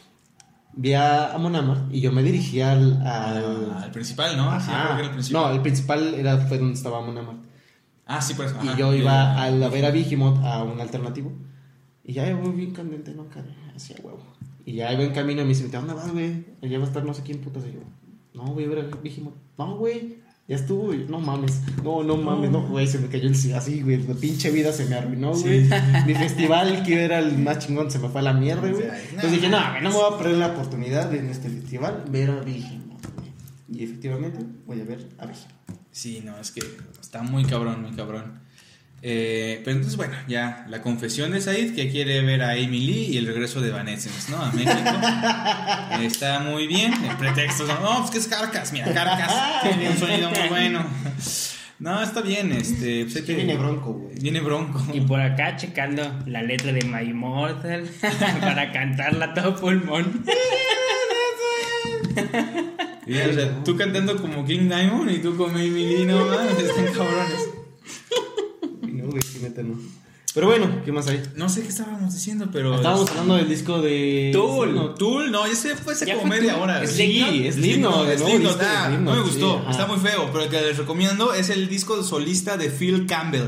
vi 0.75 0.93
a, 0.93 1.33
a 1.33 1.37
Mon 1.37 1.55
Amart 1.55 1.93
y 1.93 2.01
yo 2.01 2.11
me 2.11 2.23
dirigí 2.23 2.61
al. 2.61 3.01
al 3.05 3.37
Al, 3.37 3.83
al 3.83 3.91
principal, 3.91 4.37
¿no? 4.37 4.59
Sí, 4.59 4.71
Ajá. 4.71 4.83
creo 4.83 4.87
que 4.87 4.99
era 4.99 5.07
el 5.07 5.11
principal. 5.11 5.41
No, 5.41 5.49
el 5.51 5.61
principal 5.61 6.13
era, 6.13 6.37
fue 6.37 6.57
donde 6.57 6.73
estaba 6.73 7.01
Mon 7.01 7.17
Amart. 7.17 7.39
Ah, 8.05 8.21
sí, 8.21 8.33
por 8.33 8.45
eso. 8.45 8.55
Y 8.63 8.67
ajá. 8.67 8.77
yo 8.77 8.93
iba 8.93 9.41
a, 9.41 9.49
la 9.49 9.69
ver 9.69 9.85
a 9.85 9.91
Vigimoth 9.91 10.43
a 10.43 10.63
un 10.63 10.79
alternativo. 10.79 11.31
Y 12.03 12.13
ya 12.13 12.35
voy 12.35 12.51
bien 12.51 12.71
candente, 12.71 13.13
¿no? 13.13 13.27
Hacia 13.75 13.95
huevo. 14.03 14.23
Y 14.65 14.73
ya 14.73 14.91
iba 14.93 15.03
en 15.03 15.13
camino 15.13 15.41
y 15.41 15.45
me 15.45 15.49
dice, 15.49 15.65
¿a 15.65 15.79
dónde 15.79 15.93
vas, 15.93 16.11
güey? 16.11 16.45
Allá 16.61 16.77
va 16.77 16.85
a 16.85 16.87
estar 16.87 17.03
no 17.03 17.13
sé 17.13 17.23
quién 17.23 17.39
putas. 17.39 17.63
Y 17.65 17.73
yo, 17.73 17.79
no, 18.33 18.53
voy 18.53 18.65
a 18.65 18.67
ver 18.67 18.79
a 18.79 18.97
Vigimoth. 18.97 19.35
No, 19.57 19.77
güey. 19.77 20.22
Ya 20.47 20.57
estuvo, 20.57 20.87
güey. 20.87 21.05
No 21.07 21.19
mames. 21.19 21.61
No, 21.83 22.03
no 22.03 22.17
mames. 22.17 22.51
No, 22.51 22.67
güey. 22.67 22.85
Se 22.85 22.99
me 22.99 23.07
cayó 23.07 23.29
el 23.29 23.55
así, 23.55 23.81
güey. 23.81 24.05
La 24.05 24.13
pinche 24.13 24.51
vida 24.51 24.73
se 24.73 24.85
me 24.85 24.95
arruinó, 24.95 25.33
güey. 25.33 25.69
Mi 26.05 26.13
festival, 26.15 26.83
que 26.83 27.05
era 27.05 27.19
el 27.19 27.37
más 27.37 27.59
chingón, 27.59 27.89
se 27.89 27.99
me 27.99 28.09
fue 28.09 28.19
a 28.19 28.23
la 28.25 28.33
mierda, 28.33 28.69
güey. 28.69 28.83
Entonces 29.11 29.31
dije, 29.31 29.49
no, 29.49 29.81
no 29.81 29.89
me 29.89 29.95
voy 29.95 30.13
a 30.13 30.17
perder 30.17 30.37
la 30.37 30.47
oportunidad 30.47 31.09
de 31.09 31.19
en 31.19 31.29
este 31.29 31.49
festival 31.49 32.03
ver 32.09 32.29
a 32.31 32.41
güey. 32.41 32.63
Y 33.69 33.83
efectivamente, 33.83 34.39
voy 34.65 34.81
a 34.81 34.83
ver 34.83 35.07
a 35.17 35.25
Vigimoth. 35.25 35.49
Sí, 35.91 36.21
no, 36.25 36.37
es 36.37 36.51
que 36.51 36.61
está 36.99 37.23
muy 37.23 37.45
cabrón, 37.45 37.81
muy 37.81 37.91
cabrón. 37.91 38.42
Eh, 39.05 39.59
pero 39.65 39.75
entonces, 39.75 39.97
bueno, 39.97 40.13
ya 40.29 40.65
la 40.69 40.81
confesión 40.81 41.31
de 41.31 41.41
Said 41.41 41.75
que 41.75 41.89
quiere 41.89 42.21
ver 42.21 42.41
a 42.41 42.51
Amy 42.51 42.79
Lee 42.79 43.07
y 43.11 43.17
el 43.17 43.27
regreso 43.27 43.59
de 43.59 43.69
Vanessens, 43.69 44.29
¿no? 44.29 44.37
A 44.41 44.49
México. 44.53 44.71
Está 46.01 46.39
muy 46.39 46.67
bien. 46.67 46.93
El 46.93 47.17
pretexto, 47.17 47.67
no, 47.67 47.81
no, 47.81 47.99
pues 47.99 48.11
que 48.11 48.17
es 48.19 48.27
Carcas, 48.29 48.71
mira, 48.71 48.93
Carcas. 48.93 49.61
Tiene 49.61 49.89
un 49.89 49.97
sonido 49.97 50.29
muy 50.29 50.47
bueno. 50.47 50.85
No, 51.79 52.01
está 52.01 52.21
bien, 52.21 52.53
este. 52.53 53.03
Pues 53.03 53.21
Que 53.23 53.35
viene 53.35 53.57
bronco, 53.57 53.91
güey. 53.91 54.15
Viene 54.21 54.39
bronco. 54.39 54.81
Y 54.93 55.01
por 55.01 55.19
acá 55.19 55.57
checando 55.57 56.23
la 56.25 56.41
letra 56.41 56.71
de 56.71 56.85
My 56.85 57.01
Immortal 57.09 57.89
para 58.39 58.71
cantarla 58.71 59.25
a 59.25 59.33
todo 59.33 59.57
pulmón. 59.57 60.23
Y, 63.05 63.17
o 63.17 63.33
sea, 63.33 63.63
tú 63.65 63.75
cantando 63.75 64.15
como 64.15 64.45
King 64.45 64.69
Diamond 64.69 65.11
y 65.11 65.17
tú 65.17 65.35
como 65.35 65.57
Emily, 65.57 66.05
no 66.05 66.25
mames, 66.25 66.57
están 66.57 66.85
cabrones. 66.85 67.62
Neta 69.43 69.61
no. 69.63 69.77
Pero 70.33 70.47
bueno, 70.47 70.81
¿qué 70.83 70.91
más 70.91 71.07
hay? 71.07 71.21
No 71.35 71.47
sé 71.47 71.61
qué 71.61 71.67
estábamos 71.67 72.11
diciendo, 72.11 72.49
pero. 72.51 72.73
Estábamos 72.75 73.07
hablando 73.11 73.35
del 73.35 73.47
disco 73.47 73.81
de. 73.83 74.31
Tool. 74.33 74.73
No, 74.73 74.89
Tool, 74.95 75.31
no, 75.31 75.45
ese 75.45 75.75
fue 75.75 75.93
hace 75.93 76.07
¿Ya 76.07 76.15
como 76.15 76.27
media 76.27 76.57
hora. 76.57 76.81
¿Es 76.81 76.93
Sí, 76.93 77.45
es 77.45 77.53
Slipknot, 77.55 78.09
es 78.09 78.21
Slipknot, 78.21 78.59
no 79.01 79.13
me 79.15 79.21
gustó, 79.21 79.63
está 79.69 79.85
muy 79.85 79.99
feo, 79.99 80.29
pero 80.31 80.45
el 80.45 80.49
que 80.49 80.59
les 80.59 80.77
recomiendo 80.77 81.33
es 81.35 81.49
el 81.51 81.69
disco 81.69 82.01
solista 82.03 82.57
de 82.57 82.71
Phil 82.71 83.05
Campbell. 83.05 83.43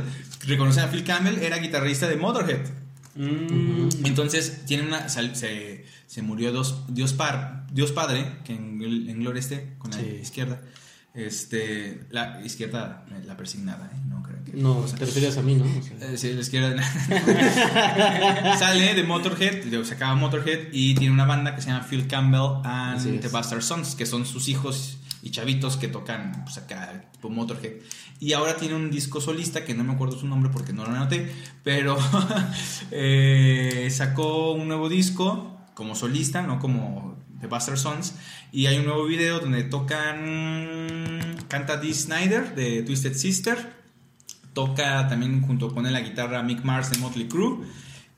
Reconocen 0.45 0.83
a 0.83 0.87
Phil 0.89 1.03
Campbell, 1.03 1.39
era 1.39 1.57
guitarrista 1.57 2.07
de 2.07 2.17
Motorhead. 2.17 2.67
Mm, 3.15 3.89
Entonces, 4.03 4.65
tiene 4.67 4.83
una. 4.87 5.09
Se, 5.09 5.85
se 6.05 6.21
murió 6.21 6.51
dos, 6.51 6.83
Dios, 6.89 7.13
par, 7.13 7.65
Dios 7.71 7.91
Padre, 7.93 8.31
que 8.43 8.53
en, 8.53 8.79
en 9.09 9.19
gloria 9.21 9.39
esté, 9.39 9.73
con 9.79 9.89
la 9.89 9.97
Sí. 9.97 10.19
izquierda. 10.21 10.61
Este, 11.15 12.01
la 12.11 12.41
izquierda, 12.45 13.05
la 13.25 13.37
persignada, 13.37 13.89
¿eh? 13.93 13.97
No 14.07 14.21
creo. 14.21 14.34
No, 14.55 14.79
o 14.79 14.87
sea, 14.87 14.97
te 14.97 15.05
refieres 15.05 15.37
a 15.37 15.41
mí, 15.41 15.55
¿no? 15.55 15.65
O 15.65 15.81
sea, 15.81 16.11
eh, 16.11 16.17
sí, 16.17 16.33
la 16.33 16.41
izquierda. 16.41 16.81
Sale 18.57 18.93
de 18.93 19.03
Motorhead, 19.03 19.83
se 19.83 19.93
acaba 19.93 20.15
Motorhead 20.15 20.67
y 20.71 20.95
tiene 20.95 21.13
una 21.13 21.25
banda 21.25 21.55
que 21.55 21.61
se 21.61 21.69
llama 21.69 21.85
Phil 21.87 22.07
Campbell 22.07 22.61
and 22.63 23.21
the 23.21 23.27
Bastard 23.27 23.61
Sons, 23.61 23.95
que 23.95 24.05
son 24.05 24.25
sus 24.25 24.47
hijos 24.47 24.97
y 25.21 25.31
chavitos 25.31 25.77
que 25.77 25.87
tocan 25.87 26.43
pues, 26.43 26.57
acá, 26.57 27.09
tipo 27.11 27.29
Motorhead. 27.29 27.73
Y 28.19 28.33
ahora 28.33 28.55
tiene 28.55 28.75
un 28.75 28.91
disco 28.91 29.19
solista 29.19 29.65
que 29.65 29.73
no 29.73 29.83
me 29.83 29.93
acuerdo 29.93 30.17
su 30.17 30.27
nombre 30.27 30.51
porque 30.53 30.71
no 30.71 30.85
lo 30.85 30.91
anoté, 30.91 31.31
pero 31.63 31.97
eh, 32.91 33.87
sacó 33.91 34.53
un 34.53 34.67
nuevo 34.67 34.87
disco 34.87 35.57
como 35.73 35.95
solista, 35.95 36.41
no 36.41 36.59
como 36.59 37.17
The 37.41 37.47
Bastard 37.47 37.77
Sons. 37.77 38.15
Y 38.51 38.67
hay 38.67 38.77
un 38.77 38.85
nuevo 38.85 39.05
video 39.05 39.39
donde 39.39 39.63
tocan. 39.63 41.35
Canta 41.47 41.77
Dee 41.77 41.93
Snyder 41.93 42.55
de 42.55 42.83
Twisted 42.83 43.13
Sister. 43.13 43.84
Toca 44.55 45.07
también 45.07 45.43
junto 45.43 45.71
con 45.71 45.85
él 45.85 45.93
la 45.93 46.01
guitarra 46.01 46.41
Mick 46.41 46.63
Mars 46.63 46.89
de 46.89 46.97
Motley 46.97 47.27
Crue. 47.27 47.59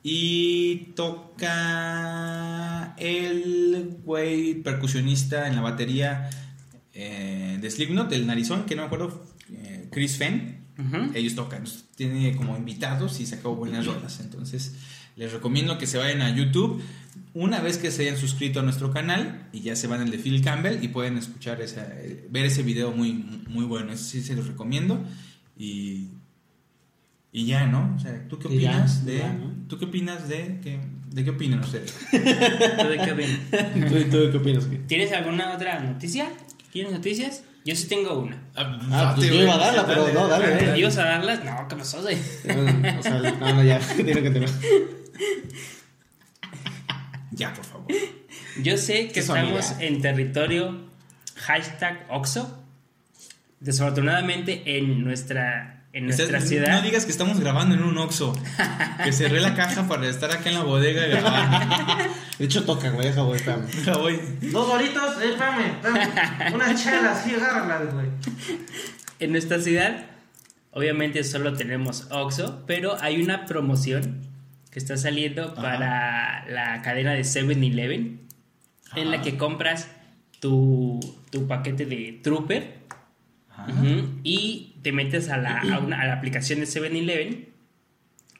Y 0.03 0.93
toca 0.95 2.95
el 2.97 3.97
güey 4.05 4.53
percusionista 4.61 5.47
en 5.47 5.55
la 5.55 5.61
batería 5.61 6.29
eh, 6.93 7.57
de 7.59 7.69
Slipknot, 7.69 8.11
el 8.13 8.25
narizón, 8.25 8.65
que 8.65 8.75
no 8.75 8.83
me 8.83 8.85
acuerdo, 8.85 9.25
eh, 9.51 9.89
Chris 9.91 10.17
Fenn. 10.17 10.65
Ellos 11.15 11.33
tocan, 11.33 11.63
tiene 11.95 12.35
como 12.35 12.55
invitados 12.55 13.19
y 13.19 13.25
sacó 13.25 13.55
buenas 13.55 13.87
rolas. 13.87 14.19
Entonces, 14.19 14.75
les 15.15 15.33
recomiendo 15.33 15.79
que 15.79 15.87
se 15.87 15.97
vayan 15.97 16.21
a 16.21 16.35
YouTube 16.35 16.83
una 17.33 17.61
vez 17.61 17.79
que 17.79 17.89
se 17.89 18.03
hayan 18.03 18.17
suscrito 18.17 18.59
a 18.59 18.63
nuestro 18.63 18.91
canal 18.91 19.49
y 19.51 19.61
ya 19.61 19.75
se 19.75 19.87
van 19.87 20.01
al 20.01 20.11
de 20.11 20.19
Phil 20.19 20.43
Campbell 20.43 20.83
y 20.83 20.89
pueden 20.89 21.17
escuchar 21.17 21.61
esa, 21.61 21.81
eh, 21.99 22.27
ver 22.29 22.45
ese 22.45 22.61
video 22.61 22.91
muy, 22.91 23.13
muy 23.47 23.65
bueno. 23.65 23.91
Eso 23.91 24.03
sí 24.03 24.21
se 24.21 24.35
los 24.35 24.47
recomiendo. 24.47 25.03
Y, 25.57 26.09
y 27.37 27.45
ya, 27.45 27.67
¿no? 27.67 27.93
O 27.95 27.99
sea, 27.99 28.27
¿tú 28.27 28.39
qué 28.39 28.49
ya, 28.57 28.71
opinas 28.71 29.05
de. 29.05 29.19
ya, 29.19 29.31
¿no? 29.31 29.53
¿Tú 29.67 29.77
qué 29.77 29.85
opinas 29.85 30.27
de 30.27 30.59
qué, 30.63 30.79
de 31.11 31.23
qué 31.23 31.29
opinan 31.29 31.59
ustedes? 31.59 31.93
¿Tú 32.11 32.17
de 32.17 32.97
qué 32.97 33.11
opinas? 33.11 33.39
¿Tú, 33.91 34.09
tú 34.09 34.31
qué 34.31 34.37
opinas? 34.37 34.67
¿Tienes 34.87 35.11
alguna 35.11 35.53
otra 35.53 35.79
noticia? 35.79 36.29
¿Tienes 36.71 36.91
noticias? 36.91 37.43
Yo 37.63 37.75
sí 37.75 37.87
tengo 37.87 38.17
una. 38.17 38.41
Ah, 38.55 39.13
pues 39.15 39.27
yo 39.27 39.35
iba 39.35 39.53
a 39.53 39.57
darla, 39.57 39.85
pero 39.85 40.11
no, 40.11 40.27
dale, 40.27 40.49
dale. 40.49 40.79
¿Ibas 40.79 40.97
a 40.97 41.03
darlas? 41.03 41.43
No, 41.45 41.67
¿qué 41.67 41.75
pasó? 41.75 41.99
O 41.99 42.01
sea, 43.03 43.19
no, 43.39 43.53
no, 43.53 43.63
ya, 43.63 43.79
tiene 43.95 44.23
que 44.23 44.31
tener. 44.31 44.49
Ya, 47.31 47.53
por 47.53 47.65
favor. 47.65 47.85
Yo 48.63 48.77
sé 48.77 49.09
que 49.09 49.19
estamos 49.19 49.69
amiga. 49.69 49.85
en 49.85 50.01
territorio 50.01 50.89
hashtag 51.35 52.07
Oxo. 52.09 52.63
Desafortunadamente 53.59 54.77
en 54.77 55.03
nuestra, 55.03 55.76
en 55.97 56.05
nuestra 56.05 56.25
Estás- 56.25 56.47
ciudad. 56.47 56.71
No 56.77 56.81
digas 56.81 57.05
que 57.05 57.11
estamos 57.11 57.39
grabando 57.39 57.75
en 57.75 57.83
un 57.83 57.97
Oxxo. 57.97 58.33
Que 59.03 59.11
cerré 59.11 59.39
la 59.41 59.55
caja 59.55 59.87
para 59.87 60.07
estar 60.07 60.31
acá 60.31 60.49
en 60.49 60.55
la 60.55 60.63
bodega 60.63 61.05
grabando. 61.07 61.75
De 62.37 62.45
hecho, 62.45 62.63
toca, 62.65 62.89
güey, 62.91 63.07
deja, 63.07 63.21
güey, 63.21 63.37
espérame. 63.39 63.65
Voy. 63.99 64.19
Dos 64.51 64.69
horitos, 64.69 65.21
eh, 65.21 65.29
espérame, 65.31 65.65
espérame. 65.71 66.53
Unas 66.55 66.83
chelas, 66.83 67.23
sí, 67.23 67.33
agárralas, 67.33 67.93
güey. 67.93 68.07
En 69.19 69.31
nuestra 69.31 69.59
ciudad, 69.59 70.05
obviamente 70.71 71.23
solo 71.23 71.53
tenemos 71.53 72.07
Oxxo, 72.11 72.63
pero 72.67 72.95
hay 73.01 73.21
una 73.21 73.45
promoción 73.45 74.21
que 74.71 74.77
está 74.79 74.97
saliendo 74.97 75.55
para 75.55 76.45
la 76.49 76.81
cadena 76.83 77.13
de 77.13 77.21
7-Eleven, 77.21 78.19
en 78.95 79.11
la 79.11 79.21
que 79.23 79.35
compras 79.37 79.87
tu, 80.39 80.99
tu 81.31 81.47
paquete 81.47 81.87
de 81.87 82.19
Trooper 82.23 82.77
Ajá. 83.49 83.73
y 84.23 84.75
te 84.87 84.93
metes 84.93 85.27
a 85.27 85.35
la, 85.37 85.59
a 85.59 85.79
una- 85.79 85.99
a 86.01 86.05
la 86.07 86.13
aplicación 86.13 86.61
de 86.61 86.65
7-Eleven 86.65 87.45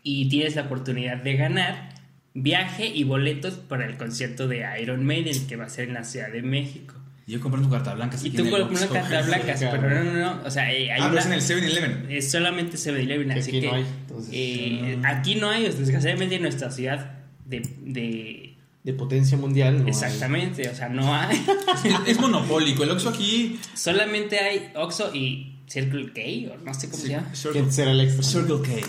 y 0.02 0.30
tienes 0.30 0.56
la 0.56 0.62
oportunidad 0.64 1.18
de 1.18 1.36
ganar 1.36 1.90
viaje 2.34 2.86
y 2.88 3.04
boletos 3.04 3.56
para 3.56 3.86
el 3.86 3.98
concierto 3.98 4.48
de 4.48 4.64
Iron 4.82 5.06
Maiden 5.06 5.46
que 5.48 5.58
va 5.58 5.66
a 5.66 5.70
ser 5.70 5.90
en 5.90 5.96
la 5.96 6.04
Ciudad 6.06 6.30
de 6.32 6.42
México. 6.42 6.94
Y 7.26 7.34
yo 7.34 7.42
compré 7.42 7.62
tu 7.62 7.70
carta 7.70 7.94
blanca. 7.96 8.16
Y 8.24 8.30
tú 8.30 8.50
con 8.50 8.62
una 8.62 8.88
carta 8.88 9.22
blanca, 9.24 9.56
pero 9.60 9.90
no, 9.90 10.04
no, 10.06 10.14
no, 10.14 10.42
o 10.46 10.50
sea, 10.50 10.72
eh, 10.72 10.90
hay 10.90 11.02
Ah, 11.02 11.10
una- 11.10 11.20
es 11.20 11.26
en 11.26 11.34
el 11.34 11.42
7-Eleven. 11.42 12.06
es 12.10 12.32
solamente 12.32 12.78
7-Eleven, 12.78 13.28
Que 13.28 13.40
así 13.40 13.50
aquí 13.50 13.60
que 13.60 13.68
no 13.68 13.74
hay, 13.74 13.86
entonces, 14.02 14.30
eh, 14.34 15.00
aquí 15.04 15.36
no 15.36 15.50
hay, 15.50 15.64
desgraciadamente 15.64 16.36
en 16.36 16.42
nuestra 16.44 16.72
ciudad 16.72 17.12
de, 17.44 17.60
de- 17.82 18.56
De 18.86 18.94
potencia 18.94 19.36
mundial, 19.38 19.82
¿no? 19.84 19.90
exactamente, 19.90 20.70
o 20.70 20.74
sea, 20.76 20.88
no 20.88 21.14
hay, 21.14 21.36
Es, 21.84 22.12
es 22.16 22.20
monopólico. 22.22 22.86
El 22.86 22.92
Oxxo 22.92 23.10
aquí. 23.10 23.60
solamente 23.74 24.40
hay 24.40 24.72
Oxxo 24.76 25.14
y 25.14 25.57
Circle 25.68 26.14
K, 26.14 26.54
o 26.54 26.58
no 26.64 26.74
sé 26.74 26.90
cómo 26.90 27.04
se 27.04 27.10
llama. 27.10 27.32
¿Quién 27.52 27.72
será 27.72 27.92
el 27.92 28.02
extra? 28.02 28.24
Circle 28.24 28.62
K. 28.62 28.88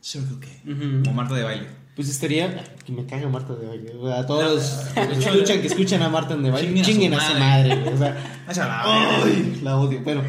Circle 0.00 0.38
K. 0.40 0.70
Ujú. 0.70 1.02
Como 1.04 1.12
Marta 1.14 1.34
de 1.34 1.42
baile. 1.44 1.66
Pues 1.94 2.08
estaría. 2.08 2.64
Que 2.84 2.92
me 2.92 3.04
cague 3.06 3.26
Marta 3.26 3.54
de 3.54 3.66
baile. 3.66 3.92
O 3.94 4.08
sea, 4.08 4.20
a 4.20 4.26
todos 4.26 4.44
los 4.44 4.88
que 4.94 5.28
escuchan, 5.28 5.60
que 5.60 5.66
escuchan 5.66 6.02
a 6.02 6.08
Marta 6.08 6.36
de 6.36 6.50
baile, 6.50 6.82
Chinguen 6.82 7.14
a 7.14 7.20
su 7.20 7.38
madre. 7.38 7.74
O 7.92 7.98
sea, 7.98 8.66
la 8.66 9.22
¡ay! 9.22 9.60
La 9.62 9.76
odio. 9.78 10.00
Bueno, 10.02 10.22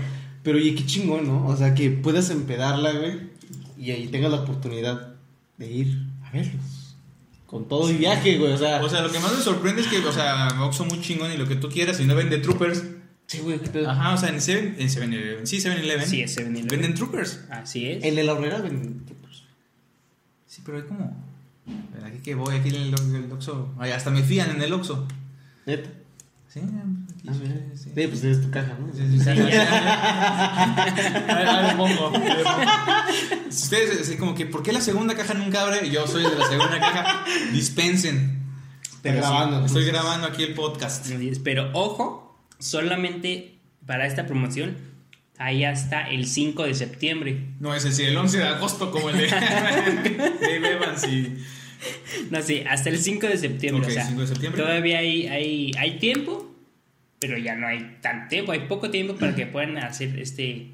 pero 0.44 0.58
oye, 0.58 0.76
qué 0.76 0.86
chingón, 0.86 1.28
¿no? 1.28 1.48
O 1.48 1.56
sea, 1.56 1.74
que 1.76 1.90
puedas 1.92 2.30
empedarla, 2.30 2.92
güey. 2.94 3.30
Y 3.78 3.92
ahí 3.92 4.08
tengas 4.08 4.32
la 4.32 4.42
oportunidad 4.42 5.16
de 5.58 5.72
ir 5.72 5.98
a 6.26 6.32
verlos. 6.32 6.96
Con 7.46 7.68
todo 7.68 7.90
y 7.90 7.94
viaje, 7.94 8.38
güey. 8.38 8.52
O 8.52 8.58
sea, 8.58 8.84
O 8.84 8.90
sea, 8.90 9.02
lo 9.02 9.12
que 9.12 9.20
más 9.20 9.36
me 9.36 9.42
sorprende 9.42 9.82
es 9.82 9.88
que, 9.88 10.00
o 10.00 10.12
sea, 10.12 10.50
Oxxo 10.62 10.86
muy 10.86 11.00
chingón 11.02 11.32
y 11.32 11.38
lo 11.38 11.48
que 11.48 11.56
tú 11.56 11.70
quieras 11.70 12.00
y 12.00 12.06
no 12.06 12.16
vende 12.16 12.38
Troopers. 12.40 12.84
Sí, 13.30 13.40
güey, 13.40 13.60
qué 13.60 13.70
pedo. 13.70 13.90
Ajá, 13.90 14.14
o 14.14 14.18
sea, 14.18 14.30
en 14.30 14.42
7 14.42 14.76
en 14.78 14.88
7-Eleven. 14.90 15.46
Sí, 15.48 15.58
7-Eleven. 15.58 16.06
Sí, 16.06 16.22
es 16.22 16.38
7-Eleven. 16.38 16.68
Venden 16.70 16.94
Troopers. 16.96 17.40
Así 17.50 17.88
es. 17.90 18.04
En 18.04 18.18
el 18.20 18.28
horrera 18.30 18.58
ven. 18.60 19.04
pues, 19.22 19.44
Sí, 20.48 20.62
pero 20.66 20.78
hay 20.80 20.84
como. 20.84 21.16
Aquí 22.06 22.18
que 22.24 22.36
voy, 22.36 22.56
aquí 22.56 22.70
en 22.70 22.76
el, 22.76 22.94
el 23.16 23.32
Oxxo. 23.32 23.74
Ay, 23.80 23.92
hasta 23.92 24.10
me 24.10 24.24
fían 24.24 24.50
en 24.52 24.62
el 24.62 24.74
Oxxo. 24.74 25.08
Neta. 25.66 25.90
Sí, 26.48 26.60
aquí, 26.62 26.70
Ah, 27.28 27.34
sí. 27.76 27.92
Sí, 27.94 28.08
pues 28.08 28.24
es 28.24 28.42
tu 28.42 28.50
caja, 28.50 28.76
¿no? 28.80 28.92
Sí, 28.92 29.04
sí, 29.08 29.20
sí. 29.20 29.26
Sí, 29.26 29.34
Ahí- 31.30 31.46
ahí 31.48 31.68
le 31.68 31.76
pongo. 31.76 32.12
Si 33.50 33.64
Ustedes, 33.64 34.02
así 34.02 34.18
como 34.18 34.34
que, 34.34 34.46
¿por 34.48 34.64
qué 34.64 34.74
la 34.74 34.82
segunda 34.82 35.16
caja 35.16 35.34
nunca 35.36 35.62
abre? 35.62 35.90
Yo 35.92 36.08
soy 36.08 36.24
de 36.24 36.36
la 36.36 36.48
segunda 36.48 36.80
caja. 36.80 37.24
Dispensen. 37.52 38.40
Grabando. 39.04 39.66
Estoy 39.66 39.86
grabando 39.86 40.28
aquí 40.28 40.42
el 40.44 40.54
podcast. 40.56 41.08
Pero 41.44 41.70
ojo, 41.74 42.29
solamente 42.60 43.56
para 43.86 44.06
esta 44.06 44.28
promoción 44.28 44.78
hay 45.40 45.64
hasta 45.64 46.10
el 46.10 46.28
5 46.28 46.64
de 46.64 46.74
septiembre. 46.74 47.46
No, 47.60 47.74
es 47.74 47.84
decir, 47.84 48.10
el 48.10 48.18
11 48.18 48.38
de 48.38 48.44
agosto 48.44 48.92
como 48.92 49.10
el 49.10 49.18
de 49.18 49.28
Dave 49.28 50.74
Evans 50.74 51.08
y... 51.08 51.38
No, 52.30 52.42
sí, 52.42 52.62
hasta 52.70 52.90
el 52.90 53.00
5 53.00 53.26
de 53.26 53.38
septiembre. 53.38 53.88
O 53.88 53.90
sea, 53.90 54.06
5 54.06 54.20
de 54.20 54.28
septiembre. 54.28 54.62
Todavía 54.62 55.00
hay, 55.00 55.28
hay, 55.28 55.72
hay 55.78 55.98
tiempo, 55.98 56.54
pero 57.20 57.38
ya 57.38 57.56
no 57.56 57.68
hay 57.68 57.98
tanto 58.02 58.28
tiempo. 58.28 58.52
Hay 58.52 58.68
poco 58.68 58.92
tiempo 58.92 59.16
para 59.16 59.34
que 59.34 59.46
puedan 59.48 59.78
hacer 59.78 60.20
este. 60.20 60.72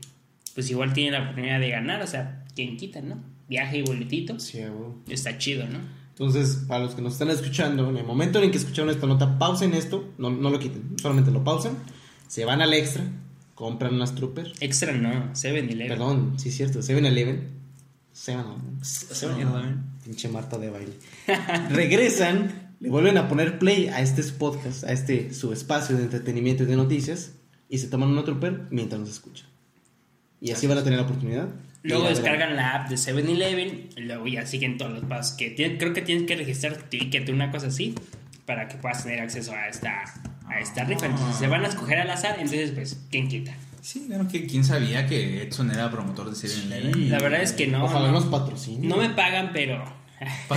Pues 0.55 0.69
igual 0.71 0.93
tienen 0.93 1.13
la 1.13 1.21
oportunidad 1.21 1.59
de 1.59 1.69
ganar, 1.69 2.01
o 2.01 2.07
sea, 2.07 2.43
quien 2.55 2.77
quita, 2.77 3.01
¿no? 3.01 3.21
Viaje 3.47 3.77
y 3.77 3.81
boletito. 3.83 4.39
Sí. 4.39 4.61
Está 5.07 5.37
chido, 5.37 5.67
¿no? 5.67 5.79
Entonces, 6.17 6.63
para 6.65 6.85
los 6.85 6.95
que 6.95 7.01
nos 7.01 7.11
están 7.11 7.29
escuchando, 7.29 7.89
en 7.89 7.97
el 7.97 8.05
momento 8.05 8.41
en 8.41 8.49
que 8.49 8.57
escucharon 8.57 8.89
esta 8.89 9.05
nota, 9.05 9.37
pausen 9.37 9.73
esto, 9.73 10.13
no, 10.17 10.29
no 10.29 10.49
lo 10.49 10.59
quiten, 10.59 10.95
solamente 10.97 11.29
lo 11.29 11.43
pausen, 11.43 11.73
se 12.29 12.45
van 12.45 12.61
al 12.61 12.73
extra, 12.73 13.03
compran 13.53 13.95
unas 13.95 14.15
troopers. 14.15 14.53
Extra 14.61 14.93
no, 14.93 15.33
7-Eleven. 15.33 15.89
Perdón, 15.89 16.33
sí 16.37 16.49
es 16.49 16.55
cierto, 16.55 16.79
7-Eleven. 16.79 17.49
7-Eleven. 18.15 18.79
7-Eleven. 18.81 19.83
Pinche 20.05 20.29
Marta 20.29 20.57
de 20.57 20.69
baile. 20.69 20.93
Regresan, 21.71 22.75
le 22.79 22.89
vuelven 22.89 23.17
a 23.17 23.27
poner 23.27 23.59
play 23.59 23.89
a 23.89 23.99
este 23.99 24.23
podcast, 24.23 24.85
a 24.85 24.93
este 24.93 25.33
su 25.33 25.51
espacio 25.51 25.97
de 25.97 26.03
entretenimiento 26.03 26.63
y 26.63 26.67
de 26.67 26.77
noticias, 26.77 27.33
y 27.67 27.79
se 27.79 27.87
toman 27.87 28.07
una 28.07 28.23
trooper 28.23 28.67
mientras 28.69 29.01
nos 29.01 29.09
escuchan. 29.09 29.49
Y 30.39 30.51
así 30.51 30.65
van 30.65 30.77
a 30.77 30.83
tener 30.85 30.97
la 30.97 31.05
oportunidad. 31.05 31.49
Luego 31.85 32.07
descargan 32.07 32.55
la 32.55 32.75
app 32.75 32.89
de 32.89 32.95
7-Eleven, 32.95 33.89
y 33.95 34.01
luego 34.01 34.27
ya 34.27 34.45
siguen 34.45 34.77
todos 34.77 34.91
los 34.91 35.05
pasos 35.05 35.37
que 35.37 35.51
tienen. 35.51 35.77
Creo 35.77 35.93
que 35.93 36.01
tienes 36.01 36.25
que 36.25 36.35
registrar 36.35 36.77
tu 36.77 36.85
ticket, 36.89 37.29
una 37.29 37.51
cosa 37.51 37.67
así, 37.67 37.93
para 38.45 38.67
que 38.67 38.77
puedas 38.77 39.03
tener 39.03 39.21
acceso 39.21 39.53
a 39.53 39.67
esta, 39.67 40.03
a 40.47 40.59
esta 40.59 40.83
rifa. 40.83 41.05
Entonces 41.05 41.37
se 41.37 41.47
van 41.47 41.63
a 41.63 41.67
escoger 41.67 41.99
al 41.99 42.09
azar, 42.09 42.37
entonces 42.39 42.71
pues, 42.71 42.99
¿quién 43.11 43.27
quita? 43.27 43.53
Sí, 43.81 44.05
claro 44.07 44.27
que 44.27 44.47
quién 44.47 44.65
sabía 44.65 45.05
que 45.05 45.43
Edson 45.43 45.69
era 45.69 45.91
promotor 45.91 46.31
de 46.31 46.35
7-Eleven. 46.35 47.09
La 47.09 47.19
verdad 47.19 47.43
es 47.43 47.53
que 47.53 47.67
no. 47.67 47.85
Ojalá 47.85 48.07
no. 48.07 48.13
nos 48.13 48.25
patrocinen. 48.25 48.89
No 48.89 48.97
me 48.97 49.09
pagan, 49.11 49.51
pero... 49.53 49.85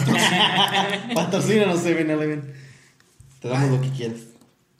Patrocínanos 1.14 1.84
7-Eleven. 1.84 2.54
Te 3.40 3.48
damos 3.48 3.70
lo 3.70 3.80
que 3.82 3.90
quieras. 3.90 4.20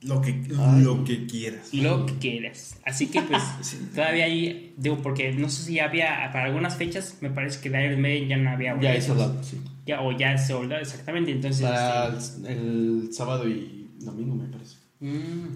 Lo 0.02 0.20
que, 0.20 0.30
Ay. 0.56 0.80
lo 0.82 1.02
que 1.04 1.26
quieras. 1.26 1.74
Lo 1.74 2.06
que 2.06 2.14
quieras. 2.18 2.76
Así 2.84 3.08
que 3.08 3.20
pues 3.22 3.42
todavía 3.94 4.26
hay, 4.26 4.72
digo, 4.76 4.98
porque 5.02 5.32
no 5.32 5.48
sé 5.48 5.64
si 5.64 5.80
había, 5.80 6.30
para 6.32 6.44
algunas 6.44 6.76
fechas, 6.76 7.16
me 7.20 7.30
parece 7.30 7.60
que 7.60 7.68
Iron 7.68 8.00
Maiden 8.00 8.28
ya 8.28 8.36
no 8.36 8.50
había 8.50 8.80
Ya 8.80 8.96
hizo 8.96 9.14
la. 9.16 9.42
Sí. 9.42 9.60
Ya, 9.86 10.00
o 10.02 10.16
ya 10.16 10.36
se 10.38 10.52
soldado, 10.52 10.80
exactamente. 10.82 11.32
Entonces, 11.32 11.62
Para 11.62 12.16
este, 12.16 12.52
el, 12.52 12.58
el 13.06 13.12
sábado 13.12 13.48
y 13.48 13.90
domingo, 13.98 14.36
me 14.36 14.46
parece. 14.46 14.76
mm, 15.00 15.46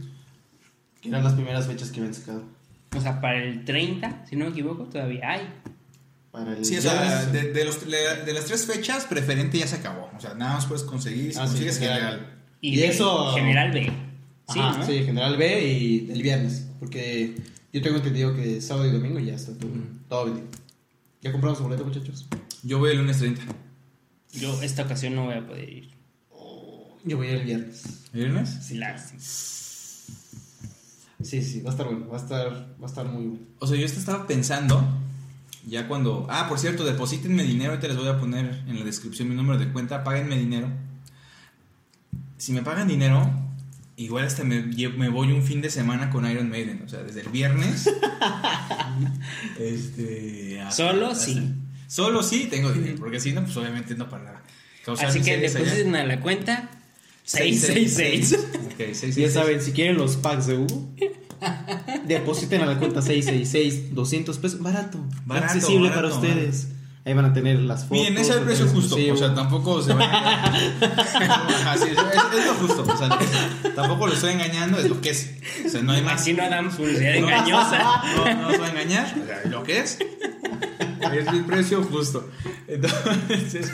Que 1.00 1.08
eran 1.08 1.22
las 1.22 1.34
primeras 1.34 1.66
fechas 1.68 1.90
que 1.92 2.00
habían 2.00 2.14
sacado. 2.14 2.42
o 2.96 3.00
sea, 3.00 3.20
para 3.20 3.42
el 3.44 3.64
30, 3.64 4.24
si 4.28 4.34
no 4.36 4.46
me 4.46 4.50
equivoco, 4.50 4.84
todavía 4.84 5.30
hay. 5.30 5.48
Para 6.32 6.56
el 6.56 6.64
Sí, 6.64 6.78
o 6.78 6.80
sea, 6.82 7.22
es- 7.22 7.32
de, 7.32 7.52
de 7.52 7.64
los, 7.64 7.86
de, 7.88 8.32
las 8.32 8.46
tres 8.46 8.66
fechas, 8.66 9.04
preferente 9.04 9.58
ya 9.58 9.66
se 9.68 9.76
acabó. 9.76 10.10
O 10.16 10.20
sea, 10.20 10.34
nada 10.34 10.54
más 10.54 10.66
puedes 10.66 10.82
conseguir 10.82 11.32
si 11.32 11.38
Ah, 11.38 11.42
sí, 11.46 11.50
consigues 11.52 11.78
general. 11.78 12.00
general. 12.00 12.38
Y, 12.60 12.72
Y 12.72 12.76
de- 12.78 12.86
eso- 12.88 13.32
General 13.34 13.70
B. 13.70 13.92
Sí, 14.52 14.58
Ajá, 14.60 14.78
¿no? 14.78 14.86
sí, 14.86 15.04
General 15.04 15.36
B 15.36 15.66
y 15.66 16.10
el 16.10 16.22
viernes. 16.22 16.68
Porque 16.78 17.34
yo 17.72 17.80
tengo 17.82 17.96
entendido 17.96 18.34
que 18.34 18.60
sábado 18.60 18.86
y 18.86 18.92
domingo 18.92 19.18
ya 19.18 19.34
está 19.34 19.52
todo, 19.56 19.70
todo 20.08 20.24
vendido. 20.26 20.46
¿Ya 21.22 21.32
compramos 21.32 21.58
el 21.60 21.64
boleto, 21.64 21.84
muchachos? 21.84 22.26
Yo 22.62 22.78
voy 22.78 22.90
el 22.90 22.98
lunes 22.98 23.18
30. 23.18 23.42
Yo 24.32 24.60
esta 24.62 24.82
ocasión 24.82 25.14
no 25.14 25.26
voy 25.26 25.34
a 25.34 25.46
poder 25.46 25.68
ir. 25.68 25.90
Yo 27.04 27.16
voy 27.16 27.28
el 27.28 27.44
viernes. 27.44 27.84
¿Viernes? 28.12 28.58
Sí, 28.62 28.74
lástima. 28.74 29.20
Sí, 31.22 31.42
sí, 31.42 31.60
va 31.60 31.70
a 31.70 31.72
estar 31.72 31.86
bueno. 31.86 32.08
Va 32.08 32.16
a 32.18 32.20
estar, 32.20 32.76
va 32.80 32.86
a 32.86 32.88
estar 32.88 33.06
muy 33.06 33.26
bueno. 33.26 33.46
O 33.58 33.66
sea, 33.66 33.76
yo 33.78 33.86
estaba 33.86 34.26
pensando, 34.26 34.84
ya 35.66 35.86
cuando... 35.88 36.26
Ah, 36.28 36.46
por 36.48 36.58
cierto, 36.58 36.84
deposítenme 36.84 37.44
dinero, 37.44 37.70
ahorita 37.70 37.88
les 37.88 37.96
voy 37.96 38.08
a 38.08 38.18
poner 38.18 38.62
en 38.66 38.78
la 38.78 38.84
descripción 38.84 39.28
mi 39.28 39.34
número 39.34 39.58
de 39.58 39.72
cuenta, 39.72 40.04
páguenme 40.04 40.36
dinero. 40.36 40.68
Si 42.38 42.52
me 42.52 42.62
pagan 42.62 42.88
dinero, 42.88 43.30
igual 44.04 44.24
hasta 44.26 44.44
me, 44.44 44.60
me 44.62 45.08
voy 45.08 45.32
un 45.32 45.42
fin 45.42 45.60
de 45.62 45.70
semana 45.70 46.10
con 46.10 46.28
Iron 46.30 46.48
Maiden. 46.50 46.82
O 46.84 46.88
sea, 46.88 47.02
desde 47.02 47.20
el 47.22 47.28
viernes... 47.28 47.88
este... 49.58 50.60
hasta- 50.60 50.88
Solo 50.88 51.08
hasta- 51.08 51.24
sí. 51.24 51.52
Solo 51.86 52.22
sí 52.22 52.46
tengo 52.50 52.72
dinero, 52.72 52.96
porque 52.98 53.20
si 53.20 53.32
no, 53.32 53.42
pues 53.44 53.54
obviamente 53.58 53.94
no 53.94 54.08
para 54.08 54.42
causar 54.84 55.08
Así 55.08 55.20
que 55.20 55.32
allá. 55.32 55.42
depositen 55.50 55.94
a 55.94 56.04
la 56.06 56.20
cuenta 56.20 56.70
666. 57.24 58.32
Ok, 58.32 58.76
666. 58.94 59.16
Ya 59.16 59.30
saben, 59.30 59.60
si 59.60 59.72
quieren 59.72 59.96
los 59.98 60.16
packs 60.16 60.46
de 60.46 60.56
Hugo, 60.56 60.88
depositen 62.06 62.62
a 62.62 62.66
la 62.66 62.78
cuenta 62.78 63.02
666, 63.02 63.94
200 63.94 64.38
pesos. 64.38 64.60
Barato, 64.62 65.04
Barato, 65.26 65.52
accesible 65.52 65.90
barato, 65.90 66.08
para 66.20 66.28
ustedes. 66.30 66.68
Ahí 67.04 67.14
van 67.14 67.24
a 67.24 67.32
tener 67.32 67.58
las 67.58 67.82
fotos. 67.82 67.98
Miren, 67.98 68.16
ese 68.16 68.30
es 68.30 68.36
el 68.36 68.44
precio 68.44 68.64
justo. 68.66 68.80
exclusivo. 68.96 69.14
O 69.14 69.18
sea, 69.18 69.34
tampoco 69.34 69.82
se 69.82 69.92
van 69.92 70.02
a. 70.02 70.44
Ajá, 70.44 71.76
sí, 71.76 71.88
es, 71.90 71.98
es 72.38 72.46
lo 72.46 72.54
justo. 72.54 72.84
O 72.86 72.96
sea, 72.96 73.18
tampoco 73.74 74.06
lo 74.06 74.12
estoy 74.12 74.34
engañando, 74.34 74.78
es 74.78 74.88
lo 74.88 75.00
que 75.00 75.10
es. 75.10 75.32
O 75.66 75.68
sea, 75.68 75.82
no 75.82 75.92
hay 75.92 76.02
más. 76.02 76.20
Así 76.20 76.32
no 76.32 76.48
damos 76.48 76.74
publicidad 76.76 77.14
No. 77.14 77.26
engañosa. 77.28 78.02
No, 78.16 78.34
no 78.42 78.48
os 78.48 78.60
va 78.60 78.66
a 78.66 78.70
engañar. 78.70 79.14
O 79.20 79.26
sea, 79.26 79.40
lo 79.50 79.62
que 79.64 79.80
es. 79.80 79.98
Es 80.00 81.26
el 81.26 81.44
precio 81.44 81.82
justo. 81.82 82.30
Entonces, 82.68 83.72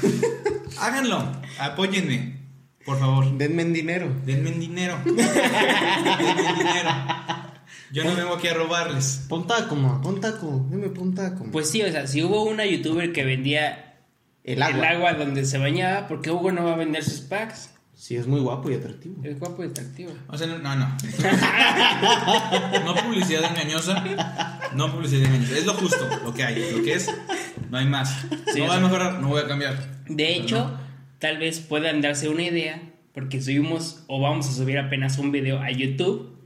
háganlo. 0.80 1.30
Apóyenme. 1.58 2.38
Por 2.86 2.98
favor. 2.98 3.36
Denme 3.36 3.60
en 3.62 3.74
dinero. 3.74 4.10
Denme 4.24 4.52
dinero. 4.52 4.98
Denme 5.04 5.22
dinero. 6.56 6.90
Yo 7.92 8.04
no 8.04 8.14
vengo 8.14 8.34
aquí 8.34 8.48
a 8.48 8.54
robarles. 8.54 9.24
Pon 9.28 9.46
taco, 9.46 9.74
ma, 9.74 10.00
pon 10.00 10.20
taco. 10.20 10.66
Dime, 10.70 10.88
pon 10.90 11.14
taco. 11.14 11.44
ma. 11.44 11.52
Pues 11.52 11.70
sí, 11.70 11.82
o 11.82 11.90
sea, 11.90 12.06
si 12.06 12.22
hubo 12.22 12.44
una 12.44 12.66
youtuber 12.66 13.12
que 13.12 13.24
vendía 13.24 13.96
el 14.44 14.62
agua. 14.62 14.78
el 14.78 14.84
agua 14.84 15.14
donde 15.14 15.44
se 15.44 15.58
bañaba, 15.58 16.06
¿por 16.06 16.20
qué 16.20 16.30
Hugo 16.30 16.52
no 16.52 16.64
va 16.64 16.74
a 16.74 16.76
vender 16.76 17.04
sus 17.04 17.20
packs? 17.20 17.70
Sí, 17.98 18.14
es 18.14 18.28
muy 18.28 18.40
guapo 18.40 18.70
y 18.70 18.74
atractivo. 18.74 19.16
Es 19.24 19.40
guapo 19.40 19.64
y 19.64 19.66
atractivo. 19.66 20.12
O 20.28 20.38
sea, 20.38 20.46
no, 20.46 20.58
no. 20.58 20.76
No, 20.76 20.86
no 22.84 22.94
publicidad 22.94 23.44
engañosa. 23.50 24.04
No 24.74 24.92
publicidad 24.92 25.24
engañosa. 25.26 25.58
Es 25.58 25.66
lo 25.66 25.74
justo, 25.74 26.08
lo 26.24 26.32
que 26.32 26.44
hay, 26.44 26.76
lo 26.76 26.84
que 26.84 26.94
es. 26.94 27.12
No 27.70 27.76
hay 27.76 27.86
más. 27.86 28.24
Sí, 28.54 28.60
no 28.60 28.68
va 28.68 28.76
a 28.76 28.80
mejorar, 28.80 29.20
no 29.20 29.28
voy 29.28 29.42
a 29.42 29.48
cambiar. 29.48 30.04
De 30.08 30.36
hecho, 30.36 30.78
tal 31.18 31.38
vez 31.38 31.58
puedan 31.58 32.00
darse 32.00 32.28
una 32.28 32.44
idea, 32.44 32.80
porque 33.12 33.42
subimos 33.42 34.04
o 34.06 34.20
vamos 34.20 34.48
a 34.48 34.52
subir 34.52 34.78
apenas 34.78 35.18
un 35.18 35.32
video 35.32 35.60
a 35.60 35.72
YouTube. 35.72 36.37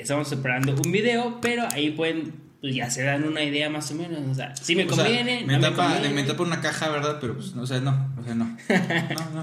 Estamos 0.00 0.28
preparando 0.28 0.74
un 0.74 0.92
video, 0.92 1.38
pero 1.40 1.64
ahí 1.72 1.90
pueden, 1.90 2.34
pues 2.60 2.74
ya 2.74 2.90
se 2.90 3.02
dan 3.02 3.24
una 3.24 3.42
idea 3.42 3.70
más 3.70 3.90
o 3.90 3.94
menos. 3.94 4.20
O 4.30 4.34
sea, 4.34 4.54
si 4.56 4.76
me 4.76 4.84
O 4.84 4.94
sea, 4.94 5.04
conviene, 5.04 5.44
me, 5.46 5.54
no 5.54 5.58
me 5.58 5.68
tapa, 5.70 5.92
conviene. 5.94 6.14
me 6.14 6.22
tapa 6.24 6.42
una 6.42 6.60
caja, 6.60 6.88
¿verdad? 6.90 7.18
Pero 7.20 7.34
pues, 7.34 7.54
no, 7.54 7.62
o 7.62 7.66
sea, 7.66 7.80
no. 7.80 8.14
O 8.20 8.24
sea, 8.24 8.34
no. 8.34 8.44
No, 8.44 9.42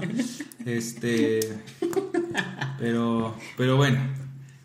Este. 0.66 1.40
Pero, 2.78 3.36
pero 3.56 3.76
bueno. 3.76 3.98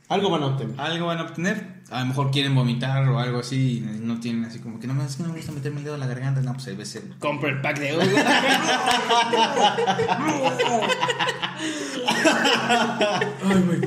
Algo 0.10 0.30
van 0.32 0.42
a 0.44 0.48
obtener. 0.48 0.80
Algo 0.80 1.06
van 1.06 1.20
a 1.20 1.24
obtener. 1.24 1.79
A 1.92 2.02
lo 2.02 2.06
mejor 2.08 2.30
quieren 2.32 2.54
vomitar 2.54 3.08
o 3.10 3.20
algo 3.20 3.40
así. 3.40 3.78
Y 3.78 4.00
no 4.02 4.20
tienen 4.20 4.46
así 4.46 4.60
como 4.60 4.80
que 4.80 4.86
no, 4.88 5.02
es 5.04 5.16
que 5.16 5.24
no 5.24 5.30
me 5.30 5.36
gusta 5.38 5.52
meterme 5.52 5.80
el 5.80 5.84
dedo 5.86 5.96
en 5.96 6.00
la 6.02 6.08
garganta. 6.08 6.42
No, 6.42 6.54
pues 6.54 6.68
ahí 6.68 6.76
ves 6.76 6.96
el. 6.96 7.16
Compro 7.20 7.50
el 7.50 7.62
pack 7.62 7.80
de 7.80 7.94
Hugo. 7.98 8.04
Ay, 13.42 13.64
güey. 13.66 13.80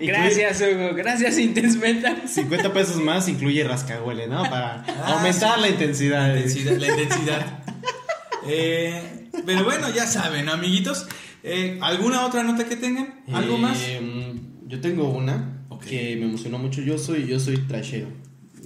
Gracias, 0.06 0.60
Hugo. 0.62 0.94
Gracias, 0.94 1.38
Intense 1.38 1.78
Metal. 1.78 2.22
50 2.26 2.72
pesos 2.72 2.96
más 3.02 3.28
incluye 3.28 3.64
rascahuele, 3.64 4.26
¿no? 4.26 4.42
Para 4.42 4.84
Ah, 4.86 5.14
aumentar 5.16 5.56
sí. 5.56 5.60
la 5.62 5.68
intensidad. 5.68 6.28
La 6.28 6.40
intensidad. 6.40 6.76
La 6.78 6.86
intensidad. 6.88 7.58
Eh, 8.46 9.30
pero 9.46 9.64
bueno, 9.64 9.88
ya 9.90 10.06
saben, 10.06 10.44
¿no, 10.46 10.52
amiguitos. 10.52 11.06
Eh, 11.42 11.78
¿Alguna 11.82 12.24
otra 12.26 12.42
nota 12.42 12.64
que 12.64 12.76
tengan? 12.76 13.22
¿Algo 13.32 13.56
Eh, 13.56 13.58
más? 13.58 13.78
Yo 14.66 14.80
tengo 14.80 15.08
una 15.10 15.53
Que 15.78 16.16
me 16.16 16.24
emocionó 16.26 16.58
mucho. 16.58 16.80
Yo 16.82 16.98
soy, 16.98 17.26
yo 17.26 17.38
soy 17.40 17.58
trashero 17.58 18.08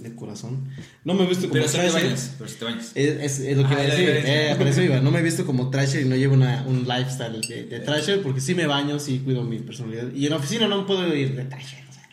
de 0.01 0.15
corazón. 0.15 0.69
No 1.03 1.13
me 1.13 1.25
he 1.25 1.27
visto 1.27 1.49
como 1.49 1.53
Pero 1.53 1.67
si 1.67 1.77
te 1.77 1.83
trasher. 1.83 2.03
bañas. 2.03 2.35
Pero 2.37 2.49
si 2.49 2.55
te 2.57 2.65
bañas. 2.65 2.91
Es, 2.95 3.09
es- 3.21 3.39
es 3.39 3.57
lo 3.57 3.67
que 3.67 3.69
Ah, 3.69 3.73
iba 3.73 3.81
a 3.81 3.83
la 3.87 3.89
decir. 3.95 4.05
diferencia. 4.07 4.51
Eh, 4.51 4.55
por 4.55 4.67
eso 4.67 4.81
iba. 4.81 4.99
No 5.01 5.11
me 5.11 5.19
he 5.19 5.23
visto 5.23 5.45
como 5.45 5.69
trasher 5.69 6.01
y 6.05 6.05
no 6.09 6.15
llevo 6.15 6.35
una, 6.35 6.63
un 6.67 6.87
lifestyle 6.87 7.41
de, 7.41 7.63
de 7.65 7.79
trasher 7.81 8.21
porque 8.21 8.39
sí 8.39 8.55
me 8.55 8.65
baño, 8.65 8.97
sí 8.99 9.19
cuido 9.23 9.43
mi 9.43 9.59
personalidad. 9.59 10.11
Y 10.13 10.25
en 10.25 10.29
la 10.31 10.37
oficina 10.37 10.67
no 10.67 10.85
puedo 10.85 11.13
ir 11.15 11.35
de 11.35 11.43
trasher. 11.45 11.83
o 11.89 11.91
sea, 11.93 12.03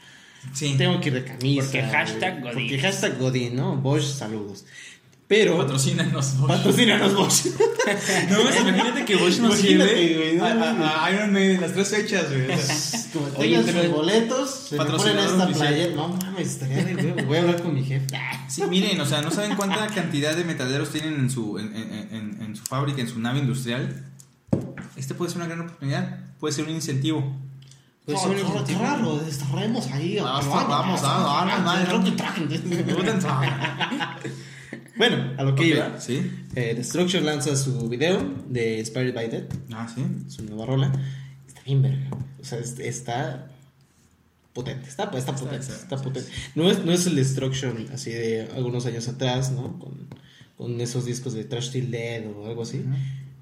Sí. 0.53 0.75
tengo 0.79 1.01
que 1.01 1.09
ir 1.11 1.15
de 1.15 1.25
camisa. 1.25 1.63
Porque 1.65 1.83
hashtag 1.83 2.39
eh, 2.39 2.41
Godín. 2.41 2.55
Porque 2.55 2.79
hashtag 2.79 3.19
Godín, 3.19 3.57
¿no? 3.57 3.77
Bosch, 3.77 4.05
saludos. 4.05 4.65
Pero. 5.29 5.57
Patrocínanos. 5.59 6.39
Bosch. 6.39 6.49
Patrocínanos 6.49 7.15
Bosch. 7.15 7.47
No, 8.31 8.41
pues, 8.43 8.61
imagínate 8.61 9.05
que 9.05 9.15
Bosch 9.17 9.39
nos 9.39 9.59
Imagínate, 9.61 9.95
lleve 9.95 10.17
güey, 10.17 10.37
no, 10.37 10.45
a, 10.45 10.55
no, 10.73 10.85
a- 10.85 11.05
a 11.05 11.13
Iron 11.13 11.33
Maiden 11.33 11.61
las 11.61 11.73
tres 11.73 11.89
fechas, 11.89 12.27
güey. 12.29 12.51
O 12.51 12.59
sea, 12.59 12.77
Oye, 13.39 13.63
sus 13.63 13.91
boletos, 13.93 14.51
se 14.69 14.77
me 14.77 14.85
ponen 14.85 15.19
esta 15.19 15.47
playa. 15.49 15.89
No 15.95 16.09
mames, 16.09 16.49
estaría 16.49 16.85
de 16.85 16.95
huevo. 16.95 17.23
Voy 17.27 17.37
a 17.37 17.41
hablar 17.43 17.63
con 17.63 17.75
mi 17.75 17.85
jefe. 17.85 18.07
Sí, 18.49 18.63
miren, 18.69 19.01
o 19.01 19.07
sea, 19.07 19.23
no 19.23 19.31
saben 19.33 19.57
cuánta 19.57 19.87
cantidad 19.89 20.35
de 20.37 20.45
metaleros 20.45 20.91
tienen 20.91 21.15
en 21.19 21.31
su, 21.31 21.59
en, 21.59 21.75
en- 21.77 22.09
en- 22.13 22.43
en 22.43 22.57
su 22.57 22.65
fábrica, 22.65 23.01
en 23.01 23.09
su 23.09 23.19
nave 23.19 23.39
industrial. 23.41 24.05
Este 24.97 25.15
puede 25.15 25.31
ser 25.31 25.39
una 25.39 25.47
gran 25.47 25.61
oportunidad, 25.63 26.21
puede 26.39 26.55
ser 26.55 26.65
un 26.65 26.71
incentivo. 26.71 27.37
Pues 28.05 28.21
un 28.25 28.39
incentivo. 28.39 28.81
raro, 28.83 29.17
desterremos 29.19 29.87
ahí. 29.91 30.19
Ah, 30.19 30.39
al 30.39 30.47
vamos, 30.47 30.55
baño, 30.55 30.69
vamos, 30.69 31.03
vamos, 31.03 31.03
vamos, 31.03 31.65
vamos. 33.25 33.47
Bueno, 34.97 35.35
a 35.37 35.43
lo 35.45 35.55
que 35.55 35.67
iba. 35.67 36.01
Sí. 36.01 36.23
Eh, 36.55 36.75
Destruction 36.75 37.25
lanza 37.27 37.55
su 37.57 37.89
video 37.89 38.19
de 38.49 38.79
Inspired 38.79 39.15
by 39.15 39.29
Dead, 39.29 39.45
Ah, 39.73 39.87
sí. 39.95 40.03
su 40.29 40.43
nueva 40.45 40.65
rola. 40.67 40.91
Está 41.47 41.61
bien 41.63 41.83
verga. 41.83 42.09
O 42.41 42.45
sea, 42.45 42.59
es- 42.59 42.79
está 42.79 43.51
potente. 44.55 44.89
Está, 44.89 45.05
está 45.17 45.35
potente. 45.37 45.57
está- 45.67 45.75
Está 45.75 45.99
sí, 45.99 46.05
potente. 46.05 46.31
No 46.55 46.71
es, 46.71 46.83
no 46.85 46.93
es 46.93 47.07
el 47.07 47.15
Destruction 47.17 47.87
así 47.93 48.11
de 48.11 48.49
algunos 48.57 48.87
años 48.87 49.07
atrás, 49.09 49.53
¿no? 49.53 49.79
Con, 49.79 49.93
con 50.57 50.81
esos 50.81 51.05
discos 51.05 51.35
de 51.35 51.45
Trash 51.45 51.73
Till 51.73 51.91
Dead 51.91 52.25
o 52.27 52.47
algo 52.47 52.63
así. 52.63 52.83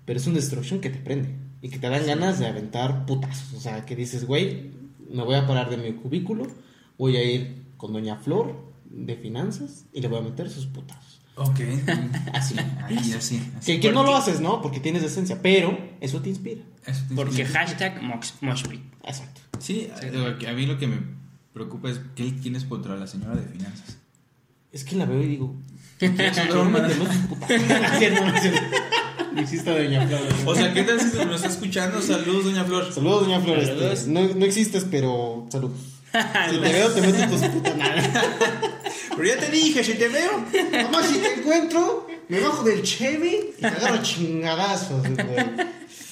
Pero 0.07 0.19
es 0.19 0.27
un 0.27 0.35
Destruction 0.35 0.81
que 0.81 0.91
te 0.91 0.99
prende 0.99 1.29
y 1.63 1.69
que 1.69 1.79
te 1.79 1.89
dan 1.89 2.05
ganas 2.05 2.41
de 2.41 2.47
aventar 2.47 3.07
putazos. 3.07 3.55
O 3.55 3.61
sea, 3.61 3.87
que 3.87 3.95
dices, 3.95 4.25
güey, 4.27 4.73
me 5.09 5.23
voy 5.23 5.37
a 5.37 5.47
parar 5.47 5.71
de 5.71 5.77
mi 5.77 5.93
cubículo, 5.93 6.49
voy 6.99 7.17
a 7.17 7.23
ir 7.23 7.63
con 7.77 7.93
Doña 7.93 8.17
Flor 8.17 8.57
de 8.91 9.15
finanzas 9.17 9.85
y 9.93 10.01
le 10.01 10.09
voy 10.09 10.19
a 10.19 10.23
meter 10.23 10.51
sus 10.51 10.67
putazos. 10.67 11.14
Ok. 11.37 11.61
Así. 12.33 12.55
Ahí, 12.85 12.97
así. 12.99 13.13
así. 13.15 13.43
Que, 13.65 13.81
que 13.81 13.93
no 13.93 14.05
lo 14.05 14.15
haces, 14.17 14.41
¿no? 14.41 14.63
Porque 14.63 14.79
tienes 14.81 15.03
esencia, 15.03 15.41
pero 15.43 15.77
eso 16.01 16.21
te 16.23 16.29
inspira. 16.29 16.63
Eso 16.87 17.03
te 17.09 17.15
Porque 17.15 17.41
inspira. 17.43 17.61
hashtag 17.67 18.01
Mox- 18.03 18.35
Moshpit. 18.41 18.81
Exacto. 19.05 19.41
Sí, 19.59 19.89
que- 20.39 20.47
a 20.49 20.53
mí 20.53 20.67
lo 20.67 20.79
que 20.79 20.87
me 20.87 20.99
preocupa 21.53 21.91
es 21.91 22.01
qué 22.15 22.31
tienes 22.33 22.65
contra 22.65 22.97
la 22.97 23.07
señora 23.07 23.35
de 23.37 23.43
finanzas. 23.49 23.97
Es 24.73 24.85
que 24.85 24.95
la 24.97 25.07
veo 25.07 25.23
y 25.23 25.27
digo, 25.27 25.55
no. 26.01 26.11
Existe 29.41 29.71
Doña 29.83 30.07
Flor. 30.07 30.21
O 30.47 30.55
sea, 30.55 30.73
¿qué 30.73 30.83
tal 30.85 31.01
si 31.01 31.17
nos 31.19 31.37
está 31.37 31.49
escuchando? 31.49 32.01
Saludos, 32.01 32.45
doña 32.45 32.65
Flor. 32.65 32.93
Saludos, 32.93 33.23
Doña 33.27 33.41
Flor. 33.41 33.59
este, 33.59 34.11
no, 34.11 34.21
no 34.35 34.45
existes, 34.45 34.87
pero 34.91 35.47
saludos. 35.51 35.79
Si 36.51 36.57
te 36.59 36.73
veo, 36.73 36.91
te 36.93 37.01
meto 37.01 37.27
tus 37.29 37.41
putas 37.49 37.75
Pero 39.17 39.29
ya 39.29 39.39
te 39.39 39.51
dije, 39.51 39.83
si 39.85 39.95
te 39.95 40.09
veo. 40.09 40.45
Mamá, 40.83 41.03
si 41.03 41.19
te 41.19 41.35
encuentro, 41.41 42.07
me 42.29 42.41
bajo 42.41 42.63
del 42.65 42.83
Chevy 42.83 43.39
y 43.59 43.61
te 43.61 43.67
agarro 43.67 44.03
chingadazos, 44.03 45.03
güey. 45.03 45.47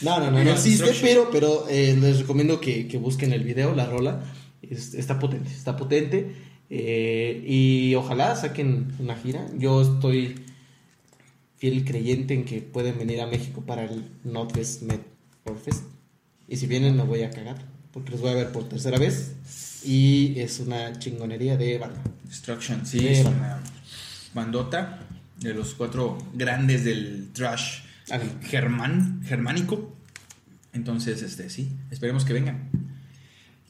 No, 0.02 0.18
no, 0.18 0.30
no, 0.30 0.42
no 0.44 0.50
existe, 0.52 0.84
pero, 1.00 1.30
pero 1.30 1.66
eh, 1.68 1.96
les 2.00 2.18
recomiendo 2.20 2.60
que, 2.60 2.88
que 2.88 2.98
busquen 2.98 3.32
el 3.32 3.44
video, 3.44 3.74
la 3.74 3.86
rola. 3.86 4.24
Es- 4.62 4.94
está 4.94 5.18
potente, 5.18 5.50
está 5.50 5.76
potente. 5.76 6.34
eh, 6.70 7.44
y 7.46 7.94
ojalá 7.94 8.34
saquen 8.36 8.92
una 8.98 9.14
gira. 9.16 9.46
Yo 9.58 9.82
estoy 9.82 10.34
fiel 11.56 11.84
creyente 11.84 12.34
en 12.34 12.44
que 12.44 12.60
pueden 12.60 12.98
venir 12.98 13.20
a 13.20 13.26
México 13.26 13.62
para 13.64 13.84
el 13.84 14.04
Northwest 14.24 14.82
Metal 14.82 15.56
Fest. 15.62 15.84
Y 16.48 16.56
si 16.56 16.66
vienen, 16.66 16.96
me 16.96 17.04
voy 17.04 17.22
a 17.22 17.30
cagar, 17.30 17.64
porque 17.92 18.10
los 18.10 18.20
voy 18.20 18.30
a 18.30 18.34
ver 18.34 18.50
por 18.52 18.68
tercera 18.68 18.98
vez. 18.98 19.32
Y 19.84 20.38
es 20.38 20.60
una 20.60 20.98
chingonería 20.98 21.56
de 21.56 21.78
banda. 21.78 22.00
Destruction, 22.24 22.86
sí, 22.86 23.06
es 23.08 23.24
una 23.24 23.60
bandota 24.34 25.00
de 25.40 25.54
los 25.54 25.74
cuatro 25.74 26.18
grandes 26.34 26.84
del 26.84 27.30
trash 27.32 27.82
germán, 28.42 29.22
germánico. 29.24 29.94
Entonces, 30.72 31.22
este, 31.22 31.50
sí, 31.50 31.72
esperemos 31.90 32.24
que 32.24 32.32
vengan. 32.32 32.70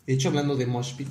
De 0.06 0.12
hecho, 0.12 0.28
hablando 0.28 0.56
de 0.56 0.66
Mosh 0.66 0.94
Pit, 0.94 1.08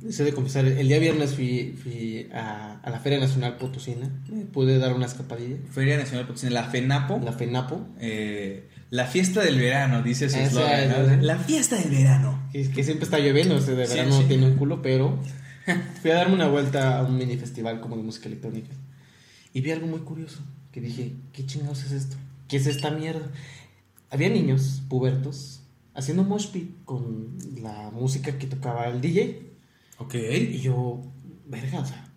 de 0.00 0.32
confesar, 0.32 0.64
el 0.64 0.88
día 0.88 0.98
viernes 0.98 1.34
fui, 1.34 1.76
fui 1.82 2.28
a, 2.32 2.80
a 2.82 2.90
la 2.90 3.00
Feria 3.00 3.18
Nacional 3.18 3.56
Potosina. 3.56 4.08
Me 4.30 4.44
pude 4.44 4.78
dar 4.78 4.94
una 4.94 5.06
escapadilla. 5.06 5.56
Feria 5.70 5.96
Nacional 5.96 6.26
Potosina, 6.26 6.52
la 6.52 6.64
FENAPO, 6.64 7.20
La 7.24 7.32
FENAPO, 7.32 7.88
eh, 8.00 8.68
la 8.90 9.06
fiesta 9.06 9.42
del 9.42 9.58
verano, 9.58 10.02
dice 10.02 10.28
su 10.30 10.38
eslogan, 10.38 10.80
es, 10.90 11.16
¿no? 11.18 11.22
La 11.22 11.36
fiesta 11.38 11.76
del 11.76 11.90
verano. 11.90 12.48
que, 12.52 12.70
que 12.70 12.84
siempre 12.84 13.04
está 13.04 13.18
lloviendo, 13.18 13.56
este 13.58 13.74
de 13.74 13.86
Sí, 13.86 13.94
verano 13.96 14.18
sí. 14.18 14.24
tiene 14.28 14.46
un 14.46 14.56
culo, 14.56 14.80
pero 14.82 15.18
fui 16.02 16.10
a 16.10 16.14
darme 16.14 16.34
una 16.34 16.48
vuelta 16.48 16.98
a 16.98 17.04
un 17.04 17.16
mini 17.18 17.36
festival 17.36 17.80
como 17.80 17.96
de 17.96 18.02
música 18.02 18.26
electrónica. 18.28 18.70
Y 19.52 19.60
vi 19.60 19.70
algo 19.72 19.86
muy 19.86 20.00
curioso, 20.00 20.40
que 20.72 20.80
dije, 20.80 21.14
¿qué 21.32 21.44
chingados 21.46 21.84
es 21.84 21.92
esto? 21.92 22.16
¿Qué 22.48 22.56
es 22.56 22.66
esta 22.66 22.90
mierda? 22.90 23.30
Había 24.10 24.30
niños 24.30 24.82
pubertos 24.88 25.60
haciendo 25.94 26.22
mosh 26.24 26.48
pit 26.48 26.84
con 26.84 27.36
la 27.60 27.90
música 27.90 28.38
que 28.38 28.46
tocaba 28.46 28.86
el 28.86 29.00
DJ. 29.00 29.50
Ok. 29.98 30.14
Y 30.14 30.60
yo, 30.60 31.02
verga, 31.46 31.80
o 31.80 31.84
sea, 31.86 32.07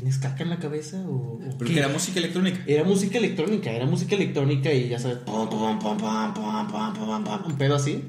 ¿tienes 0.00 0.18
caca 0.18 0.42
en 0.42 0.48
la 0.50 0.58
cabeza 0.58 0.96
o, 1.06 1.34
o 1.34 1.58
Porque 1.58 1.74
qué? 1.74 1.78
era 1.78 1.88
música 1.88 2.18
electrónica. 2.18 2.62
Era 2.66 2.84
música 2.84 3.18
electrónica, 3.18 3.70
era 3.70 3.84
música 3.84 4.14
electrónica 4.14 4.72
y 4.72 4.88
ya 4.88 4.98
sabes, 4.98 5.18
pum, 5.18 5.48
pum, 5.50 5.78
pum, 5.78 5.98
pum, 5.98 6.34
pum, 6.34 6.66
pum, 6.68 6.94
pum, 6.94 7.24
pum, 7.24 7.46
un 7.46 7.58
pedo 7.58 7.74
así. 7.74 8.02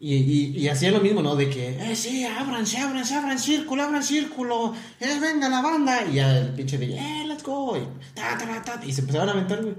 Y, 0.00 0.14
y, 0.14 0.56
y 0.56 0.68
hacía 0.68 0.92
lo 0.92 1.00
mismo, 1.00 1.22
¿no? 1.22 1.34
De 1.34 1.50
que, 1.50 1.70
eh, 1.70 1.96
sí, 1.96 2.24
ábranse, 2.24 2.78
ábranse, 2.78 3.16
abran 3.16 3.38
círculo, 3.40 3.82
abran 3.82 4.04
círculo, 4.04 4.72
eh, 5.00 5.18
venga 5.20 5.48
la 5.48 5.60
banda. 5.60 6.06
Y 6.08 6.14
ya 6.14 6.38
el 6.38 6.54
pinche 6.54 6.78
de, 6.78 6.96
eh, 6.96 7.24
let's 7.26 7.42
go. 7.42 7.76
Y, 7.76 7.80
ta, 8.14 8.38
ta, 8.38 8.62
ta, 8.62 8.86
y 8.86 8.92
se 8.92 9.00
empezaban 9.00 9.28
a 9.28 9.32
aventar, 9.32 9.60
güey. 9.60 9.74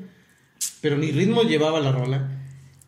Pero 0.82 0.98
ni 0.98 1.12
ritmo 1.12 1.44
llevaba 1.44 1.80
la 1.80 1.94
rola, 1.94 2.30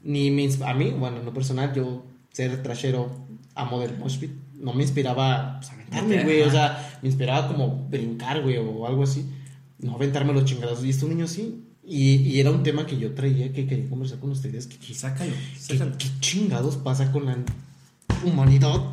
ni 0.03 0.29
me 0.29 0.49
a 0.65 0.73
mí, 0.73 0.91
bueno, 0.91 1.19
en 1.19 1.25
lo 1.25 1.33
personal, 1.33 1.73
yo 1.73 2.03
ser 2.33 2.61
trashero, 2.63 3.25
amo 3.55 3.79
del 3.79 3.97
mosh 3.97 4.19
pit, 4.19 4.31
no 4.61 4.73
me 4.73 4.83
inspiraba 4.83 5.57
pues, 5.59 5.71
a 5.71 5.73
aventarme, 5.73 6.23
güey. 6.23 6.41
O 6.41 6.51
sea, 6.51 6.99
me 7.01 7.09
inspiraba 7.09 7.47
como 7.47 7.87
brincar, 7.89 8.41
güey, 8.41 8.57
o 8.57 8.85
algo 8.87 9.03
así. 9.03 9.25
No 9.79 9.95
aventarme 9.95 10.33
los 10.33 10.45
chingados. 10.45 10.83
Y 10.85 10.89
este 10.89 11.05
niño 11.07 11.27
sí. 11.27 11.65
Y, 11.83 12.15
y 12.17 12.39
era 12.39 12.51
un 12.51 12.63
tema 12.63 12.85
que 12.85 12.97
yo 12.97 13.13
traía, 13.13 13.51
que 13.51 13.65
quería 13.65 13.89
conversar 13.89 14.19
con 14.19 14.31
ustedes. 14.31 14.67
Que, 14.67 14.77
que, 14.77 14.93
Sácalo, 14.93 15.31
¿Qué, 15.31 15.59
sácalo. 15.59 15.97
qué 15.97 16.07
chingados 16.19 16.77
pasa 16.77 17.11
con 17.11 17.25
la 17.25 17.37
humanidad 18.23 18.91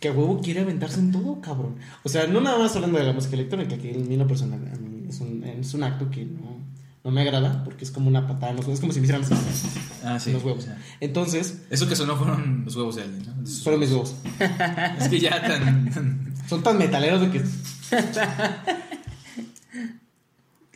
que 0.00 0.08
a 0.08 0.12
huevo 0.12 0.40
quiere 0.40 0.60
aventarse 0.60 0.98
en 0.98 1.12
todo, 1.12 1.40
cabrón? 1.40 1.76
O 2.02 2.08
sea, 2.08 2.26
no 2.26 2.40
nada 2.40 2.58
más 2.58 2.74
hablando 2.74 2.98
de 2.98 3.04
la 3.04 3.12
música 3.12 3.34
electrónica, 3.34 3.78
que 3.78 3.92
en 3.92 4.08
mi 4.08 4.16
lo 4.16 4.26
personal 4.26 4.60
a 4.72 4.76
mí 4.76 5.06
es 5.08 5.20
un, 5.20 5.44
es 5.44 5.72
un 5.74 5.84
acto 5.84 6.10
que 6.10 6.24
no, 6.24 6.55
no 7.06 7.12
me 7.12 7.20
agrada, 7.22 7.62
porque 7.64 7.84
es 7.84 7.90
como 7.90 8.08
una 8.08 8.26
patada 8.26 8.50
en 8.50 8.56
los 8.56 8.66
huevos, 8.66 8.74
es 8.78 8.80
como 8.80 8.92
si 8.92 9.00
me 9.00 9.04
hicieran 9.06 9.24
así, 9.24 9.34
Ah, 10.04 10.18
sí. 10.20 10.30
en 10.30 10.34
los 10.34 10.44
huevos. 10.44 10.64
sea, 10.64 10.76
Entonces, 11.00 11.62
eso 11.70 11.88
que 11.88 11.96
sonó 11.96 12.16
fueron 12.16 12.62
los 12.64 12.74
huevos 12.76 12.96
de 12.96 13.02
alguien, 13.02 13.24
¿no? 13.26 13.42
De 13.42 13.48
fueron 13.48 13.80
mis 13.80 13.90
huevos. 13.90 14.14
Es 15.00 15.08
que 15.08 15.20
ya 15.20 15.40
tan. 15.40 16.34
Son 16.48 16.62
tan 16.62 16.76
metaleros 16.78 17.20
de 17.22 17.30
que... 17.30 17.42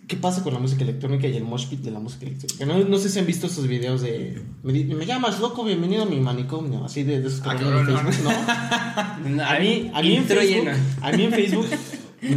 ¿Qué 0.07 0.17
pasa 0.17 0.43
con 0.43 0.53
la 0.53 0.59
música 0.59 0.83
electrónica 0.83 1.29
y 1.29 1.37
el 1.37 1.45
mosh 1.45 1.67
pit 1.69 1.83
de 1.83 1.93
la 1.93 2.01
música 2.01 2.27
electrónica? 2.27 2.67
No, 2.67 2.79
no 2.85 2.99
sé 2.99 3.09
si 3.09 3.21
han 3.21 3.27
visto 3.27 3.47
esos 3.47 3.69
videos 3.69 4.01
de... 4.03 4.43
Me, 4.65 4.73
di- 4.73 4.83
me 4.85 5.07
llamas 5.07 5.39
loco, 5.39 5.63
bienvenido 5.63 6.03
a 6.03 6.07
mi 6.07 6.19
manicomio. 6.19 6.85
Así 6.85 7.05
de, 7.05 7.21
de 7.21 7.29
esos 7.29 7.41
Ah, 7.47 7.55
de 7.55 7.61
cabrón, 7.61 7.87
Facebook, 7.87 8.25
¿no? 8.25 8.31
A 9.45 9.59
mí, 9.61 9.91
a 9.95 10.03
mí 10.03 10.17
en 10.17 10.25
Facebook, 10.25 10.49
lleno. 10.65 10.73
a 11.01 11.13
mí 11.13 11.23
en 11.25 11.31
Facebook, 11.33 11.67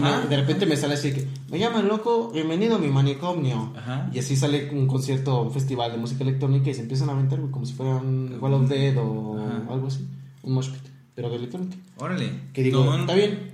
Ajá. 0.01 0.25
de 0.27 0.37
repente 0.37 0.65
me 0.65 0.77
sale 0.77 0.93
así 0.93 1.11
que, 1.11 1.27
me 1.51 1.59
llaman 1.59 1.87
loco, 1.87 2.31
bienvenido 2.31 2.75
a 2.75 2.79
mi 2.79 2.87
manicomio. 2.87 3.73
Ajá. 3.75 4.09
Y 4.13 4.19
así 4.19 4.35
sale 4.35 4.69
un 4.71 4.87
concierto, 4.87 5.41
un 5.41 5.51
festival 5.51 5.91
de 5.91 5.97
música 5.97 6.23
electrónica 6.23 6.69
y 6.69 6.73
se 6.73 6.81
empiezan 6.81 7.09
a 7.09 7.13
aventar, 7.13 7.39
como 7.51 7.65
si 7.65 7.73
fueran 7.73 8.37
Wall 8.41 8.53
of 8.53 8.69
Dead 8.69 8.95
o 8.97 9.37
Ajá. 9.37 9.73
algo 9.73 9.87
así. 9.87 10.07
Un 10.43 10.53
mosh 10.53 10.69
pit, 10.69 10.81
pero 11.15 11.29
de 11.29 11.35
electrónica. 11.35 11.75
Órale. 11.97 12.31
Que 12.53 12.63
digo, 12.63 12.83
No, 12.83 12.95
no. 12.95 13.01
está 13.01 13.13
bien, 13.13 13.51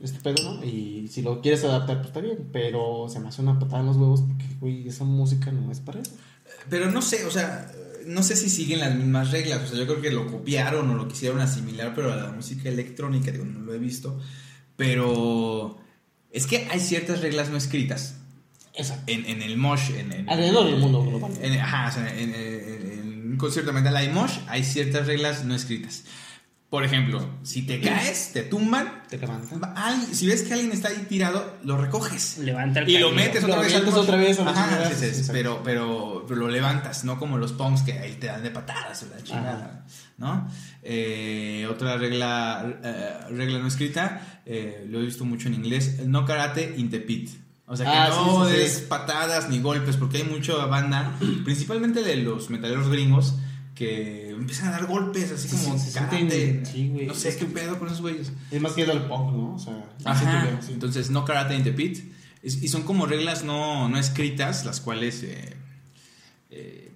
este 0.00 0.18
pedo, 0.20 0.54
¿no? 0.54 0.64
Y 0.64 1.08
si 1.08 1.22
lo 1.22 1.40
quieres 1.40 1.64
adaptar, 1.64 1.96
pues 1.98 2.08
está 2.08 2.20
bien, 2.20 2.48
pero 2.52 3.06
se 3.08 3.20
me 3.20 3.28
hace 3.28 3.40
una 3.42 3.58
patada 3.58 3.80
en 3.80 3.86
los 3.86 3.96
huevos 3.96 4.22
porque, 4.22 4.44
güey, 4.60 4.86
esa 4.88 5.04
música 5.04 5.50
no 5.52 5.70
es 5.72 5.80
para 5.80 6.00
eso. 6.00 6.12
Pero 6.68 6.90
no 6.90 7.00
sé, 7.02 7.24
o 7.24 7.30
sea, 7.30 7.70
no 8.06 8.22
sé 8.22 8.36
si 8.36 8.50
siguen 8.50 8.80
las 8.80 8.94
mismas 8.94 9.30
reglas. 9.30 9.62
O 9.64 9.66
sea, 9.68 9.78
yo 9.78 9.86
creo 9.86 10.00
que 10.02 10.10
lo 10.10 10.26
copiaron 10.30 10.90
o 10.90 10.94
lo 10.94 11.08
quisieron 11.08 11.40
asimilar, 11.40 11.92
pero 11.94 12.12
a 12.12 12.16
la 12.16 12.30
música 12.32 12.68
electrónica, 12.68 13.30
digo, 13.30 13.44
no 13.46 13.60
lo 13.60 13.72
he 13.74 13.78
visto. 13.78 14.18
Pero 14.76 15.78
es 16.30 16.46
que 16.46 16.68
hay 16.70 16.80
ciertas 16.80 17.20
reglas 17.20 17.50
no 17.50 17.56
escritas 17.56 18.16
Exacto. 18.74 19.04
en, 19.12 19.26
en 19.26 19.42
el 19.42 19.56
mosh. 19.56 19.90
En, 19.90 20.12
en- 20.12 20.28
Alrededor 20.30 20.66
del 20.66 20.78
mundo 20.78 21.02
global. 21.04 21.32
en- 21.40 21.60
ajá, 21.60 21.88
o 21.88 21.92
sea, 21.92 22.18
en, 22.18 23.32
un 23.32 23.36
concierto 23.38 23.72
metal 23.72 23.96
hay 23.96 24.08
mosh, 24.08 24.38
hay 24.48 24.64
ciertas 24.64 25.06
reglas 25.06 25.44
no 25.44 25.54
escritas. 25.54 26.04
Por 26.70 26.84
ejemplo, 26.84 27.28
si 27.42 27.62
te 27.66 27.80
caes, 27.82 28.30
te 28.32 28.42
tumban. 28.44 29.02
Te 29.10 29.18
levantan. 29.18 29.60
si 30.14 30.26
ves 30.26 30.42
que 30.42 30.54
alguien 30.54 30.72
está 30.72 30.88
ahí 30.88 31.04
tirado, 31.06 31.58
lo 31.64 31.76
recoges. 31.76 32.38
Levanta 32.38 32.80
el 32.80 32.88
Y 32.88 32.96
lo 32.98 33.10
camino. 33.10 33.26
metes 33.26 33.42
Lo 33.42 33.48
otra 33.50 33.60
vez. 33.62 33.74
al 33.74 33.88
otra 33.88 34.16
vez 34.16 34.38
Ajá, 34.40 34.88
sí, 34.88 34.94
sí, 34.98 35.04
Exacto. 35.06 35.32
pero, 35.34 35.62
pero, 35.62 36.24
pero 36.26 36.40
lo 36.40 36.48
levantas, 36.48 37.04
no 37.04 37.18
como 37.18 37.36
los 37.36 37.52
punks 37.52 37.82
que 37.82 37.92
ahí 37.98 38.14
te 38.14 38.28
dan 38.28 38.42
de 38.42 38.50
patadas, 38.50 39.04
la 39.14 39.22
chingada, 39.22 39.84
¿no? 40.16 40.48
Eh, 40.82 41.66
otra 41.70 41.98
regla, 41.98 42.78
eh, 42.82 43.18
regla 43.30 43.58
no 43.58 43.68
escrita, 43.68 44.31
eh, 44.46 44.86
lo 44.88 45.00
he 45.00 45.04
visto 45.04 45.24
mucho 45.24 45.48
en 45.48 45.54
inglés, 45.54 46.06
no 46.06 46.24
karate 46.24 46.74
in 46.76 46.90
the 46.90 47.00
pit. 47.00 47.30
O 47.66 47.76
sea 47.76 47.86
que 47.86 47.96
Ah, 47.96 48.08
no 48.10 48.44
sí, 48.44 48.50
sí, 48.50 48.56
sí. 48.56 48.62
des 48.62 48.80
patadas 48.82 49.48
ni 49.48 49.60
golpes, 49.60 49.96
porque 49.96 50.18
hay 50.18 50.24
mucha 50.24 50.54
banda, 50.66 51.16
principalmente 51.44 52.02
de 52.02 52.16
los 52.16 52.50
metaleros 52.50 52.88
gringos, 52.88 53.34
que 53.74 54.30
empiezan 54.30 54.68
a 54.68 54.72
dar 54.72 54.86
golpes 54.86 55.30
así 55.32 55.48
Sí, 55.48 55.56
como 55.64 55.76
karate. 55.94 56.16
sienten- 56.64 57.06
no 57.06 57.14
sé 57.14 57.34
qué 57.36 57.46
pedo 57.46 57.78
con 57.78 57.88
esos 57.88 58.02
güeyes. 58.02 58.30
Es 58.50 58.60
más 58.60 58.72
que 58.72 58.82
al 58.82 59.06
punk, 59.08 59.32
¿no? 59.32 59.54
O 59.54 59.58
sea, 59.58 59.82
Ajá. 60.04 60.58
Entonces, 60.68 61.08
no 61.10 61.24
karate 61.24 61.54
in 61.56 61.64
the 61.64 61.72
pit. 61.72 62.12
Es- 62.42 62.62
y 62.62 62.68
son 62.68 62.82
como 62.82 63.06
reglas 63.06 63.44
no, 63.44 63.88
no 63.88 63.96
escritas, 63.98 64.66
las 64.66 64.80
cuales, 64.80 65.22
eh, 65.22 65.56
eh, 66.50 66.91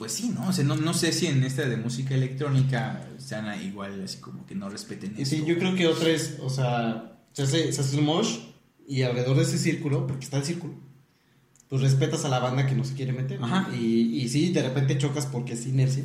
pues 0.00 0.12
sí, 0.12 0.30
¿no? 0.30 0.48
O 0.48 0.52
sea, 0.54 0.64
no, 0.64 0.76
no 0.76 0.94
sé 0.94 1.12
si 1.12 1.26
en 1.26 1.44
esta 1.44 1.68
de 1.68 1.76
música 1.76 2.14
electrónica 2.14 3.06
sean 3.18 3.62
igual, 3.62 4.02
así 4.02 4.16
como 4.16 4.46
que 4.46 4.54
no 4.54 4.70
respeten 4.70 5.14
Y 5.18 5.22
eso. 5.22 5.32
sí, 5.32 5.44
yo 5.46 5.58
creo 5.58 5.74
que 5.74 5.86
otra 5.86 6.08
es, 6.08 6.38
o 6.40 6.48
sea, 6.48 7.18
se 7.34 7.42
hace, 7.42 7.70
se 7.70 7.82
hace 7.82 8.00
mosh 8.00 8.38
y 8.88 9.02
alrededor 9.02 9.36
de 9.36 9.42
ese 9.42 9.58
círculo, 9.58 10.06
porque 10.06 10.24
está 10.24 10.38
el 10.38 10.44
círculo, 10.44 10.72
pues 11.68 11.82
respetas 11.82 12.24
a 12.24 12.30
la 12.30 12.38
banda 12.38 12.66
que 12.66 12.74
no 12.74 12.82
se 12.82 12.94
quiere 12.94 13.12
meter. 13.12 13.40
¿no? 13.40 13.44
Ajá. 13.44 13.68
Y, 13.76 14.22
y 14.22 14.28
sí, 14.30 14.50
de 14.54 14.62
repente 14.62 14.96
chocas 14.96 15.26
porque 15.26 15.52
es 15.52 15.66
inercia, 15.66 16.04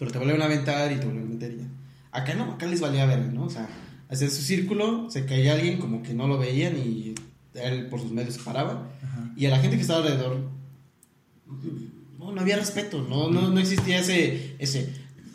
pero 0.00 0.10
te 0.10 0.18
vuelven 0.18 0.42
a 0.42 0.46
aventar 0.46 0.90
y 0.90 0.96
te 0.96 1.04
vuelven 1.04 1.28
a 1.28 1.30
meter 1.30 1.58
ya. 1.58 1.66
Acá 2.10 2.34
no, 2.34 2.54
acá 2.54 2.66
les 2.66 2.80
valía 2.80 3.06
ver, 3.06 3.24
¿no? 3.26 3.44
O 3.44 3.50
sea, 3.50 3.68
hacían 4.08 4.32
su 4.32 4.42
círculo, 4.42 5.08
se 5.12 5.26
caía 5.26 5.52
alguien 5.52 5.78
como 5.78 6.02
que 6.02 6.12
no 6.12 6.26
lo 6.26 6.38
veían 6.38 6.76
y 6.76 7.14
él 7.54 7.86
por 7.86 8.00
sus 8.00 8.10
medios 8.10 8.34
se 8.34 8.40
paraba. 8.40 8.90
Ajá. 9.00 9.32
Y 9.36 9.46
a 9.46 9.50
la 9.50 9.60
gente 9.60 9.76
que 9.76 9.82
estaba 9.82 10.00
alrededor, 10.00 10.58
no, 12.18 12.32
no 12.32 12.40
había 12.40 12.56
respeto, 12.56 13.02
no, 13.08 13.30
no, 13.30 13.48
no 13.48 13.60
existía 13.60 14.00
ese, 14.00 14.56
ese, 14.58 14.92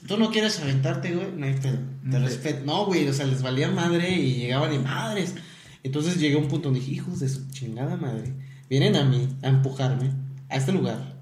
tú 0.08 0.18
no 0.18 0.32
quieres 0.32 0.60
aventarte, 0.60 1.16
güey, 1.16 1.32
no 1.32 1.46
hay 1.46 1.54
pedo, 1.54 1.80
te 2.10 2.20
respeto, 2.20 2.66
no, 2.66 2.86
güey, 2.86 3.08
o 3.08 3.14
sea, 3.14 3.26
les 3.26 3.42
valía 3.42 3.72
madre 3.72 4.12
y 4.12 4.36
llegaban 4.36 4.74
y 4.74 4.80
madres. 4.80 5.36
Entonces 5.84 6.20
llegué 6.20 6.36
a 6.36 6.40
un 6.40 6.48
punto 6.48 6.70
donde 6.70 6.80
dije, 6.80 6.94
hijos 6.94 7.20
de 7.20 7.30
su 7.30 7.50
chingada 7.52 7.98
madre, 7.98 8.34
vienen 8.70 8.96
a 8.96 9.04
mí 9.04 9.28
a 9.42 9.50
empujarme 9.50 10.12
a 10.50 10.58
este 10.58 10.72
lugar, 10.72 11.22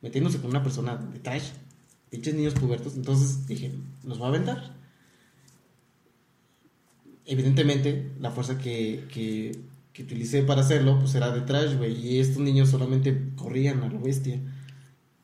metiéndose 0.00 0.38
con 0.38 0.50
una 0.50 0.62
persona 0.62 0.96
de 0.96 1.18
trash, 1.18 1.50
pinches 2.10 2.34
niños 2.34 2.54
pubertos, 2.54 2.94
entonces 2.94 3.46
dije, 3.46 3.72
los 4.04 4.20
va 4.20 4.26
a 4.26 4.28
aventar. 4.28 4.74
Evidentemente, 7.24 8.12
la 8.20 8.30
fuerza 8.30 8.58
que, 8.58 9.06
que, 9.12 9.58
que 9.96 10.02
utilicé 10.02 10.42
para 10.42 10.60
hacerlo, 10.60 10.98
pues 10.98 11.14
era 11.14 11.30
de 11.30 11.40
trash, 11.40 11.74
güey. 11.76 11.94
Y 12.06 12.20
estos 12.20 12.38
niños 12.42 12.68
solamente 12.68 13.30
corrían 13.34 13.82
a 13.82 13.88
lo 13.88 13.98
bestia. 13.98 14.34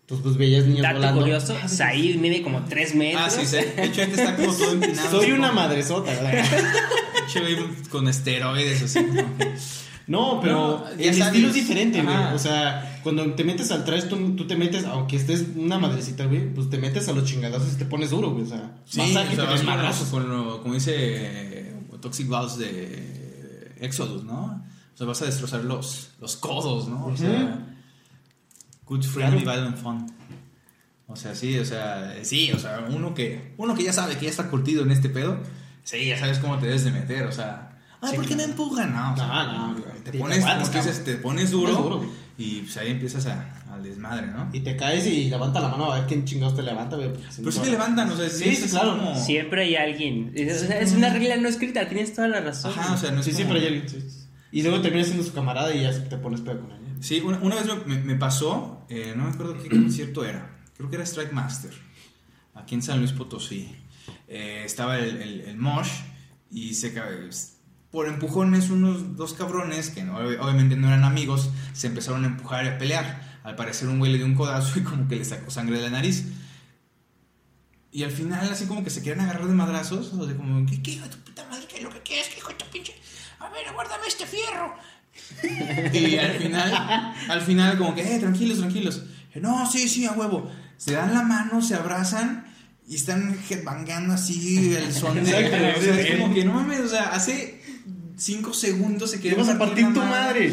Entonces, 0.01 0.23
pues 0.25 0.37
veías 0.39 0.65
niños 0.65 0.81
Dato 0.83 0.95
volando. 0.97 1.21
curioso, 1.21 1.57
Ah. 1.63 1.69
Said 1.69 2.17
mide 2.17 2.41
como 2.43 2.65
3 2.65 2.95
metros. 2.95 3.23
Ah, 3.27 3.29
sí, 3.31 3.45
sí. 3.45 3.57
De 3.77 3.85
hecho, 3.85 4.01
este 4.01 4.15
está 4.23 4.35
como 4.35 4.53
todo 4.55 4.73
empinado. 4.73 5.11
Soy 5.21 5.33
una 5.33 5.49
como- 5.51 5.61
madresota, 5.61 6.11
¿verdad? 6.11 6.45
Con 7.91 8.09
esteroides, 8.09 8.83
así. 8.83 8.99
como 9.05 9.23
No, 10.07 10.41
pero 10.41 10.55
No, 10.55 10.89
el 10.99 11.15
sabes. 11.15 11.19
estilo 11.19 11.49
es 11.49 11.55
diferente, 11.55 12.03
güey. 12.03 12.17
O 12.35 12.39
sea, 12.39 12.99
cuando 13.03 13.25
te 13.35 13.45
metes 13.45 13.71
al 13.71 13.85
trash, 13.85 14.05
tú, 14.09 14.35
tú 14.37 14.47
te 14.47 14.57
metes, 14.57 14.85
aunque 14.85 15.17
estés 15.17 15.45
una 15.55 15.79
madrecita, 15.79 16.25
güey, 16.27 16.53
pues 16.53 16.69
te 16.71 16.79
metes 16.79 17.09
a 17.09 17.13
los 17.13 17.25
chingadazos 17.25 17.75
y 17.75 17.77
te 17.77 17.85
pones 17.85 18.11
duro, 18.11 18.31
güey. 18.31 18.45
O 18.45 18.49
sea, 18.49 18.73
Sí, 18.87 18.99
vas 18.99 19.09
a 19.09 19.11
o 19.11 19.13
sea, 19.13 19.27
te 19.27 19.33
como 20.63 20.75
dice 20.75 21.73
Toxic 22.01 22.27
Balls 22.29 22.59
de 22.59 23.22
Exodus, 23.85 24.25
¿no? 24.25 24.65
O 24.95 24.97
sea, 24.97 25.07
vas 25.07 25.23
a 25.23 25.27
destrozar 25.27 25.65
los, 25.65 26.11
los 26.21 26.37
codos, 26.37 26.89
¿no? 26.89 27.07
O 27.07 27.17
sea, 27.17 27.59
good 28.87 29.03
friendly, 29.03 29.43
Claro. 29.43 29.59
violent 29.61 29.83
fun. 29.83 30.07
O 31.07 31.17
sea, 31.17 31.35
sí, 31.35 31.59
o 31.59 31.65
sea, 31.65 32.15
sí, 32.23 32.53
o 32.53 32.59
sea, 32.59 32.87
uno 32.89 33.15
que, 33.15 33.55
uno 33.59 33.75
que 33.75 33.83
ya 33.85 33.93
sabe 33.93 34.17
que 34.17 34.25
ya 34.27 34.31
está 34.31 34.49
curtido 34.49 34.83
en 34.83 34.91
este 34.93 35.09
pedo, 35.11 35.39
sí, 35.85 36.07
ya 36.07 36.19
sabes 36.19 36.39
cómo 36.39 36.59
te 36.59 36.67
debes 36.67 36.85
de 36.85 36.91
meter, 36.91 37.27
o 37.27 37.33
sea, 37.33 37.79
ay, 38.01 38.11
Sí, 38.11 38.17
¿por 38.17 38.25
qué 38.27 38.31
me 38.37 38.45
claro. 38.45 38.51
empujan? 38.53 38.93
No, 38.95 39.13
o 39.13 39.17
sea, 39.17 39.27
No, 39.27 39.73
no, 39.75 39.81
te 40.05 40.19
pones, 40.19 40.45
aguantas, 40.45 41.05
te 41.05 41.17
pones 41.17 41.51
duro. 41.51 42.05
Y 42.39 42.61
pues 42.61 42.77
ahí 42.79 42.91
empiezas 42.91 43.27
a, 43.27 43.63
al 43.73 43.83
desmadre, 43.83 44.27
¿no? 44.29 44.49
Y 44.53 44.61
te 44.61 44.77
caes 44.77 45.07
y 45.07 45.29
levanta 45.31 45.61
la 45.61 45.69
mano 45.69 45.93
a 45.93 45.99
ver 45.99 46.07
quién 46.09 46.25
chingados 46.25 46.57
te 46.57 46.63
levanta, 46.63 46.97
güey. 46.97 47.11
Pero 47.37 47.53
sí 47.53 47.61
te 47.61 47.71
levantan, 47.71 48.11
o 48.11 48.17
sea, 48.17 48.29
Sí, 48.29 48.49
es 48.49 48.59
sí, 48.61 48.69
claro. 48.71 48.97
como- 48.99 49.15
Siempre 49.19 49.63
hay 49.65 49.77
alguien. 49.77 50.33
Es, 50.35 50.63
o 50.63 50.67
sea, 50.67 50.81
es 50.81 50.93
una 50.93 51.11
regla 51.13 51.37
no 51.37 51.49
escrita, 51.49 51.89
tienes 51.89 52.15
toda 52.15 52.29
la 52.29 52.41
razón. 52.41 52.73
Ajá, 52.77 52.95
o 52.95 52.97
sea, 52.97 53.11
no 53.11 53.21
es 53.21 53.27
Sí, 53.27 53.33
como- 53.33 53.49
pero 53.49 53.61
hay 53.61 53.67
alguien. 53.67 53.89
sí. 53.89 53.99
Y 54.51 54.63
luego 54.63 54.81
terminas 54.83 55.07
siendo 55.07 55.25
su 55.25 55.33
camarada 55.33 55.75
y 55.75 55.83
ya 55.83 56.09
te 56.09 56.17
pones 56.19 56.41
pedo 56.43 56.61
con 56.61 56.73
él. 56.73 56.79
Sí, 57.01 57.21
una, 57.25 57.39
una 57.39 57.57
vez 57.57 57.67
me, 57.87 58.15
pasó, 58.17 58.85
eh, 58.89 59.15
no 59.17 59.25
me 59.25 59.31
acuerdo 59.31 59.61
qué 59.63 59.69
concierto 59.71 60.25
era, 60.25 60.59
creo 60.77 60.89
que 60.91 60.97
era 60.97 61.05
Strike 61.05 61.33
Master, 61.33 61.73
aquí 62.55 62.75
en 62.75 62.83
San 62.83 62.99
Luis 62.99 63.13
Potosí. 63.13 63.75
Eh, 64.29 64.63
estaba 64.65 64.99
el, 64.99 65.21
el, 65.23 65.41
el 65.43 65.57
Mosh 65.57 65.89
y 66.51 66.75
se 66.75 66.93
por 67.93 68.09
empujones 68.09 68.71
unos 68.71 69.17
dos 69.17 69.35
cabrones 69.35 69.91
que 69.91 70.03
no- 70.03 70.17
obviamente 70.17 70.75
no 70.77 70.89
eran 70.89 71.05
amigos 71.05 71.51
se 71.75 71.87
empezaron 71.87 72.25
a 72.25 72.27
empujar 72.29 72.65
y 72.65 72.69
a 72.69 72.79
pelear. 72.79 73.31
Al 73.45 73.55
parecer 73.55 73.89
un 73.89 73.99
güey 73.99 74.11
le 74.11 74.19
dio 74.19 74.27
un 74.27 74.35
codazo 74.35 74.79
y 74.81 74.83
como 74.83 75.07
que 75.07 75.17
le 75.17 75.25
sacó 75.25 75.51
sangre 75.51 75.77
de 75.77 75.83
la 75.85 75.91
nariz. 75.91 76.25
Y 77.93 78.05
al 78.05 78.11
final 78.11 78.49
así 78.51 78.65
como 78.67 78.83
que 78.83 78.91
se 78.91 79.03
quieren 79.03 79.21
agarrar 79.21 79.47
de 79.47 79.53
madrazos, 79.55 80.13
o 80.15 80.27
sea, 80.27 80.35
como, 80.37 80.65
¿qué, 80.67 80.83
qué 80.83 80.93
hijo 80.93 81.05
de 81.05 81.11
tu 81.11 81.19
puta 81.19 81.45
madre? 81.51 81.67
¿Qué 81.69 81.77
es 81.77 81.83
lo 81.83 81.91
que 81.91 82.01
quieres? 82.01 82.29
¿Qué 82.29 82.39
hijo 82.39 82.49
de 82.49 82.55
tu 82.55 82.65
pinche? 82.71 82.95
A 83.39 83.51
ver, 83.51 83.69
aguárdame 83.69 84.07
este 84.09 84.27
fierro. 84.27 84.75
Y 85.93 86.17
al 86.17 86.33
final, 86.39 87.15
al 87.29 87.41
final 87.43 87.77
como 87.77 87.95
que, 87.95 88.17
eh, 88.17 88.19
tranquilos, 88.19 88.59
tranquilos. 88.61 89.03
No, 89.35 89.71
sí, 89.71 89.87
sí, 89.89 90.07
a 90.07 90.13
huevo. 90.13 90.51
Se 90.79 90.93
dan 90.93 91.13
la 91.13 91.23
mano, 91.23 91.61
se 91.61 91.75
abrazan 91.75 92.47
y 92.89 92.95
están 92.95 93.39
headbangando 93.51 94.15
así 94.15 94.75
el 94.75 94.91
son 94.93 95.15
de... 95.17 95.21
O 95.79 95.83
sea, 95.83 96.01
es 96.01 96.19
como 96.19 96.33
que, 96.35 96.45
no 96.47 96.55
mames, 96.55 96.81
o 96.81 96.89
sea, 96.89 97.11
hace 97.13 97.52
cinco 98.23 98.55
segundos 98.55 99.11
se 99.11 99.21
quieren 99.21 99.39
vas 99.41 99.49
a 99.49 99.59
partir 99.59 99.93
tu 99.93 100.01
madre. 100.01 100.53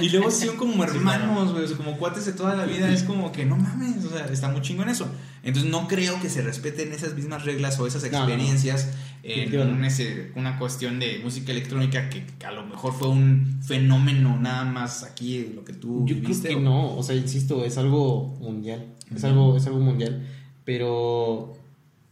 Y 0.00 0.08
luego 0.08 0.30
son 0.30 0.56
como 0.56 0.82
hermanos, 0.84 1.52
güey, 1.52 1.64
o 1.64 1.68
sea, 1.68 1.76
como 1.76 1.96
cuates 1.98 2.24
de 2.26 2.32
toda 2.32 2.54
la 2.56 2.64
vida. 2.66 2.90
Es 2.90 3.02
como 3.02 3.30
que, 3.32 3.44
no 3.44 3.56
mames, 3.56 4.04
o 4.04 4.10
sea, 4.10 4.26
está 4.26 4.48
muy 4.48 4.62
chingo 4.62 4.82
en 4.82 4.88
eso. 4.88 5.06
Entonces 5.42 5.70
no 5.70 5.86
creo 5.88 6.20
que 6.20 6.28
se 6.28 6.42
respeten 6.42 6.92
esas 6.92 7.14
mismas 7.14 7.44
reglas 7.44 7.78
o 7.80 7.86
esas 7.86 8.02
No, 8.04 8.10
no, 8.10 8.18
no. 8.18 8.24
experiencias 8.32 8.88
en 9.22 9.60
un- 9.60 9.84
ese- 9.84 10.32
una 10.34 10.58
cuestión 10.58 10.98
de 10.98 11.20
música 11.22 11.52
electrónica 11.52 12.08
que, 12.08 12.24
que 12.26 12.46
a 12.46 12.52
lo 12.52 12.64
mejor 12.66 12.92
fue 12.94 13.08
un 13.08 13.60
fenómeno 13.62 14.38
nada 14.40 14.64
más 14.64 15.02
aquí 15.02 15.52
lo 15.54 15.62
que 15.64 15.72
tú 15.74 16.04
Yo 16.06 16.16
creo 16.22 16.42
que 16.42 16.54
o- 16.56 16.60
no, 16.60 16.96
o 16.96 17.02
sea, 17.02 17.14
insisto, 17.16 17.64
es 17.64 17.76
algo 17.78 18.36
mundial. 18.40 18.86
Es 19.14 19.24
algo, 19.24 19.56
es 19.56 19.66
algo 19.66 19.80
mundial. 19.80 20.26
Pero 20.64 21.54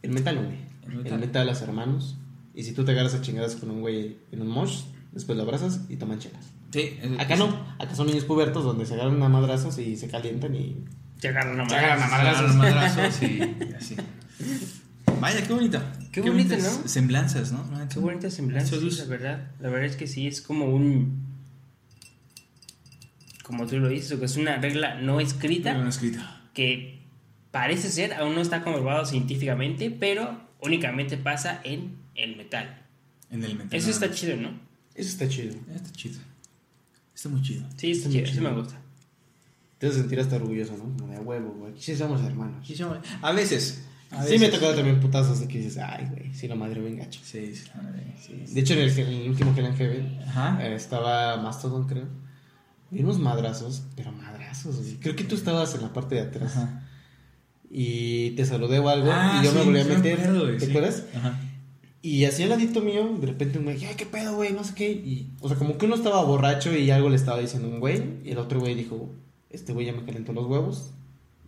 el 0.01 0.11
metal 0.11 0.37
une. 0.37 0.59
El 0.85 0.91
El 0.91 1.03
metal. 1.03 1.19
metal, 1.19 1.47
las 1.47 1.61
hermanos. 1.61 2.17
Y 2.53 2.63
si 2.63 2.73
tú 2.73 2.83
te 2.83 2.91
agarras 2.91 3.13
a 3.13 3.21
chingadas 3.21 3.55
con 3.55 3.69
un 3.71 3.81
güey 3.81 4.17
en 4.31 4.41
un 4.41 4.49
mosh, 4.49 4.81
después 5.11 5.37
lo 5.37 5.43
abrazas 5.43 5.81
y 5.89 5.95
toman 5.97 6.19
chelas. 6.19 6.45
Sí, 6.71 6.99
Acá 7.19 7.35
no, 7.35 7.47
acá 7.79 7.95
son 7.95 8.07
niños 8.07 8.25
pubertos 8.25 8.63
donde 8.63 8.85
se 8.85 8.93
agarran 8.93 9.21
a 9.23 9.29
madrazos 9.29 9.77
y 9.79 9.95
se 9.97 10.07
calientan 10.09 10.55
y. 10.55 10.83
Te 11.19 11.29
agarran 11.29 11.59
a 11.59 11.67
Te 11.67 11.75
agarran 11.75 12.03
a 12.03 12.07
madrazos. 12.07 12.55
Madrazos, 12.55 13.21
y 13.23 13.25
y 13.25 13.73
así. 13.77 13.95
Vaya, 15.19 15.45
qué 15.45 15.51
bonito. 15.53 15.81
Qué 16.11 16.21
bonito, 16.21 16.49
bonitas 16.55 16.79
¿no? 16.81 16.87
Semblanzas, 16.87 17.51
¿no? 17.51 17.63
Qué 17.91 17.99
bonita 17.99 18.29
semblanza, 18.31 18.75
Eso 18.75 18.81
sí, 18.81 18.87
es- 18.87 18.99
la 18.99 19.05
verdad. 19.05 19.51
La 19.59 19.69
verdad 19.69 19.85
es 19.85 19.95
que 19.97 20.07
sí, 20.07 20.27
es 20.27 20.41
como 20.41 20.65
un... 20.73 21.27
Como 23.43 23.65
tú 23.65 23.79
lo 23.79 23.89
dices, 23.89 24.17
que 24.19 24.25
es 24.25 24.37
una 24.37 24.57
regla 24.57 24.95
no 25.01 25.19
escrita 25.19 25.73
no 25.73 25.89
escrito. 25.89 26.19
que 26.53 27.01
parece 27.51 27.89
ser, 27.89 28.13
aún 28.13 28.35
no 28.35 28.41
está 28.41 28.63
comprobado 28.63 29.05
científicamente, 29.05 29.89
pero 29.89 30.39
únicamente 30.61 31.17
pasa 31.17 31.59
en 31.63 31.97
el 32.15 32.35
metal. 32.37 32.83
En 33.31 33.43
el 33.43 33.55
metal. 33.55 33.69
Eso 33.73 33.89
está 33.89 34.11
chido, 34.11 34.37
¿no? 34.37 34.51
Eso 34.99 35.09
está 35.09 35.27
chido. 35.27 35.55
Está 35.73 35.91
chido. 35.93 36.19
Está 37.15 37.29
muy 37.29 37.41
chido. 37.41 37.63
Sí, 37.77 37.91
está 37.91 38.07
Está 38.07 38.09
muy 38.09 38.17
chido, 38.17 38.39
chido. 38.39 38.49
me 38.51 38.55
gusta. 38.61 38.81
Te 39.77 39.87
vas 39.87 39.95
a 39.95 39.99
sentir 39.99 40.19
hasta 40.19 40.35
orgulloso, 40.35 40.73
¿no? 40.77 40.83
Como 40.97 41.07
de 41.07 41.15
a 41.17 41.21
huevo, 41.21 41.51
güey. 41.57 41.73
Sí 41.79 41.95
somos 41.95 42.21
hermanos. 42.21 42.67
A 43.21 43.31
veces. 43.31 43.83
a 44.11 44.23
Sí 44.25 44.37
me 44.37 44.47
ha 44.47 44.51
tocado 44.51 44.75
también 44.75 44.99
putazos 44.99 45.39
de 45.39 45.47
que 45.47 45.57
dices, 45.59 45.77
ay, 45.77 46.05
güey, 46.11 46.33
si 46.33 46.47
la 46.47 46.55
madre 46.55 46.81
me 46.81 46.89
engacha. 46.89 47.19
Sí, 47.23 47.55
sí. 47.55 47.63
Sí. 48.25 48.53
De 48.53 48.59
hecho, 48.59 48.73
en 48.73 48.79
el, 48.79 48.89
en 48.99 49.07
el 49.07 49.29
último 49.29 49.53
Hell 49.55 49.65
and 49.67 49.77
Heaven 49.77 50.19
Ajá. 50.27 50.67
eh, 50.67 50.75
estaba 50.75 51.37
Mastodon, 51.37 51.87
creo. 51.87 52.07
Y 52.91 53.01
unos 53.03 53.19
madrazos, 53.19 53.83
pero 53.95 54.11
madrazos. 54.11 54.77
güey. 54.77 54.95
Creo 54.97 55.15
que 55.15 55.23
tú 55.23 55.35
estabas 55.35 55.73
en 55.75 55.81
la 55.81 55.93
parte 55.93 56.15
de 56.15 56.21
atrás. 56.21 56.57
Ajá. 56.57 56.85
Y 57.71 58.31
te 58.31 58.45
saludé 58.45 58.79
o 58.79 58.89
algo. 58.89 59.09
Ah, 59.11 59.39
y 59.41 59.45
yo 59.45 59.53
me 59.53 59.59
sí, 59.59 59.65
volví 59.65 59.79
a 59.79 59.83
sí 59.83 59.89
me 59.89 59.95
meter. 59.97 60.19
acuerdo, 60.19 60.43
güey, 60.43 60.57
¿Te 60.57 60.65
sí. 60.65 60.71
acuerdas? 60.71 61.03
Ajá. 61.15 61.39
Y 62.01 62.23
así 62.25 62.43
al 62.43 62.49
ladito 62.49 62.81
mío, 62.81 63.17
de 63.19 63.27
repente 63.27 63.57
un 63.57 63.65
güey, 63.65 63.83
ay, 63.85 63.95
qué 63.95 64.05
pedo, 64.05 64.35
güey, 64.35 64.53
no 64.53 64.63
sé 64.63 64.73
qué. 64.73 64.89
Y, 64.89 65.33
o 65.41 65.49
sea, 65.49 65.57
como 65.57 65.77
que 65.77 65.85
uno 65.85 65.95
estaba 65.95 66.23
borracho 66.23 66.73
y 66.73 66.89
algo 66.91 67.09
le 67.09 67.17
estaba 67.17 67.39
diciendo 67.39 67.67
a 67.67 67.71
un 67.71 67.79
güey. 67.79 68.19
Y 68.23 68.31
el 68.31 68.37
otro 68.37 68.59
güey 68.59 68.73
dijo, 68.75 69.13
este 69.49 69.73
güey 69.73 69.85
ya 69.85 69.93
me 69.93 70.05
calentó 70.05 70.31
los 70.31 70.45
huevos, 70.45 70.91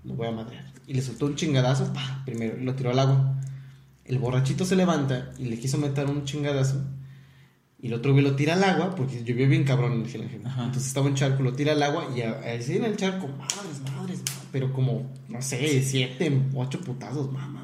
lo 0.03 0.15
voy 0.15 0.27
a 0.27 0.31
madrear. 0.31 0.71
Y 0.87 0.93
le 0.93 1.01
soltó 1.01 1.25
un 1.27 1.35
chingadazo, 1.35 1.93
pa, 1.93 2.23
primero, 2.25 2.57
y 2.59 2.65
lo 2.65 2.75
tiró 2.75 2.91
al 2.91 2.99
agua. 2.99 3.39
El 4.03 4.19
borrachito 4.19 4.65
se 4.65 4.75
levanta 4.75 5.31
y 5.37 5.45
le 5.45 5.57
quiso 5.57 5.77
meter 5.77 6.07
un 6.07 6.25
chingadazo. 6.25 6.83
Y 7.79 7.87
el 7.87 7.93
otro 7.93 8.11
güey 8.11 8.23
lo 8.23 8.35
tira 8.35 8.53
al 8.53 8.63
agua, 8.63 8.93
porque 8.93 9.23
llovió 9.23 9.47
bien 9.47 9.63
cabrón 9.63 9.93
en 9.93 10.05
el. 10.05 10.21
Entonces 10.21 10.85
estaba 10.85 11.07
un 11.07 11.15
charco, 11.15 11.41
lo 11.41 11.53
tira 11.53 11.71
al 11.71 11.81
agua 11.81 12.09
y 12.15 12.21
así 12.21 12.75
en 12.75 12.85
el 12.85 12.95
charco, 12.95 13.27
madres, 13.27 13.81
madres, 13.83 14.19
madres, 14.19 14.21
pero 14.51 14.71
como, 14.71 15.09
no 15.29 15.41
sé, 15.41 15.81
siete, 15.81 16.41
ocho 16.53 16.79
putazos, 16.81 17.31
mamá, 17.31 17.60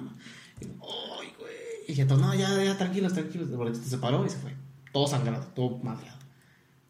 Y 1.87 1.91
dije, 1.93 2.05
no, 2.05 2.35
ya, 2.35 2.63
ya, 2.63 2.77
tranquilos, 2.77 3.13
tranquilos. 3.13 3.49
El 3.49 3.55
borrachito 3.57 3.87
se 3.87 3.97
paró 3.97 4.25
y 4.25 4.29
se 4.29 4.37
fue. 4.37 4.53
Todo 4.91 5.07
sangrado, 5.07 5.45
todo 5.55 5.77
madreado. 5.77 6.17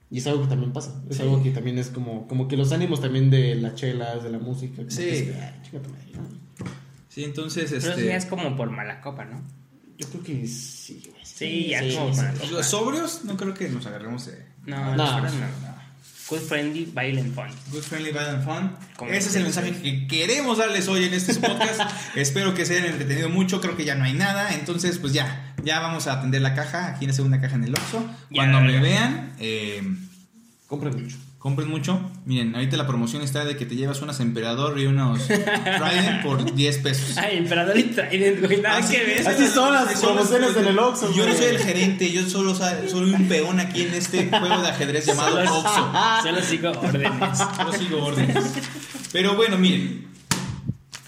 Y 0.10 0.18
es 0.20 0.28
algo 0.28 0.42
que 0.44 0.48
también 0.48 0.74
pasa. 0.74 1.00
Es 1.10 1.18
Sí. 1.18 1.22
algo 1.24 1.44
que 1.44 1.52
también 1.52 1.78
es 1.78 1.90
como, 1.90 2.28
como 2.28 2.48
que 2.48 2.58
los 2.58 2.72
ánimos 2.72 3.00
también 3.02 3.30
de 3.30 3.56
las 3.56 3.76
chelas, 3.76 4.24
de 4.24 4.30
la 4.32 4.40
música. 4.40 4.78
como 4.78 4.90
Sí. 4.90 5.02
que. 5.04 5.36
Sí, 7.10 7.24
entonces, 7.24 7.70
Pero 7.72 7.94
este. 7.94 8.06
ya 8.06 8.16
es 8.16 8.26
como 8.26 8.56
por 8.56 8.70
mala 8.70 9.02
copa, 9.02 9.26
¿no? 9.26 9.42
Yo 9.98 10.08
creo 10.10 10.24
que 10.24 10.48
sí, 10.48 11.04
güey. 11.10 11.26
Sí, 11.26 11.68
ya 11.70 11.82
como 11.96 12.16
para- 12.16 12.34
Los 12.52 12.66
sobrios, 12.68 13.24
no 13.26 13.36
creo 13.38 13.54
que 13.54 13.70
nos 13.70 13.86
agarremos 13.86 14.26
de. 14.28 14.46
No, 14.66 14.96
No. 14.96 15.22
no, 15.22 15.22
no. 15.22 15.77
Good 16.30 16.40
friendly, 16.42 16.86
violent 16.86 17.34
fun. 17.34 17.48
Good 17.72 17.84
Friendly 17.84 18.12
Violent 18.12 18.44
Fun. 18.44 18.76
Como 18.98 19.12
Ese 19.12 19.30
es 19.30 19.36
el 19.36 19.44
mensaje 19.44 19.72
que 19.72 20.08
queremos 20.08 20.58
darles 20.58 20.88
hoy 20.90 21.06
en 21.06 21.14
este 21.14 21.34
podcast. 21.36 21.80
Espero 22.16 22.54
que 22.54 22.66
se 22.66 22.74
hayan 22.78 22.92
entretenido 22.92 23.30
mucho. 23.30 23.62
Creo 23.62 23.78
que 23.78 23.86
ya 23.86 23.96
no 23.96 24.04
hay 24.04 24.14
nada. 24.14 24.54
Entonces, 24.54 24.98
pues 24.98 25.14
ya, 25.14 25.56
ya 25.64 25.80
vamos 25.80 26.08
a 26.08 26.14
atender 26.14 26.42
la 26.42 26.54
caja. 26.54 26.88
Aquí 26.88 27.06
en 27.06 27.12
la 27.12 27.16
segunda 27.16 27.40
caja 27.40 27.56
en 27.56 27.64
el 27.64 27.74
Oxxo. 27.74 28.06
Ya, 28.30 28.36
Cuando 28.44 28.60
me 28.62 28.74
ya. 28.74 28.82
vean, 28.82 29.34
eh, 29.40 29.82
Compren 30.68 31.02
mucho. 31.02 31.16
Compren 31.40 31.70
mucho. 31.70 32.00
Miren, 32.26 32.56
ahorita 32.56 32.76
la 32.78 32.88
promoción 32.88 33.22
está 33.22 33.46
de 33.46 33.56
que 33.56 33.66
te 33.66 33.76
llevas 33.76 34.02
unas 34.02 34.20
Emperador 34.20 34.80
y 34.80 34.86
unos 34.86 35.26
Trident 35.28 36.24
por 36.24 36.54
10 36.56 36.78
pesos. 36.80 37.18
Ay, 37.18 37.38
emperador 37.38 37.78
y 37.78 37.84
Trident, 37.84 38.46
güey, 38.46 38.62
nada 38.62 38.78
Así 38.80 38.96
que 38.96 39.04
ver. 39.04 39.28
Así 39.28 39.48
son 39.48 39.74
las 39.74 40.00
promociones 40.00 40.56
en 40.58 40.66
el 40.68 40.80
Oxxo, 40.80 41.14
Yo 41.14 41.26
no 41.28 41.34
soy 41.36 41.46
el 41.46 41.60
gerente, 41.60 42.12
yo 42.12 42.28
solo 42.28 42.54
soy 42.56 43.14
un 43.14 43.28
peón 43.28 43.60
aquí 43.60 43.84
en 43.84 43.94
este 43.94 44.28
juego 44.30 44.62
de 44.62 44.68
ajedrez 44.70 45.06
llamado 45.06 45.38
Solo- 45.38 45.60
Oxxo. 45.60 45.92
Solo 46.24 46.42
sigo 46.42 46.72
órdenes. 46.72 47.40
Yo 47.60 47.74
sigo 47.74 48.04
órdenes. 48.06 48.44
Pero 49.14 49.36
bueno, 49.36 49.58
miren. 49.58 50.08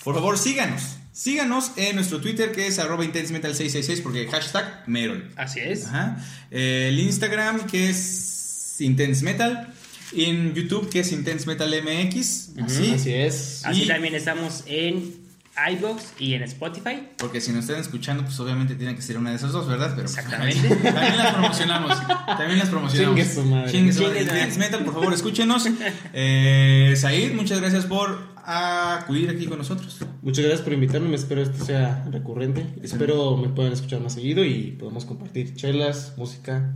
Por 0.04 0.16
favor, 0.16 0.38
síganos. 0.38 0.96
Síganos 1.12 1.72
en 1.76 1.96
nuestro 1.96 2.22
Twitter 2.22 2.54
que 2.54 2.68
es 2.68 2.80
arroba 2.80 3.04
intensemetal666 3.04 4.02
porque 4.02 4.28
hashtag 4.30 4.84
Merol. 4.88 5.30
Así 5.36 5.60
es. 5.60 5.86
Ajá. 5.88 6.18
El 6.50 6.98
Instagram 6.98 7.66
que 7.68 7.90
es 7.90 8.78
Intense 8.80 9.26
Metal. 9.26 9.74
En 10.16 10.54
YouTube 10.54 10.90
que 10.90 11.00
es 11.02 11.12
Intense 11.12 11.46
Metal 11.46 11.70
MX. 11.70 12.58
Así. 12.64 12.92
Así 12.92 13.14
es. 13.14 13.62
Así 13.66 13.84
Y- 13.84 13.88
también 13.88 14.16
estamos 14.16 14.64
en 14.66 15.28
iBox 15.72 16.14
y 16.20 16.36
en 16.36 16.44
Spotify. 16.44 17.04
Porque 17.18 17.42
si 17.42 17.52
nos 17.52 17.66
están 17.66 17.82
escuchando, 17.82 18.24
pues 18.24 18.40
obviamente 18.40 18.76
tiene 18.76 18.96
que 18.96 19.02
ser 19.02 19.18
una 19.18 19.32
de 19.32 19.36
esas 19.36 19.52
dos, 19.52 19.68
¿verdad? 19.68 19.94
Pero 19.96 20.08
pues, 20.08 20.18
Exactamente. 20.18 20.70
también 20.92 21.18
las 21.18 21.34
promocionamos. 21.34 22.08
También 22.26 22.60
las 22.60 22.70
promocionamos. 22.70 23.16
Chingue 23.20 23.34
su 23.34 23.44
madre. 23.46 23.72
Chingue 23.72 23.92
su 23.94 24.00
Chingue 24.00 24.10
madre. 24.14 24.22
su 24.22 24.28
madre. 24.32 24.40
Intense 24.42 24.60
Metal, 24.60 24.84
por 24.86 24.94
favor, 24.94 25.14
escúchenos. 25.14 25.66
Eh, 26.14 26.94
Said, 26.96 27.34
muchas 27.34 27.60
gracias 27.60 27.86
por 27.86 28.30
acudir 28.46 29.30
aquí 29.30 29.46
con 29.48 29.58
nosotros. 29.58 29.98
Muchas 30.22 30.46
gracias 30.46 30.62
por 30.64 30.74
invitarme, 30.74 31.14
espero 31.16 31.42
esto 31.44 31.64
sea 31.66 32.06
recurrente. 32.10 32.66
Espero 32.82 33.36
me 33.38 33.50
puedan 33.50 33.74
escuchar 33.74 34.00
más 34.00 34.14
seguido 34.14 34.44
y 34.46 34.72
podamos 34.80 35.04
compartir 35.06 35.54
chelas, 35.56 36.14
música 36.18 36.74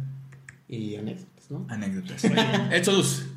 y 0.68 0.96
anécdotas, 0.98 1.33
¿no? 1.54 1.66
Anécdotas. 1.70 2.24
Exodus. 2.72 3.26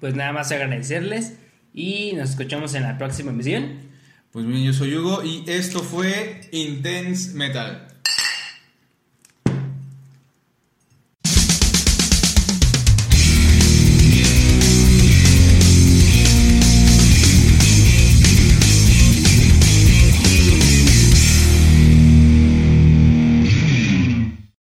Pues 0.00 0.16
nada 0.16 0.32
más 0.32 0.50
agradecerles 0.50 1.34
y 1.72 2.14
nos 2.14 2.30
escuchamos 2.30 2.74
en 2.74 2.82
la 2.82 2.98
próxima 2.98 3.30
emisión. 3.30 3.82
Pues 4.32 4.44
bien, 4.44 4.64
yo 4.64 4.72
soy 4.72 4.96
Hugo 4.96 5.22
y 5.22 5.44
esto 5.46 5.78
fue 5.78 6.48
Intense 6.50 7.34
Metal. 7.34 7.86